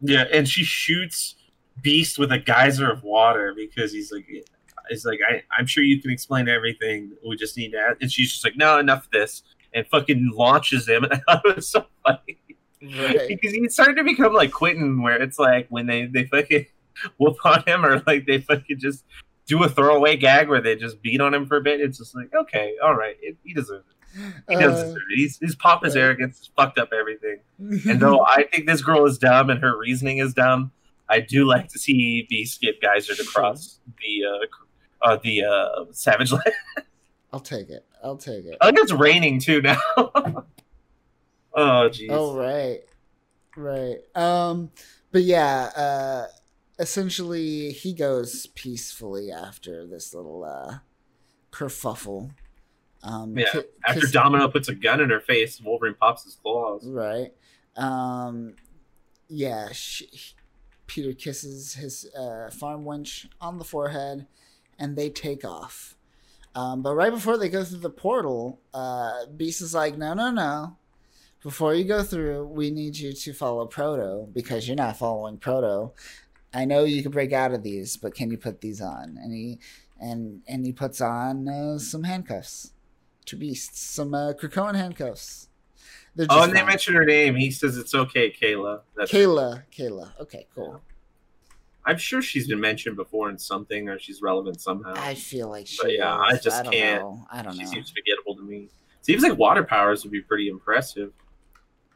[0.00, 1.34] Yeah, and she shoots
[1.82, 4.26] Beast with a geyser of water because he's like,
[4.88, 7.12] he's like, I, I'm sure you can explain everything.
[7.26, 7.96] We just need to.
[8.00, 9.42] And she's just like, no, enough of this,
[9.74, 11.04] and fucking launches him.
[11.04, 12.38] And I thought it was so funny
[12.80, 13.26] Right.
[13.28, 16.66] because he's starting to become like Quentin, where it's like when they they fucking
[17.18, 19.04] whoop on him, or like they fucking just
[19.46, 21.80] do a throwaway gag where they just beat on him for a bit.
[21.80, 24.34] It's just like, okay, all right, it, he deserves it.
[24.48, 25.16] He does Uh, deserve it.
[25.16, 26.02] He's, his papa's right.
[26.02, 27.38] arrogance has fucked up everything.
[27.90, 30.70] And though I think this girl is dumb and her reasoning is dumb,
[31.08, 35.84] I do like to see Beast skip Geyser to cross the uh, uh the uh
[35.92, 36.52] Savage Land.
[37.32, 37.84] I'll take it.
[38.02, 38.56] I'll take it.
[38.60, 39.80] I think it's raining too now.
[39.96, 40.44] oh
[41.54, 42.08] jeez.
[42.10, 42.80] Oh right,
[43.56, 43.96] right.
[44.14, 44.70] Um,
[45.12, 45.70] but yeah.
[45.76, 46.26] Uh,
[46.78, 50.78] essentially, he goes peacefully after this little uh
[51.50, 52.30] kerfuffle.
[53.02, 53.46] Um, Yeah,
[53.86, 56.84] After kiss- Domino puts a gun in her face, Wolverine pops his claws.
[56.86, 57.32] Right.
[57.76, 58.56] Um,
[59.28, 59.68] yeah.
[59.72, 60.08] She,
[60.88, 64.26] Peter kisses his uh, farm wench on the forehead,
[64.78, 65.94] and they take off.
[66.54, 70.30] Um, but right before they go through the portal, uh, Beast is like, "No, no,
[70.30, 70.76] no!
[71.42, 75.92] Before you go through, we need you to follow Proto because you're not following Proto.
[76.52, 79.32] I know you can break out of these, but can you put these on?" And
[79.32, 79.58] he
[80.00, 82.72] and and he puts on uh, some handcuffs
[83.26, 85.48] to Beast, some uh, Krakoan handcuffs.
[86.30, 87.36] Oh, and they mention her name.
[87.36, 88.80] He says it's okay, Kayla.
[88.96, 89.62] That's Kayla.
[89.70, 90.18] Kayla.
[90.20, 90.80] Okay, cool.
[91.88, 94.92] I'm sure she's been mentioned before in something, or she's relevant somehow.
[94.96, 95.78] I feel like she.
[95.80, 96.42] But yeah, I is.
[96.42, 97.02] just don't can't.
[97.02, 97.26] Know.
[97.30, 97.70] I don't she know.
[97.70, 98.68] seems forgettable to me.
[99.00, 101.12] Seems like water powers would be pretty impressive.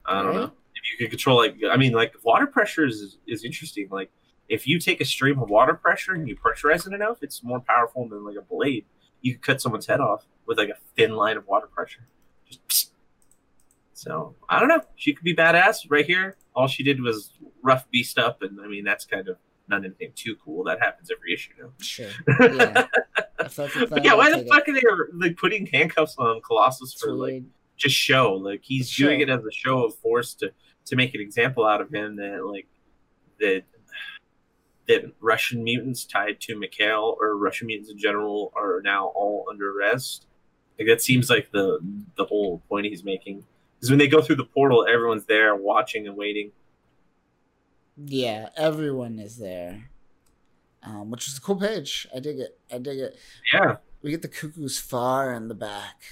[0.06, 0.34] I don't Right?
[0.36, 3.88] know if you could control like I mean like water pressure is is interesting.
[3.90, 4.10] Like
[4.48, 7.60] if you take a stream of water pressure and you pressurize it enough, it's more
[7.60, 8.86] powerful than like a blade.
[9.20, 12.06] You could cut someone's head off with like a thin line of water pressure.
[12.48, 12.90] Just psst.
[13.92, 14.80] so I don't know.
[14.96, 16.36] She could be badass right here.
[16.56, 17.32] All she did was
[17.62, 19.36] rough beast up, and I mean that's kind of
[19.72, 20.64] not anything too cool.
[20.64, 21.72] That happens every issue now.
[21.80, 22.08] Sure.
[22.40, 22.86] Yeah.
[23.40, 24.48] if that's a thing, But yeah, why the it.
[24.48, 24.82] fuck are they
[25.14, 27.42] like putting handcuffs on Colossus It's for like
[27.76, 28.34] just show?
[28.34, 30.52] Like he's doing it as a show of force to
[30.84, 32.66] to make an example out of him that like
[33.40, 33.62] that
[34.88, 39.76] that Russian mutants tied to Mikhail or Russian mutants in general are now all under
[39.76, 40.26] arrest.
[40.78, 41.78] Like that seems like the
[42.16, 43.44] the whole point he's making.
[43.76, 46.52] Because when they go through the portal, everyone's there watching and waiting.
[47.96, 49.90] Yeah, everyone is there.
[50.82, 52.06] Um, which is a cool page.
[52.14, 52.58] I dig it.
[52.72, 53.16] I dig it.
[53.52, 53.76] Yeah.
[54.02, 56.02] We get the cuckoos far in the back.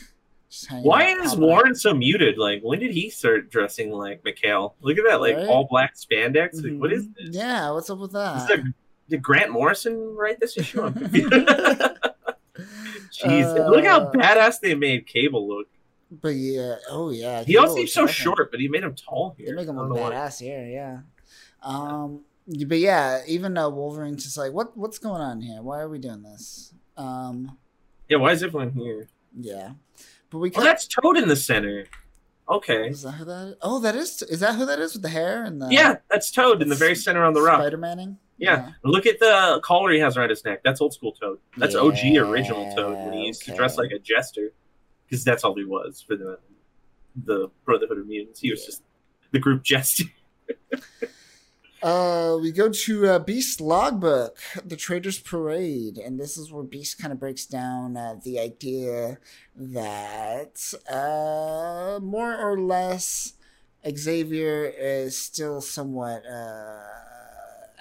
[0.82, 1.36] Why is.
[1.36, 2.36] Warren so muted?
[2.38, 4.74] Like, when did he start dressing like Mikhail?
[4.80, 5.48] Look at that, like Right?
[5.48, 6.62] all black spandex.
[6.62, 7.30] Like, what is this?
[7.34, 8.46] Yeah, what's up with that?
[8.48, 8.72] that-
[9.08, 10.82] did Grant Morrison write this issue?
[10.82, 11.32] I'm confused.
[13.24, 15.66] Look how Uh, badass they made Cable look.
[16.12, 17.42] But yeah, oh yeah.
[17.44, 19.46] He also seems so short, but he made him tall here.
[19.48, 20.10] They make him I look don't why.
[20.12, 20.98] badass here, yeah.
[21.62, 22.22] Um,
[22.66, 25.62] but yeah, even uh, Wolverine's just like, what what's going on here?
[25.62, 26.74] Why are we doing this?
[26.96, 27.56] Um,
[28.08, 29.08] Yeah, why is everyone here?
[29.38, 29.72] yeah,
[30.30, 31.86] but we Oh, that's Toad in the center.
[32.48, 32.88] Okay.
[32.88, 33.54] Is that who that is?
[33.62, 34.22] Oh, that is.
[34.22, 36.74] Is that who that is with the hair and the Yeah, that's Toad in the
[36.74, 37.60] very center on the rock.
[37.60, 38.18] Spider Manning.
[38.38, 38.72] Yeah.
[38.82, 40.62] Look at the collar he has around his neck.
[40.64, 41.38] That's old school Toad.
[41.58, 44.52] That's OG original Toad when he used to dress like a jester,
[45.06, 46.38] because that's all he was for the
[47.24, 48.40] the Brotherhood of Mutants.
[48.40, 48.66] He was Yeah.
[48.66, 48.82] just
[49.30, 50.04] the group jester.
[51.82, 57.00] Uh, we go to uh, Beast logbook, the Trader's Parade, and this is where Beast
[57.00, 59.18] kind of breaks down uh, the idea
[59.56, 63.32] that uh, more or less
[63.88, 66.82] Xavier is still somewhat uh,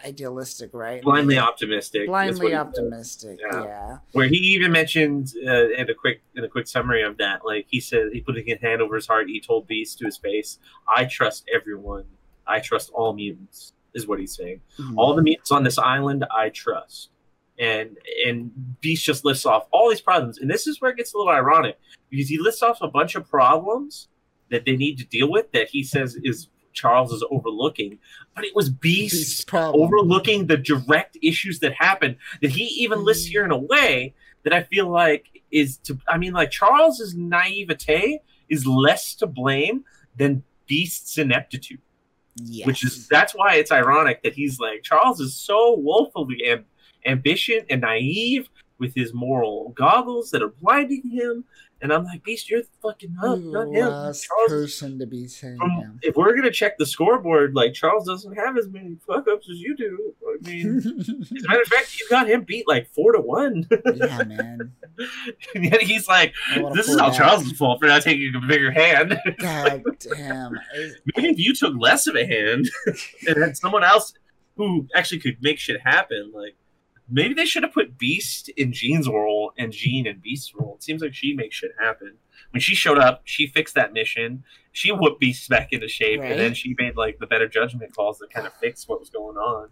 [0.05, 1.01] idealistic, right?
[1.01, 2.07] Blindly optimistic.
[2.07, 3.39] Blindly optimistic.
[3.51, 3.63] Yeah.
[3.65, 3.97] Yeah.
[4.13, 7.65] Where he even mentioned uh, in a quick in a quick summary of that, like
[7.69, 9.27] he said, he put his hand over his heart.
[9.27, 10.57] He told Beast to his face,
[10.87, 12.05] "I trust everyone.
[12.47, 14.61] I trust all mutants." Is what he's saying.
[14.77, 14.93] Mhm.
[14.97, 17.09] all the mutants on this island I trust.
[17.57, 18.51] And and
[18.81, 20.37] Beast just lists off all these problems.
[20.37, 21.77] And this is where it gets a little ironic
[22.09, 24.07] because he lists off a bunch of problems
[24.49, 27.99] that they need to deal with that he says is Charles is overlooking.
[28.35, 29.81] But it was Beast problem.
[29.83, 34.13] overlooking the direct issues that happen that he even lists here in a way
[34.43, 39.83] that I feel like is to I mean like Charles's naivete is less to blame
[40.15, 41.81] than Beast's ineptitude
[42.35, 42.67] Yes.
[42.67, 46.65] which is that's why it's ironic that he's like Charles is so woefully am-
[47.05, 48.49] ambitious and naive
[48.79, 51.43] with his moral goggles that are blinding him,
[51.81, 53.87] and I'm like, Beast, you're fucking up, the not him.
[53.87, 55.99] last Charles, person to be saying him.
[56.01, 59.59] if we're gonna check the scoreboard, like Charles doesn't have as many fuck ups as
[59.59, 60.13] you do.
[60.27, 63.67] I mean, as a matter of fact, you got him beat like four to one,
[63.95, 64.71] yeah, man.
[65.55, 66.33] and yet he's like,
[66.73, 67.11] this is all.
[67.11, 69.17] Charles' fault for not taking a bigger hand.
[69.39, 70.53] God damn.
[71.15, 72.69] Maybe if you took less of a hand
[73.27, 74.13] and had someone else
[74.57, 76.55] who actually could make shit happen, like
[77.09, 80.75] maybe they should have put Beast in Jean's role and Jean in Beast's role.
[80.75, 82.15] It seems like she makes shit happen.
[82.51, 84.43] When she showed up, she fixed that mission.
[84.71, 88.19] She whooped Beast back into shape, and then she made like the better judgment calls
[88.19, 89.69] that kind of fixed what was going on.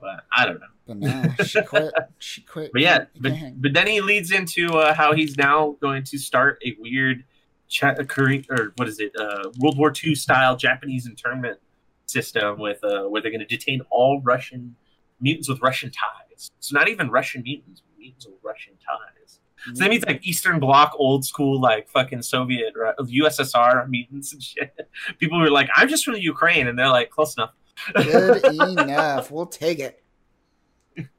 [0.00, 0.66] But I don't know.
[0.86, 1.94] But no, she quit.
[2.18, 2.72] She quit.
[2.72, 6.58] But yeah, but, but then he leads into uh, how he's now going to start
[6.64, 7.24] a weird
[7.68, 9.12] cha- Korean or what is it?
[9.18, 11.58] Uh, World War II style Japanese internment
[12.06, 14.76] system with uh, where they're going to detain all Russian
[15.20, 16.23] mutants with Russian ties.
[16.60, 19.40] So not even Russian mutants, mutants with Russian ties.
[19.66, 19.90] So that mm.
[19.90, 24.76] means like Eastern Bloc, old school, like fucking Soviet, Ru- USSR mutants and shit.
[25.18, 27.52] People were like, "I'm just from the Ukraine," and they're like, "Close enough."
[27.94, 28.44] Good
[28.78, 29.30] enough.
[29.30, 30.02] We'll take it.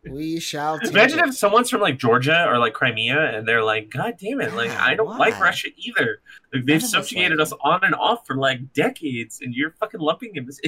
[0.09, 1.29] We shall take Imagine it.
[1.29, 4.53] if someone's from like Georgia or like Crimea, and they're like, "God damn it!
[4.53, 5.17] Like, I don't why?
[5.17, 6.21] like Russia either.
[6.53, 10.47] Like, they've subjugated us on and off for like decades, and you're fucking lumping him
[10.47, 10.61] as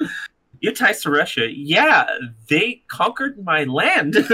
[0.60, 1.48] you ties to Russia.
[1.50, 2.06] Yeah,
[2.48, 4.14] they conquered my land,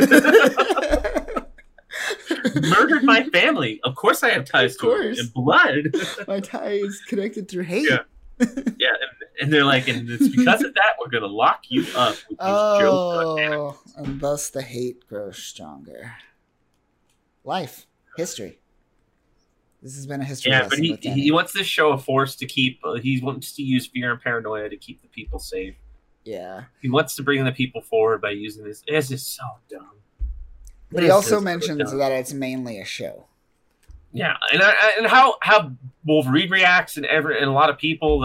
[2.55, 3.81] murdered my family.
[3.85, 5.21] Of course, I have ties Of to it course.
[5.21, 5.95] in blood.
[6.29, 7.89] My tie is connected through hate.
[7.89, 8.01] Yeah.
[8.79, 12.17] yeah, and, and they're like, and it's because of that we're gonna lock you up
[12.29, 16.13] with these Oh, and thus the hate grows stronger.
[17.45, 17.87] Life,
[18.17, 18.59] history.
[19.83, 22.47] This has been a history Yeah, but he, he wants this show a force to
[22.47, 22.81] keep.
[22.83, 25.75] Uh, he wants to use fear and paranoia to keep the people safe.
[26.25, 28.83] Yeah, He wants to bring the people forward by using this.
[28.87, 29.91] It's just so dumb.
[30.91, 33.27] but he also is so mentions that it's mainly a show.
[34.13, 35.73] Yeah, and I, and how how
[36.07, 38.25] Wolverine reacts and every and a lot of people.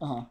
[0.00, 0.22] Uh huh.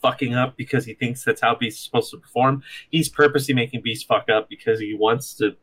[0.00, 2.62] fucking up because he thinks that's how Beast is supposed to perform.
[2.90, 5.56] He's purposely making Beast fuck up because he wants to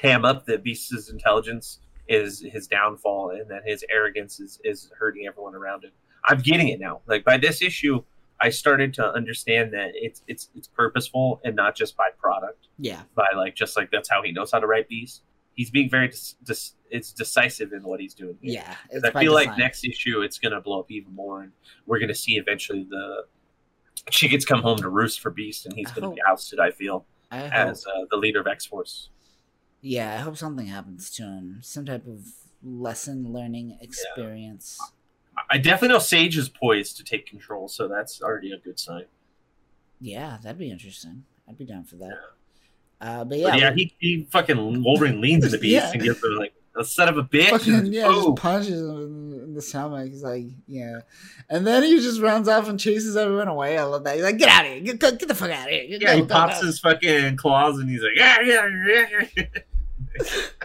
[0.00, 5.26] ham up the Beast's intelligence is his downfall and that his arrogance is, is hurting
[5.26, 5.92] everyone around him.
[6.24, 7.00] I'm getting it now.
[7.06, 8.02] Like by this issue,
[8.40, 12.68] I started to understand that it's it's it's purposeful and not just by product.
[12.78, 15.20] Yeah, By like just like that's how he knows how to write these.
[15.54, 18.36] He's being very dis- dis- it's decisive in what he's doing.
[18.40, 18.54] here.
[18.54, 18.74] yeah.
[19.04, 21.52] I feel like next issue it's gonna blow up even more, and
[21.86, 23.24] we're gonna see eventually the
[24.10, 26.58] chickens come home to roost for Beast, and he's I gonna be ousted.
[26.58, 29.10] I feel I as uh, the leader of X Force.
[29.84, 31.58] Yeah, I hope something happens to him.
[31.62, 32.24] Some type of
[32.62, 34.80] lesson learning experience.
[35.50, 39.04] I definitely know Sage is poised to take control, so that's already a good sign.
[40.00, 41.24] Yeah, that'd be interesting.
[41.48, 42.18] I'd be down for that.
[43.00, 45.90] Uh, but Yeah, yeah, but yeah he, he fucking Wolverine leans into Beast Yeah.
[45.92, 47.50] and gives him like a son of a bitch.
[47.50, 48.34] fucking yeah, boom.
[48.34, 50.08] just punches him in the stomach.
[50.08, 51.00] He's like, yeah,
[51.50, 53.76] and then he just runs off and chases everyone away.
[53.76, 54.14] I love that.
[54.14, 55.84] He's like, get out of here, get, get the fuck out of here.
[55.84, 58.68] yeah, Go, he go, pops go." his fucking claws and he's like, yeah, yeah,
[59.36, 59.44] yeah.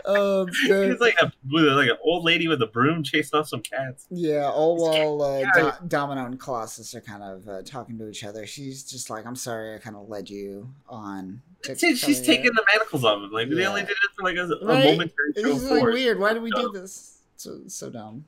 [0.05, 0.91] Oh, it's good.
[0.91, 4.05] he's like a like an old lady with a broom chasing off some cats.
[4.09, 8.23] Yeah, all while uh, Do- Domino and Colossus are kind of uh, talking to each
[8.23, 8.45] other.
[8.45, 12.53] She's just like, "I'm sorry, I kind of led you on." to She's, she's taking
[12.53, 13.31] the manacles off him.
[13.31, 14.85] Like they only did it for like a, a Right?
[14.85, 16.19] momentary It's show just of like weird.
[16.19, 17.21] Why do we do this?
[17.35, 18.25] So so dumb.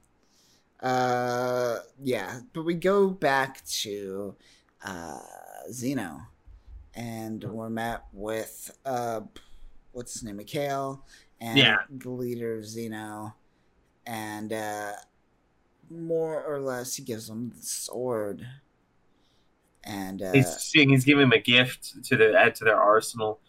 [0.80, 4.36] Uh, yeah, but we go back to
[4.84, 5.20] uh
[5.72, 6.26] Xeno,
[6.96, 9.22] and we're met with uh,
[9.92, 11.06] what's his name, Mikhail,
[11.40, 11.78] and Yeah.
[11.90, 13.34] the leader of Xeno,
[14.06, 14.94] and uh,
[15.90, 18.46] more or less he gives them the sword,
[19.84, 23.40] and uh, He's he's giving him a gift to the add to their arsenal,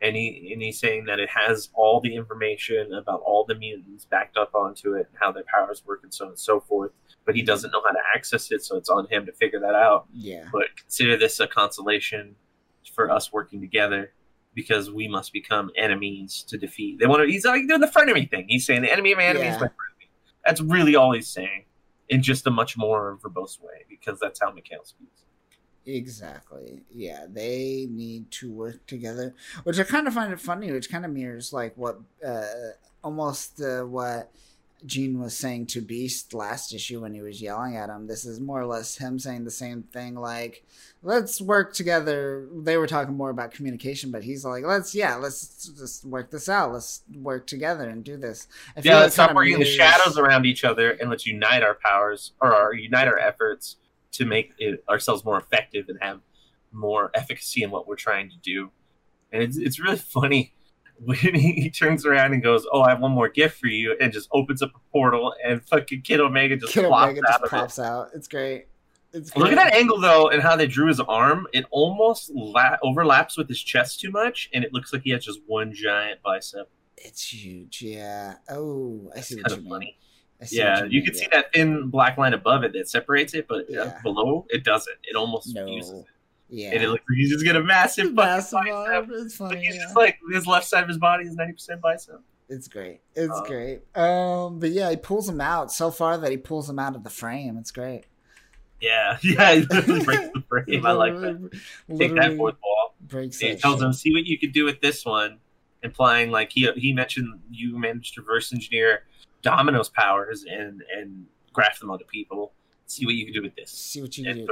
[0.00, 4.04] and he and he's saying that it has all the information about all the mutants
[4.06, 6.92] backed up onto it and how their powers work and so on and so forth.
[7.24, 9.74] But he doesn't know how to access it, so it's on him to figure that
[9.76, 10.06] out.
[10.12, 12.34] yeah, But consider this a consolation
[12.94, 14.12] for us working together
[14.54, 16.98] because we must become enemies to defeat.
[17.00, 17.30] They want to.
[17.32, 18.46] He's like doing the frenemy thing.
[18.48, 19.60] He's saying the enemy of my enemy is Yeah.
[19.60, 20.08] my frenemy.
[20.44, 21.64] That's really all he's saying,
[22.08, 25.22] in just a much more verbose way because that's how Mikhail speaks.
[25.86, 26.82] Exactly.
[26.94, 29.34] Yeah, they need to work together,
[29.64, 30.70] which I kind of find it funny.
[30.72, 32.44] Which kind of mirrors like what uh,
[33.02, 34.30] almost uh, what
[34.84, 38.06] Jean was saying to Beast last issue when he was yelling at him.
[38.06, 40.14] This is more or less him saying the same thing.
[40.14, 40.64] Like,
[41.02, 42.48] let's work together.
[42.52, 46.48] They were talking more about communication, but he's like, let's yeah, let's just work this
[46.48, 46.72] out.
[46.72, 48.48] Let's work together and do this.
[48.76, 52.32] I Yeah, let's stop kinda the shadows around each other and let's unite our powers
[52.40, 53.76] or our, unite our efforts
[54.12, 56.20] to make it, ourselves more effective and have
[56.72, 58.70] more efficacy in what we're trying to do.
[59.30, 60.54] And it's, it's really funny
[61.14, 64.12] he, he turns around and goes, "Oh, I have one more gift for you," and
[64.12, 67.78] just opens up a portal and fucking Kid Omega just Kid Omega out just pops
[67.78, 68.08] out.
[68.14, 68.66] It's great.
[69.12, 69.36] It's it.
[69.36, 71.46] Look at that angle though, and how they drew his arm.
[71.52, 75.24] It almost la- overlaps with his chest too much, and it looks like he has
[75.24, 76.70] just one giant bicep.
[76.96, 77.82] It's huge.
[77.82, 78.34] Yeah.
[78.48, 79.70] Oh, I see It's what kind you of mean.
[79.70, 79.98] funny.
[80.40, 83.34] I see Yeah, you mean, can see that thin black line above it that separates
[83.34, 83.98] it, but Yeah.
[84.02, 84.96] below it doesn't.
[85.04, 85.90] It almost fuses.
[85.90, 86.06] It.
[86.54, 86.70] Yeah.
[86.74, 89.08] And it looks like he's just got a massive, Massive bicep.
[89.10, 89.64] It's Like, funny.
[89.66, 89.82] he's yeah.
[89.84, 92.20] just like his left side of his body is ninety percent bicep.
[92.50, 93.00] It's great.
[93.14, 93.80] It's Uh, great.
[93.96, 97.04] Um, but yeah, he pulls him out so far that he pulls him out of
[97.04, 97.56] the frame.
[97.56, 98.04] It's great.
[98.82, 100.84] Yeah, yeah, he literally breaks the frame.
[100.84, 101.50] I like that.
[101.98, 102.94] Take that fourth wall.
[103.00, 103.86] Breaks He tells shit.
[103.86, 105.38] him, "See what you could do with this one,"
[105.82, 109.04] implying like he he mentioned you managed to reverse engineer
[109.40, 111.24] Domino's powers and and
[111.54, 112.52] graft them onto people.
[112.86, 113.70] See what you can do with this.
[113.70, 114.46] See what you can do.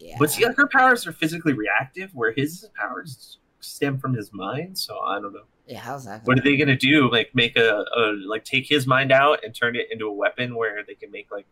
[0.00, 0.16] Yeah.
[0.18, 4.78] But see, like, her powers are physically reactive, where his powers stem from his mind.
[4.78, 5.44] So I don't know.
[5.66, 6.24] yeah, how's that?
[6.24, 7.10] What are they gonna do?
[7.12, 10.56] Like make a, a like take his mind out and turn it into a weapon
[10.56, 11.46] where they can make like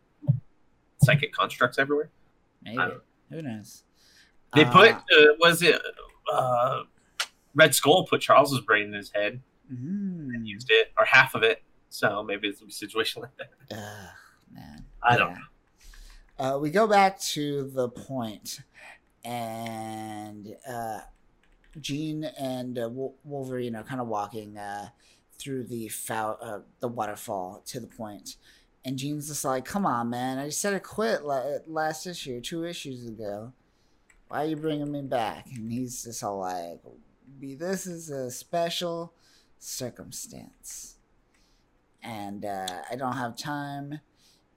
[1.02, 2.10] psychic constructs everywhere?
[2.62, 2.78] Maybe.
[3.30, 3.84] Who knows?
[4.54, 5.80] They Uh, put uh, was it
[6.32, 6.84] uh,
[7.54, 9.42] Red Skull put Charles's brain in his head
[9.72, 11.62] mm, and used it or half of it.
[11.90, 13.50] So maybe it's a situation like that.
[13.76, 14.08] ugh,
[14.50, 14.84] man.
[15.02, 15.38] I don't Yeah.
[16.38, 18.60] Uh, we go back to the point,
[19.24, 21.00] and uh,
[21.80, 22.88] Jean and uh,
[23.24, 24.90] Wolverine are kind of walking uh,
[25.36, 28.36] through the foul, uh, the waterfall to the point,
[28.84, 30.38] and Jean's just like, "Come on, man!
[30.38, 33.52] I just said I quit last issue, two issues ago.
[34.28, 36.78] Why are you bringing me back?" And he's just all like,
[37.40, 39.12] "Be this is a special
[39.58, 40.98] circumstance."
[42.00, 43.98] And uh, I don't have time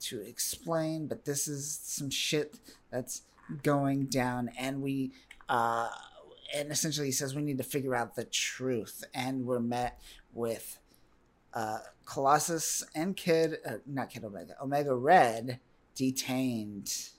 [0.02, 2.60] to explain, but this is some shit
[2.92, 3.24] that's
[3.64, 5.12] going down, and we,
[5.50, 5.90] uh,
[6.56, 10.00] and essentially he says we need to figure out the truth, and we're met
[10.34, 10.80] with
[11.54, 15.60] uh, Colossus and Kid, uh, not Kid Omega, Omega Red
[15.96, 17.10] detained.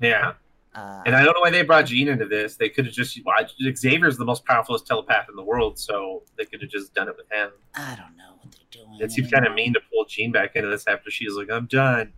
[0.00, 0.34] Yeah,
[0.74, 2.56] Uh, and I don't know why they brought Jean into this.
[2.56, 3.34] They could have just well,
[3.74, 7.16] Xavier's the most powerful telepath in the world, so they could have just done it
[7.16, 7.50] with him.
[7.74, 8.98] I don't know what they're doing.
[9.00, 11.66] It seems kind of mean to pull Jean back into this after she's like, "I'm
[11.66, 12.12] done,"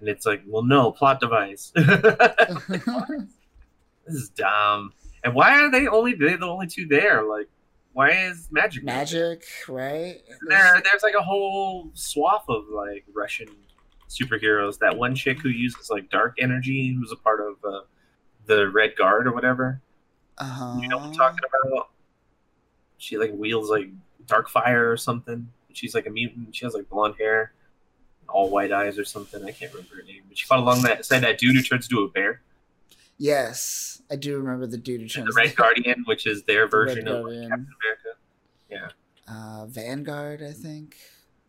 [0.00, 1.72] and it's like, "Well, no, plot device."
[4.06, 4.92] This is dumb.
[5.22, 7.22] And why are they only they the only two there?
[7.22, 7.48] Like,
[7.92, 9.04] why is Magik there?
[9.04, 10.20] Magik, right?
[10.48, 13.48] There, there's like a whole swath of like Russian
[14.08, 14.78] superheroes.
[14.78, 17.80] That one chick who uses like dark energy, who's a part of uh,
[18.46, 19.80] the Red Guard or whatever.
[20.38, 20.78] Uh-huh.
[20.80, 21.90] You know what I'm talking about?
[22.96, 23.88] She like wields like
[24.26, 25.48] dark fire or something.
[25.76, 26.54] She's like a mutant.
[26.54, 27.52] She has like blonde hair,
[28.28, 29.44] all white eyes or something.
[29.44, 30.22] I can't remember her name.
[30.28, 32.42] But she fought along that side that dude who turns into a bear.
[33.18, 36.64] Yes, I do remember the dude who And turns the Red Guardian, which is their
[36.66, 37.26] the version of.
[37.26, 37.68] Captain
[38.70, 38.94] America.
[39.28, 40.96] uh, Vanguard, I think.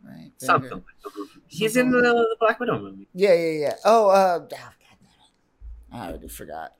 [0.04, 0.32] Right?
[0.36, 0.68] Something.
[0.68, 0.84] Vanguard.
[1.02, 1.40] That.
[1.48, 3.08] He's in the, the Black Widow movie.
[3.14, 3.74] Yeah, yeah, yeah.
[3.84, 5.92] Oh, uh, oh, God damn it.
[5.92, 6.74] I already forgot.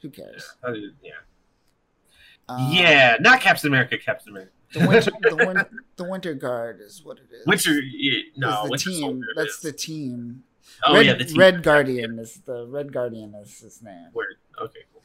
[0.00, 0.56] Who cares?
[0.64, 1.12] Uh, yeah.
[2.48, 3.96] Um, yeah, not Captain America.
[3.96, 4.52] Captain America.
[4.74, 7.46] The winter, the, win- the Winter Guard is what it is.
[7.46, 7.72] Winter.
[7.80, 9.22] Yeah, no, the team.
[9.36, 9.60] That's is.
[9.60, 10.44] the team.
[10.84, 11.38] Oh Red, yeah, the team.
[11.38, 14.08] Red Guardian is the Red Guardian is his name.
[14.14, 14.36] Word.
[14.60, 15.02] Okay, cool.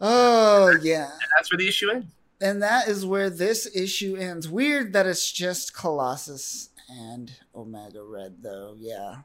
[0.00, 2.06] Oh yeah, And that's where the issue ends.
[2.40, 4.48] and that is where this issue ends.
[4.48, 8.74] Weird that it's just Colossus and Omega Red, though.
[8.78, 9.16] Yeah,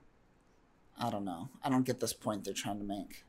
[1.00, 1.50] I don't know.
[1.64, 3.24] I don't get this point they're trying to make.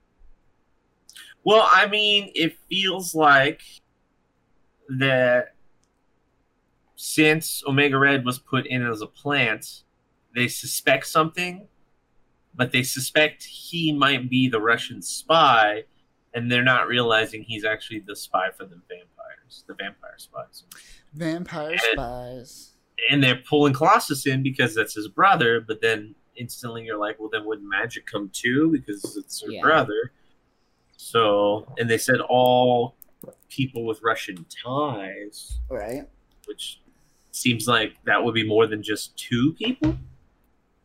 [1.44, 3.60] Well, I mean, it feels like
[4.98, 5.54] that
[6.96, 9.82] since Omega Red was put in as a plant,
[10.34, 11.68] they suspect something,
[12.54, 15.84] but they suspect he might be the Russian spy,
[16.34, 20.64] and they're not realizing he's actually the spy for the vampires, the vampire spies.
[21.14, 22.72] Vampire And- spies.
[23.10, 27.28] And they're pulling Colossus in because that's his brother, but then instantly you're like, well,
[27.30, 29.60] then wouldn't Magik come too because it's her Yeah.
[29.60, 30.12] brother?
[30.96, 32.96] So, and they said all
[33.50, 36.08] people with Russian ties, Right.
[36.46, 36.80] which
[37.36, 39.96] seems like that would be more than just two people,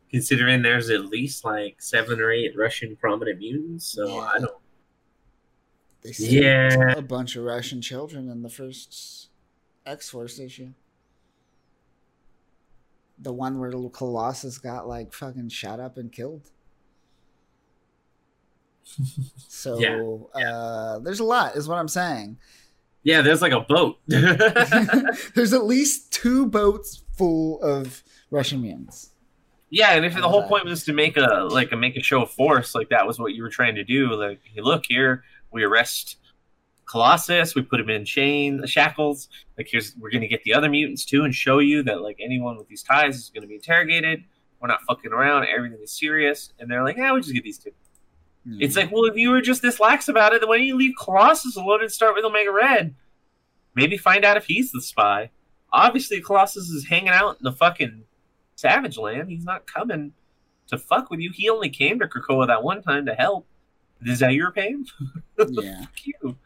[0.09, 3.85] considering there's at least like seven or eight Russian prominent mutants.
[3.87, 4.29] So Yeah.
[4.33, 4.57] I don't.
[6.03, 6.93] They Yeah.
[6.97, 9.29] a bunch of Russian children in the first
[9.85, 10.73] X Force issue.
[13.19, 16.49] The one where Colossus got like fucking shot up and killed.
[19.47, 22.37] So Yeah, uh there's a lot, is what I'm saying.
[23.03, 23.97] Yeah, there's like a boat.
[24.07, 29.09] there's at least two boats full of Russian mutants.
[29.69, 32.23] Yeah, and if the whole point was to make a like a make a show
[32.23, 34.13] of force, like that was what you were trying to do.
[34.13, 36.17] Like, hey, look here, we arrest
[36.85, 39.29] Colossus, we put him in chain shackles.
[39.57, 42.57] Like, here's we're gonna get the other mutants too, and show you that like anyone
[42.57, 44.25] with these ties is gonna be interrogated.
[44.61, 45.47] We're not fucking around.
[45.47, 46.53] Everything is serious.
[46.59, 47.71] And they're like, yeah, we just get these two.
[48.45, 50.77] It's like, well, if you were just this lax about it, then why don't you
[50.77, 52.95] leave Colossus alone and start with Omega Red?
[53.75, 55.29] Maybe find out if he's the spy.
[55.71, 58.03] Obviously, Colossus is hanging out in the fucking
[58.55, 59.29] Savage Land.
[59.29, 60.13] He's not coming
[60.67, 61.31] to fuck with you.
[61.33, 63.45] He only came to Krakoa that one time to help.
[64.03, 64.85] Is that your pain?
[65.37, 65.81] yeah.
[65.81, 66.37] Fuck you.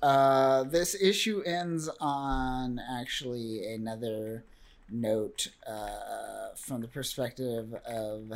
[0.00, 4.44] Uh, this issue ends on actually another
[4.90, 8.32] note uh, from the perspective of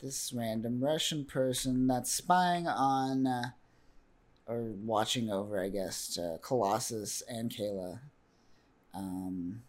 [0.00, 3.50] this random Russian person that's spying on uh,
[4.46, 8.00] or watching over, I guess, uh, Colossus and Kayla,
[8.94, 9.62] um,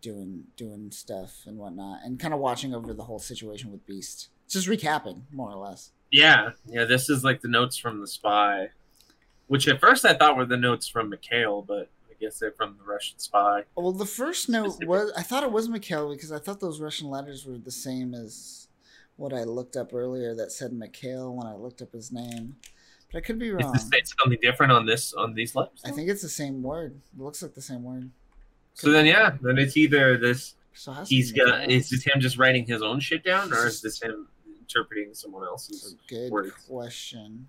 [0.00, 4.28] doing doing stuff and whatnot, and kind of watching over the whole situation with Beast.
[4.48, 5.92] Just recapping, more or less.
[6.10, 6.84] Yeah, yeah.
[6.84, 8.70] This is like the notes from the spy,
[9.46, 12.76] which at first I thought were the notes from Mikhail, but I guess they're from
[12.78, 13.64] the Russian spy.
[13.74, 17.08] Well, the first note was I thought it was Mikhail because I thought those Russian
[17.08, 18.63] letters were the same as
[19.16, 22.56] what I looked up earlier that said Mikhail when I looked up his name.
[23.12, 23.74] But I could be wrong.
[23.74, 25.80] Is this something different on this on these letters?
[25.84, 27.00] I think it's the same word.
[27.16, 28.10] It looks like the same word.
[28.74, 28.90] so.
[28.90, 32.20] Then yeah, then it's either this So it has to he's got is this him
[32.20, 34.28] just writing his own shit down, or is this him
[34.60, 35.96] interpreting someone else's?
[36.08, 36.52] good words.
[36.68, 37.46] question.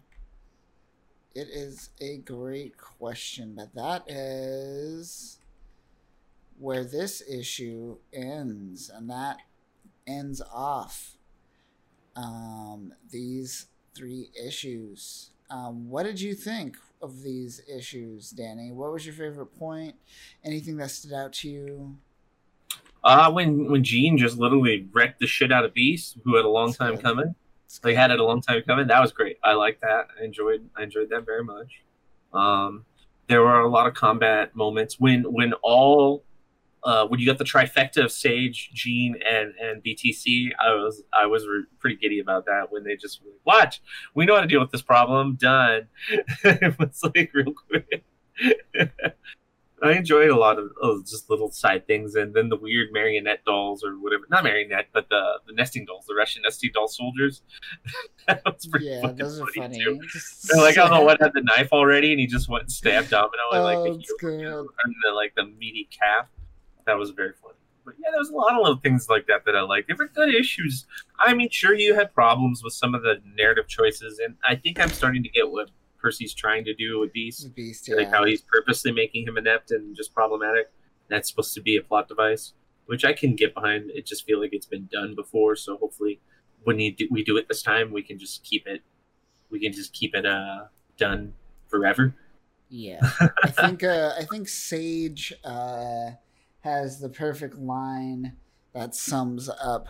[1.33, 5.39] It is a great question, but that is
[6.57, 9.37] where this issue ends, and that
[10.07, 11.14] ends off
[12.15, 15.31] um, these three issues.
[15.49, 18.71] Um, what did you think of these issues, Danny?
[18.71, 19.95] What was your favorite point?
[20.43, 21.97] Anything that stood out to you?
[23.03, 26.49] Uh when when Jean just literally wrecked the shit out of Beast, who had a
[26.49, 27.03] long That's time good.
[27.03, 27.35] coming.
[27.83, 28.87] They had it a long time coming.
[28.87, 29.37] That was great.
[29.43, 30.07] I like that.
[30.19, 31.83] I enjoyed I enjoyed that very much.
[32.33, 32.85] Um,
[33.27, 36.24] there were a lot of combat moments when when all
[36.85, 40.51] uh, when you got the trifecta of Sage, Jean, and and BTC.
[40.59, 43.81] I was I was re- pretty giddy about that when they just like, watch.
[44.13, 45.35] We know how to deal with this problem.
[45.35, 45.87] Done.
[46.43, 48.05] it was like real quick.
[49.83, 53.43] I enjoyed a lot of oh, just little side things, and then the weird marionette
[53.45, 54.23] dolls or whatever.
[54.29, 57.41] Not marionette, but the the nesting dolls, the Russian nesting doll soldiers.
[58.27, 59.83] that was pretty Yeah, fucking those are funny.
[59.83, 59.99] And
[60.61, 63.09] like, I don't know what had the knife already, and he just went and stabbed
[63.09, 66.27] Domino and like Oh, the heel and the like the meaty calf.
[66.85, 67.55] That was very funny.
[67.83, 69.87] But yeah, there was a lot of little things like that that I liked.
[69.87, 70.85] They were good issues.
[71.19, 74.79] I mean, sure, you had problems with some of the narrative choices, and I think
[74.79, 77.53] I'm starting to get what Percy's trying to do with Beast.
[77.55, 80.71] Beast, Like how he's purposely making him inept and just problematic.
[81.09, 82.53] That's supposed to be a plot device,
[82.87, 83.91] which I can get behind.
[83.91, 86.19] It just feel like it's been done before, so hopefully,
[86.63, 88.81] when you do, we do it this time, we can just keep it.
[89.51, 90.65] We can just keep it uh,
[90.97, 91.33] done
[91.67, 92.15] forever.
[92.69, 92.99] Yeah,
[93.43, 96.11] I think uh, I think Sage uh,
[96.65, 98.33] has the perfect line
[98.73, 99.87] that sums up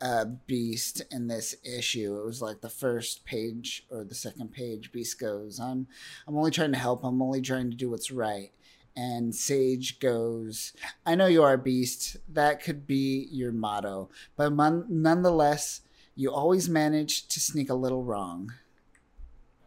[0.00, 2.18] uh, Beast in this issue.
[2.18, 4.90] It was like the first page or the second page.
[4.90, 5.86] Beast goes, "I'm
[6.26, 7.04] I'm only trying to help.
[7.04, 8.50] I'm only trying to do what's right."
[8.96, 10.72] And Sage goes,
[11.06, 12.16] "I know you are a Beast.
[12.28, 15.82] That could be your motto, but mon- nonetheless,
[16.16, 18.54] you always manage to sneak a little wrong."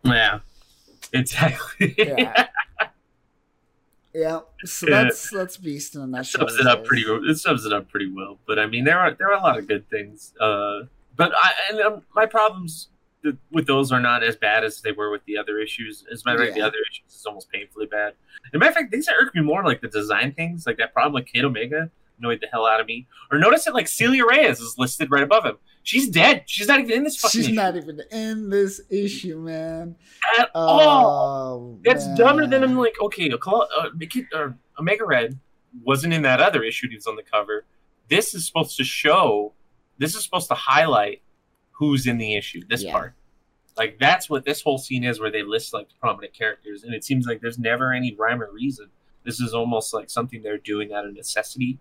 [0.04, 0.40] Yeah,
[1.14, 1.96] exactly.
[1.98, 2.48] Yeah.
[4.14, 6.48] Yeah, so that's that's Beast in a That nutshell.
[6.48, 7.04] sums it up pretty.
[7.04, 8.40] It sums it up pretty well.
[8.46, 10.34] But I mean, there are there are a lot of good things.
[10.40, 10.82] Uh,
[11.16, 12.90] but I and um, my problems
[13.52, 16.04] with those are not as bad as they were with the other issues.
[16.12, 18.14] As a matter of fact, the other issues is almost painfully bad.
[18.48, 20.78] As a matter of fact, things that irk me more like the design things, like
[20.78, 21.90] that problem with Kid Omega
[22.20, 23.08] annoyed the hell out of me.
[23.32, 25.58] Or notice that like Celia Reyes is listed right above him.
[25.84, 26.44] She's dead.
[26.46, 29.96] She's not even in this fucking She's issue not even in this issue, man.
[30.38, 31.74] at all.
[31.76, 32.18] Oh, That's man.
[32.18, 33.90] dumber than I'm like, okay, a Col- uh,
[34.36, 35.40] or Omega Red
[35.84, 37.66] wasn't in that other issue he was on the cover.
[38.10, 39.54] This is supposed to show,
[39.98, 41.22] this is supposed to highlight
[41.72, 42.92] who's in the issue, this Yeah.
[42.92, 43.14] part.
[43.78, 47.04] Like, that's what this whole scene is where they list like prominent characters, and it
[47.04, 48.90] seems like there's never any rhyme or reason.
[49.24, 51.80] This is almost like something they're doing out of necessity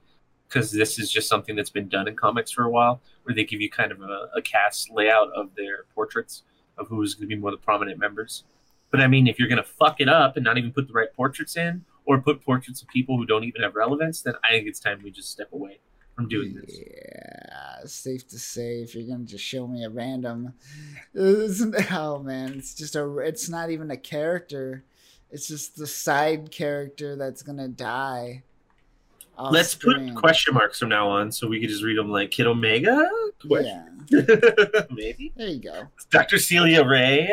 [0.50, 3.44] because this is just something that's been done in comics for a while, where they
[3.44, 6.42] give you kind of a, a cast layout of their portraits
[6.76, 8.44] of who's going to be more the prominent members.
[8.90, 10.92] But I mean, if you're going to fuck it up and not even put the
[10.92, 14.50] right portraits in, or put portraits of people who don't even have relevance, then I
[14.50, 15.78] think it's time we just step away
[16.16, 16.76] from doing this.
[16.76, 20.54] Yeah, safe to say if you're gonna just show me a random,
[21.16, 24.84] oh man, it's just a, it's not even a character,
[25.30, 28.42] it's just the side character that's gonna die.
[29.40, 32.30] Off Let's put question marks from now on, so we could just read them like
[32.30, 33.08] Kid Omega,
[33.48, 33.84] Yeah,
[34.90, 35.86] maybe there you go.
[36.10, 36.38] Dr.
[36.38, 37.28] Celia Ray.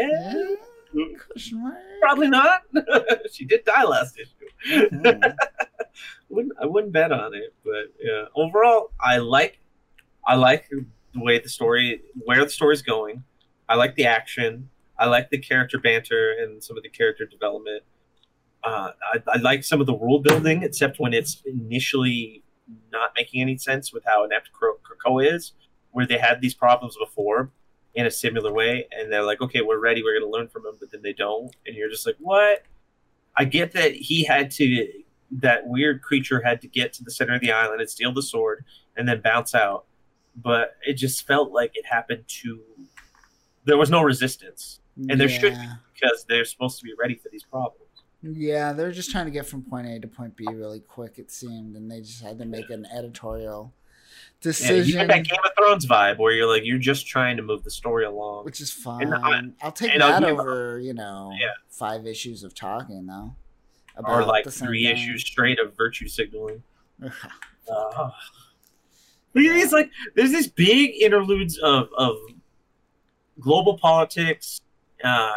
[0.93, 1.75] Yeah, question mark.
[2.01, 2.61] Probably not.
[3.31, 4.89] she did die last issue.
[4.89, 5.35] Mhm.
[6.29, 8.25] wouldn't I wouldn't bet on it, but yeah.
[8.35, 9.59] Overall, I like
[10.25, 10.85] I like the
[11.19, 13.23] way the story where the story's going.
[13.69, 14.69] I like the action.
[14.99, 17.84] I like the character banter and some of the character development.
[18.68, 22.44] Uh, I, I like some of the world building, except when it's initially
[22.91, 25.53] not making any sense with how inept Krakoa is,
[25.91, 27.52] where they had these problems before
[27.94, 30.03] in a similar way, and they're like, "Okay, we're ready.
[30.03, 32.64] We're going to learn from them," but then they don't, and you're just like, "What?"
[33.38, 34.88] I get that he had to
[35.31, 38.22] that weird creature had to get to the center of the island and steal the
[38.22, 38.65] sword
[38.95, 39.85] and then bounce out.
[40.35, 42.61] but it just felt like it happened to.
[43.65, 44.80] There was no resistance
[45.10, 45.68] And there should be.
[45.94, 47.86] Because they're supposed to be ready for these problems.
[48.22, 51.18] Yeah, they're just trying to get from point A to point B really quick.
[51.19, 53.73] It seemed, and they just had to make an editorial
[54.41, 57.38] Yeah, you decision, get that Game of Thrones vibe where you're like you're just trying
[57.38, 58.45] to move the story along.
[58.45, 59.14] which is fine.
[59.14, 59.14] And
[59.61, 61.52] I- I'll take and that over, you know, Yeah.
[61.69, 63.35] five issues of talking though.
[64.03, 64.94] or like three thing.
[64.95, 66.64] issues straight of virtue signaling.
[67.69, 68.11] Uh,
[69.34, 72.15] these like there's these big interludes of of
[73.41, 74.61] global politics,
[75.03, 75.34] uh,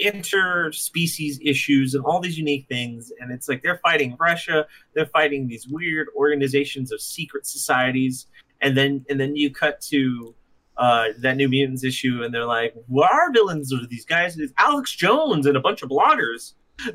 [0.00, 3.12] interspecies issues, and all these unique things.
[3.20, 8.26] And it's like they're fighting Russia, they're fighting these weird organizations of secret societies,
[8.60, 10.34] and then and then you cut to.
[10.78, 14.36] Uh, that New Mutants issue, and they're like, "Well, our villains are these guys.
[14.38, 16.52] It's Alex Jones and a bunch of bloggers."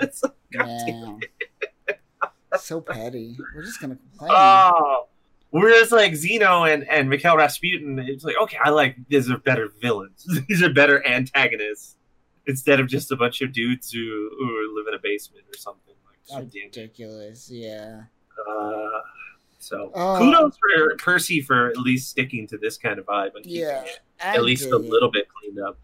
[0.00, 0.12] Like,
[0.50, 1.16] Yeah.
[2.58, 3.36] so petty.
[3.54, 4.30] We're just gonna complain.
[4.34, 5.06] Oh.
[5.50, 9.68] Whereas like Xeno and, and Mikhail Rasputin, it's like, okay, I like these are better
[9.82, 10.26] villains.
[10.48, 11.96] these are better antagonists.
[12.48, 15.94] Instead of just a bunch of dudes who, who live in a basement or something.
[16.30, 17.48] Like ridiculous.
[17.50, 18.02] Yeah.
[18.50, 18.88] Uh,
[19.58, 20.18] so Oh.
[20.18, 23.82] kudos for Percy for at least sticking to this kind of vibe and keeping Yeah.
[23.84, 25.78] it I at least a little bit cleaned up.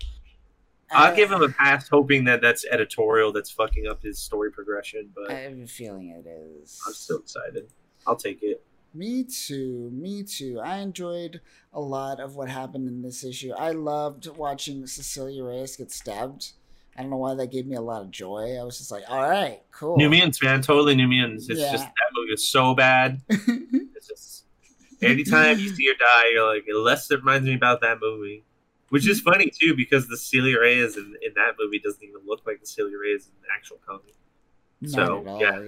[0.90, 4.50] I- I'll give him a pass, hoping that that's editorial that's fucking up his story
[4.52, 5.10] progression.
[5.14, 6.78] But I have a feeling it is.
[6.86, 7.68] I'm still excited.
[8.06, 8.62] I'll take it.
[8.94, 9.90] Me too.
[9.92, 10.60] Me too.
[10.60, 11.40] I enjoyed
[11.72, 13.52] a lot of what happened in this issue.
[13.52, 16.52] I loved watching Cecilia Reyes get stabbed.
[16.96, 18.56] I don't know why that gave me a lot of joy.
[18.56, 19.96] I was just like, all right, cool.
[19.96, 21.48] New Mutants, man, totally New Mutants.
[21.48, 21.72] It's Yeah.
[21.72, 23.20] just that movie is so bad.
[23.96, 24.44] It's just
[25.02, 28.44] anytime you see her die, you're like, unless it reminds me about that movie.
[28.90, 32.42] Which is funny too, because the Celia Reyes in, in that movie doesn't even look
[32.46, 34.14] like the Celia Reyes in the actual comic.
[34.82, 35.62] Not So, yeah.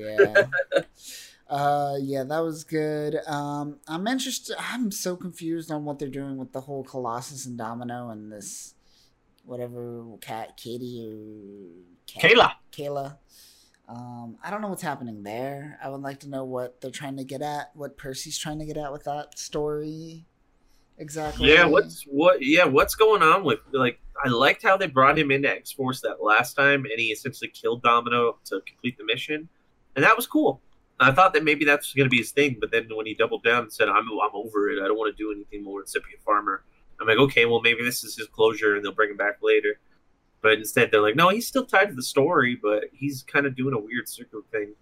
[0.77, 0.83] yeah.
[1.49, 3.17] uh yeah, that was good.
[3.27, 7.57] Um I'm interested I'm so confused on what they're doing with the whole Colossus and
[7.57, 8.75] Domino and this
[9.45, 12.53] whatever cat Katie or Kat- Kayla.
[12.73, 13.19] Kayla.
[13.89, 15.79] Um, I don't know what's happening there.
[15.83, 18.67] I would like to know what they're trying to get at, what Percy's trying to
[18.67, 20.27] get at with that story.
[20.99, 21.53] Exactly.
[21.53, 25.31] Yeah, what's what yeah, what's going on with like I liked how they brought him
[25.31, 29.49] into X Force that last time and he essentially killed Domino to complete the mission.
[29.95, 30.63] And that was cool.
[30.99, 33.65] I thought that maybe that's gonna be his thing, but then when he doubled down
[33.65, 36.65] and said, I'm I'm over it, I don't want to do anything more be farmer.
[37.01, 39.79] I'm like, okay, well maybe this is his closure and they'll bring him back later.
[40.41, 43.55] But instead they're like, no, he's still tied to the story, but he's kind of
[43.57, 44.75] doing a weird circle thing.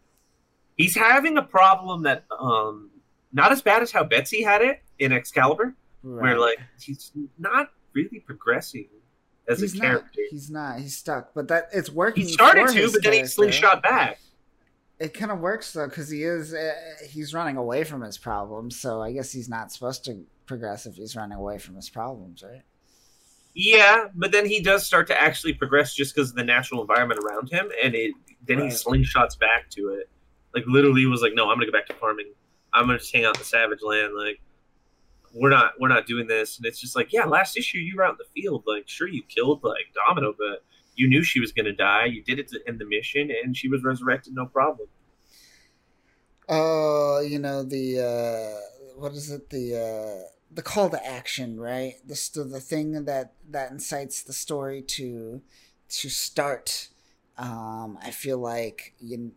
[0.77, 2.91] He's having a problem that um
[3.33, 6.39] not as bad as how Betsy had it in Excalibur where Right.
[6.39, 8.87] like he's not really progressing
[9.49, 9.83] as he's a not.
[9.85, 10.21] character.
[10.31, 10.79] He's not.
[10.79, 11.35] He's stuck.
[11.35, 12.27] But that it's working.
[12.27, 14.19] He started to, but then he slingshot back.
[15.01, 16.55] It kind of works though, because he is.
[16.55, 16.73] Uh,
[17.09, 18.81] he's running away from his problems.
[18.81, 22.43] So I guess he's not supposed to progress if he's running away from his problems,
[22.43, 22.63] right?
[23.55, 27.21] Yeah, but then he does start to actually progress just because of the natural environment
[27.25, 28.13] around him, and it
[28.47, 30.11] then he slingshots back to it.
[30.55, 32.33] Like literally was like, no, I'm gonna go back to farming.
[32.73, 34.15] I'm gonna just hang out in the savage land.
[34.17, 34.41] Like
[35.33, 38.05] we're not we're not doing this, and it's just like, yeah, last issue you were
[38.05, 38.65] out in the field.
[38.67, 40.65] Like sure you killed like Domino, but
[40.97, 42.07] you knew she was gonna die.
[42.07, 44.89] You did it to end the mission, and she was resurrected, no problem.
[46.49, 49.51] Oh, you know the uh, what is it?
[49.51, 51.95] The uh, the call to action, right?
[52.07, 55.43] The the thing that that incites the story to
[55.89, 56.89] to start.
[57.37, 59.33] Um, I feel like you,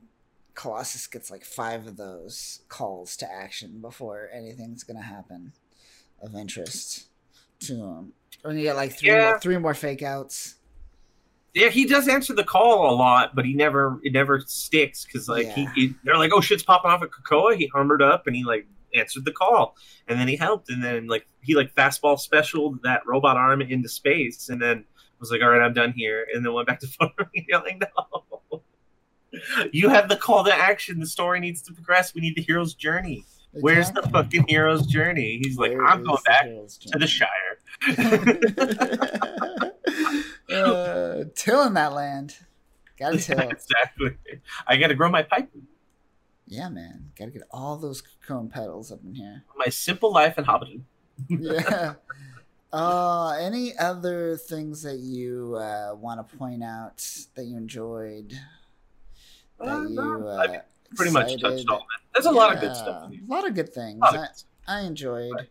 [0.53, 5.53] Colossus gets like five of those calls to action before anything's gonna happen
[6.21, 7.07] of interest
[7.61, 8.13] to him.
[8.43, 9.29] Or you get like three Yeah.
[9.31, 10.55] more, three more fake outs.
[11.57, 15.27] Yeah, he does answer the call a lot, but he never it never sticks because
[15.27, 15.55] like Yeah.
[15.55, 17.55] he, he they're like, oh shit's popping off at Krakoa.
[17.57, 19.75] He armored up and he like answered the call,
[20.07, 23.89] and then he helped, and then like he like fastball special that robot arm into
[23.89, 24.85] space, and then
[25.19, 27.45] was like, all right, I'm done here, and then went back to farming.
[27.47, 28.61] You're like, no,
[29.71, 30.99] you have the call to action.
[30.99, 32.13] The story needs to progress.
[32.13, 33.25] We need the hero's journey.
[33.51, 35.39] Where's the fucking hero's journey?
[35.41, 37.07] He's like, Where I'm going back to the?
[37.07, 37.57] Shire.
[40.53, 42.35] uh, tilling that land.
[42.99, 43.39] Gotta till.
[43.49, 44.17] exactly.
[44.67, 45.49] I got to grow my pipe.
[46.47, 47.11] Yeah, man.
[47.17, 49.43] Gotta get all those cone petals up in here.
[49.57, 50.81] My simple life in Hobbiton.
[51.29, 51.93] Yeah.
[52.73, 56.97] Uh, any other things that you uh, want to point out
[57.35, 58.33] that you enjoyed?
[59.57, 60.61] That Uh, you uh, I
[60.93, 61.39] pretty much cited?
[61.41, 61.83] touched on it.
[62.13, 63.09] There's a lot of good stuff.
[63.09, 63.99] A lot of good things.
[64.01, 64.49] Of I, good stuff.
[64.67, 65.49] I enjoyed Right.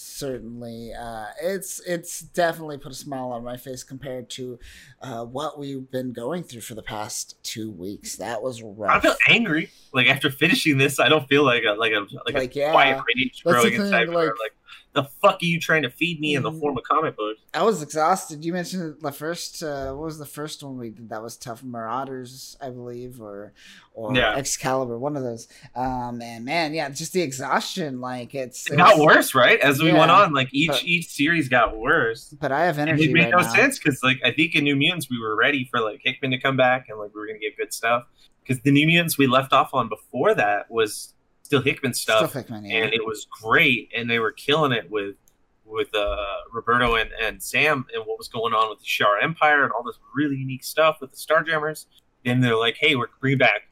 [0.00, 4.58] Certainly uh, it's it's definitely put a smile on my face compared to
[5.02, 8.16] uh, what we've been going through for the past two weeks.
[8.16, 8.96] That was rough.
[8.96, 9.70] I feel angry.
[9.92, 12.70] Like after finishing this, I don't feel like a like a like, Like, a yeah.
[12.72, 14.52] quiet rage growing inside like- Like,
[14.92, 17.40] the fuck are you trying to feed me in the form of comic books?
[17.54, 18.44] I was exhausted.
[18.44, 19.62] You mentioned the first.
[19.62, 21.08] Uh, what was the first one we did?
[21.10, 21.62] That was tough.
[21.62, 23.52] Marauders, I believe, or
[23.94, 24.34] or Yeah.
[24.36, 24.98] Excalibur.
[24.98, 25.48] One of those.
[25.76, 28.00] Um, and man, yeah, just the exhaustion.
[28.00, 29.60] Like it's, It got it's- worse, right?
[29.60, 32.34] As we went on, like each But- each series got worse.
[32.40, 33.52] But I have And energy it made right no now.
[33.54, 36.38] sense because, like, I think in New Mutants we were ready for like Hickman to
[36.38, 38.04] come back and like we were gonna get good stuff.
[38.42, 41.14] Because the New Mutants we left off on before that was
[41.50, 42.84] still Hickman stuff, Stuff Hickman, yeah.
[42.84, 45.16] and it was great, and they were killing it with
[45.64, 46.16] with uh,
[46.52, 49.82] Roberto and, and Sam and what was going on with the Shi'ar Empire and all
[49.84, 51.86] this really unique stuff with the Starjammers.
[52.24, 53.62] Then they're like, "Hey, we're bringing back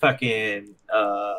[0.00, 1.34] fucking uh,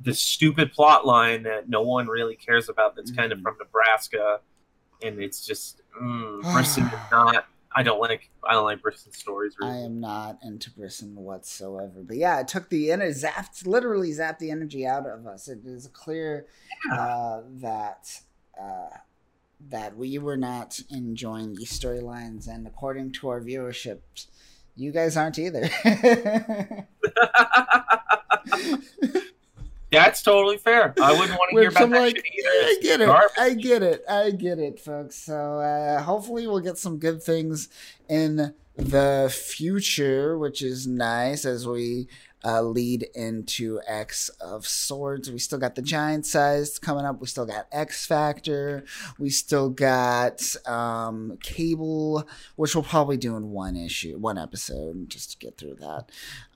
[0.00, 2.96] this stupid plot line that no one really cares about.
[2.96, 3.42] That's kind of Mhm.
[3.42, 4.40] from Nebraska,
[5.04, 7.46] and it's just mm, Brisson is not.
[7.74, 8.30] I don't like.
[8.46, 9.54] I don't like Brisson's stories.
[9.62, 12.02] I am not into Brisson whatsoever.
[12.02, 15.48] But yeah, it took the energy, zapped, literally zapped the energy out of us.
[15.48, 16.46] It is clear
[16.92, 18.20] uh, that
[18.60, 18.96] uh,
[19.70, 24.00] that we were not enjoying the storylines, and according to our viewership,
[24.76, 25.68] you guys aren't either.
[29.92, 30.94] That's totally fair.
[31.00, 32.48] I wouldn't want to hear about I'm that like, shit either.
[32.48, 33.06] I get it.
[33.06, 33.30] garbage.
[33.38, 34.04] I get it.
[34.08, 35.16] I get it, folks.
[35.16, 37.68] So uh, hopefully we'll get some good things
[38.08, 42.08] in the future, which is nice as we
[42.44, 45.30] uh, lead into X of Swords.
[45.30, 47.20] We still got the giant size coming up.
[47.20, 48.84] We still got X Factor.
[49.18, 55.32] We still got um, Cable, which we'll probably do in one issue, one episode, just
[55.32, 56.10] to get through that.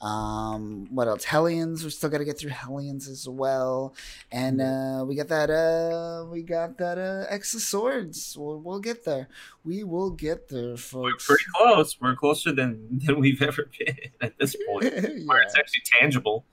[0.04, 1.24] Um, what else?
[1.24, 1.84] Hellions.
[1.84, 3.94] We still got to get through Hellions as well
[4.32, 8.36] and uh, we got that uh, we got that uh, X of Swords.
[8.38, 9.28] We'll, we'll get there.
[9.64, 11.96] We will get there, We're pretty close.
[12.00, 14.84] We're closer than than we've ever been at this point.
[14.92, 16.44] Where Yeah, it's actually tangible.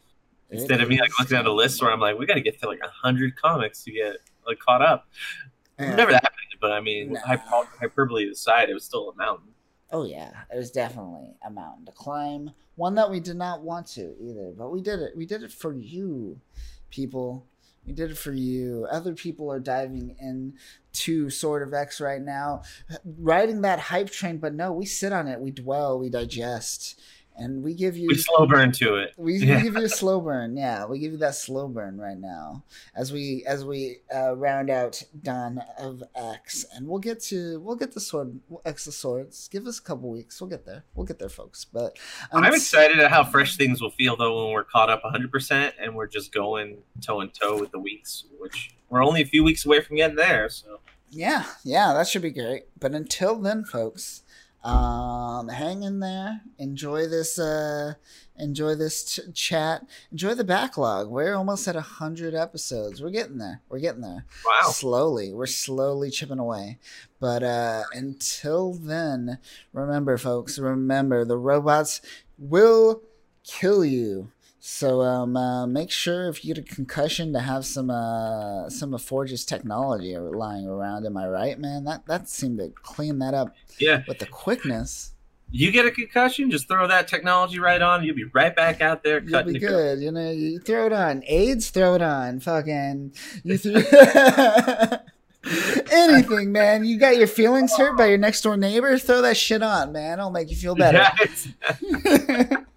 [0.50, 2.60] Instead of me like looking at a list where I'm like, we got to get
[2.62, 5.08] to like a hundred comics to get like caught up.
[5.80, 6.32] Never that bad,
[6.62, 7.20] but I mean, Nah.
[7.22, 9.50] hyper- hyperbole aside, it was still a mountain.
[9.92, 12.52] Oh yeah, it was definitely a mountain to climb.
[12.76, 15.16] One that we did not want to either, but we did it.
[15.18, 16.40] We did it for you,
[16.92, 17.48] people.
[17.86, 18.88] We did it for you.
[18.92, 22.62] Other people are diving into Sword of X right now,
[23.20, 24.38] riding that hype train.
[24.38, 25.40] But no, we sit on it.
[25.40, 26.00] We dwell.
[26.00, 27.00] We digest,
[27.36, 29.14] and we give you We slow burn to it.
[29.18, 29.58] We, Yeah.
[29.58, 30.86] we give you a slow burn, yeah.
[30.86, 32.64] We give you that slow burn right now
[32.96, 37.76] as we as we uh, round out Dawn of X, and we'll get to we'll
[37.76, 39.48] get the sword X of Swords.
[39.48, 40.84] Give us a couple weeks, we'll get there.
[40.96, 41.66] We'll get there, folks.
[41.66, 41.98] But
[42.32, 45.74] um, I'm excited at how fresh things will feel though when we're caught up 100%
[45.80, 49.44] and we're just going toe and toe with the weeks, which we're only a few
[49.44, 50.50] weeks away from getting there.
[50.50, 50.80] So
[51.10, 52.64] Yeah, yeah, that should be great.
[52.80, 54.23] But until then, folks,
[54.64, 56.42] um, hang in there.
[56.58, 57.38] Enjoy this.
[57.38, 57.96] Uh,
[58.38, 59.86] enjoy this ch- chat.
[60.12, 61.10] Enjoy the backlog.
[61.10, 63.02] We're almost at a hundred episodes.
[63.02, 63.62] We're getting there.
[63.70, 64.26] We're getting there.
[64.46, 66.80] wow, Slowly, we're slowly chipping away.
[67.20, 69.38] But uh, until then,
[69.74, 70.58] remember, folks.
[70.58, 72.02] Remember, the robots
[72.38, 73.02] will
[73.44, 74.32] kill you.
[74.66, 78.94] So um, uh, make sure if you get a concussion to have some uh, some
[78.94, 81.06] of Forge's technology lying around.
[81.06, 81.84] Am I right, man?
[81.84, 84.04] That that seemed to clean that up yeah.
[84.08, 85.16] with the quickness.
[85.52, 88.06] You get a concussion, just throw that technology right on.
[88.06, 90.00] You'll be right back out there You'll be the good.
[90.00, 91.24] You know, you throw it on.
[91.28, 92.40] AIDS, throw it on.
[92.40, 93.14] Fucking
[93.44, 93.76] you threw
[95.92, 96.86] anything, man.
[96.86, 98.98] You got your feelings hurt by your next door neighbor?
[98.98, 100.20] Throw that shit on, man.
[100.20, 101.06] It'll make you feel better.
[101.22, 101.50] It's-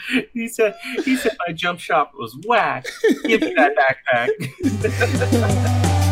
[0.32, 2.86] he said he said my jump shot was whack.
[3.24, 4.28] Give me that backpack.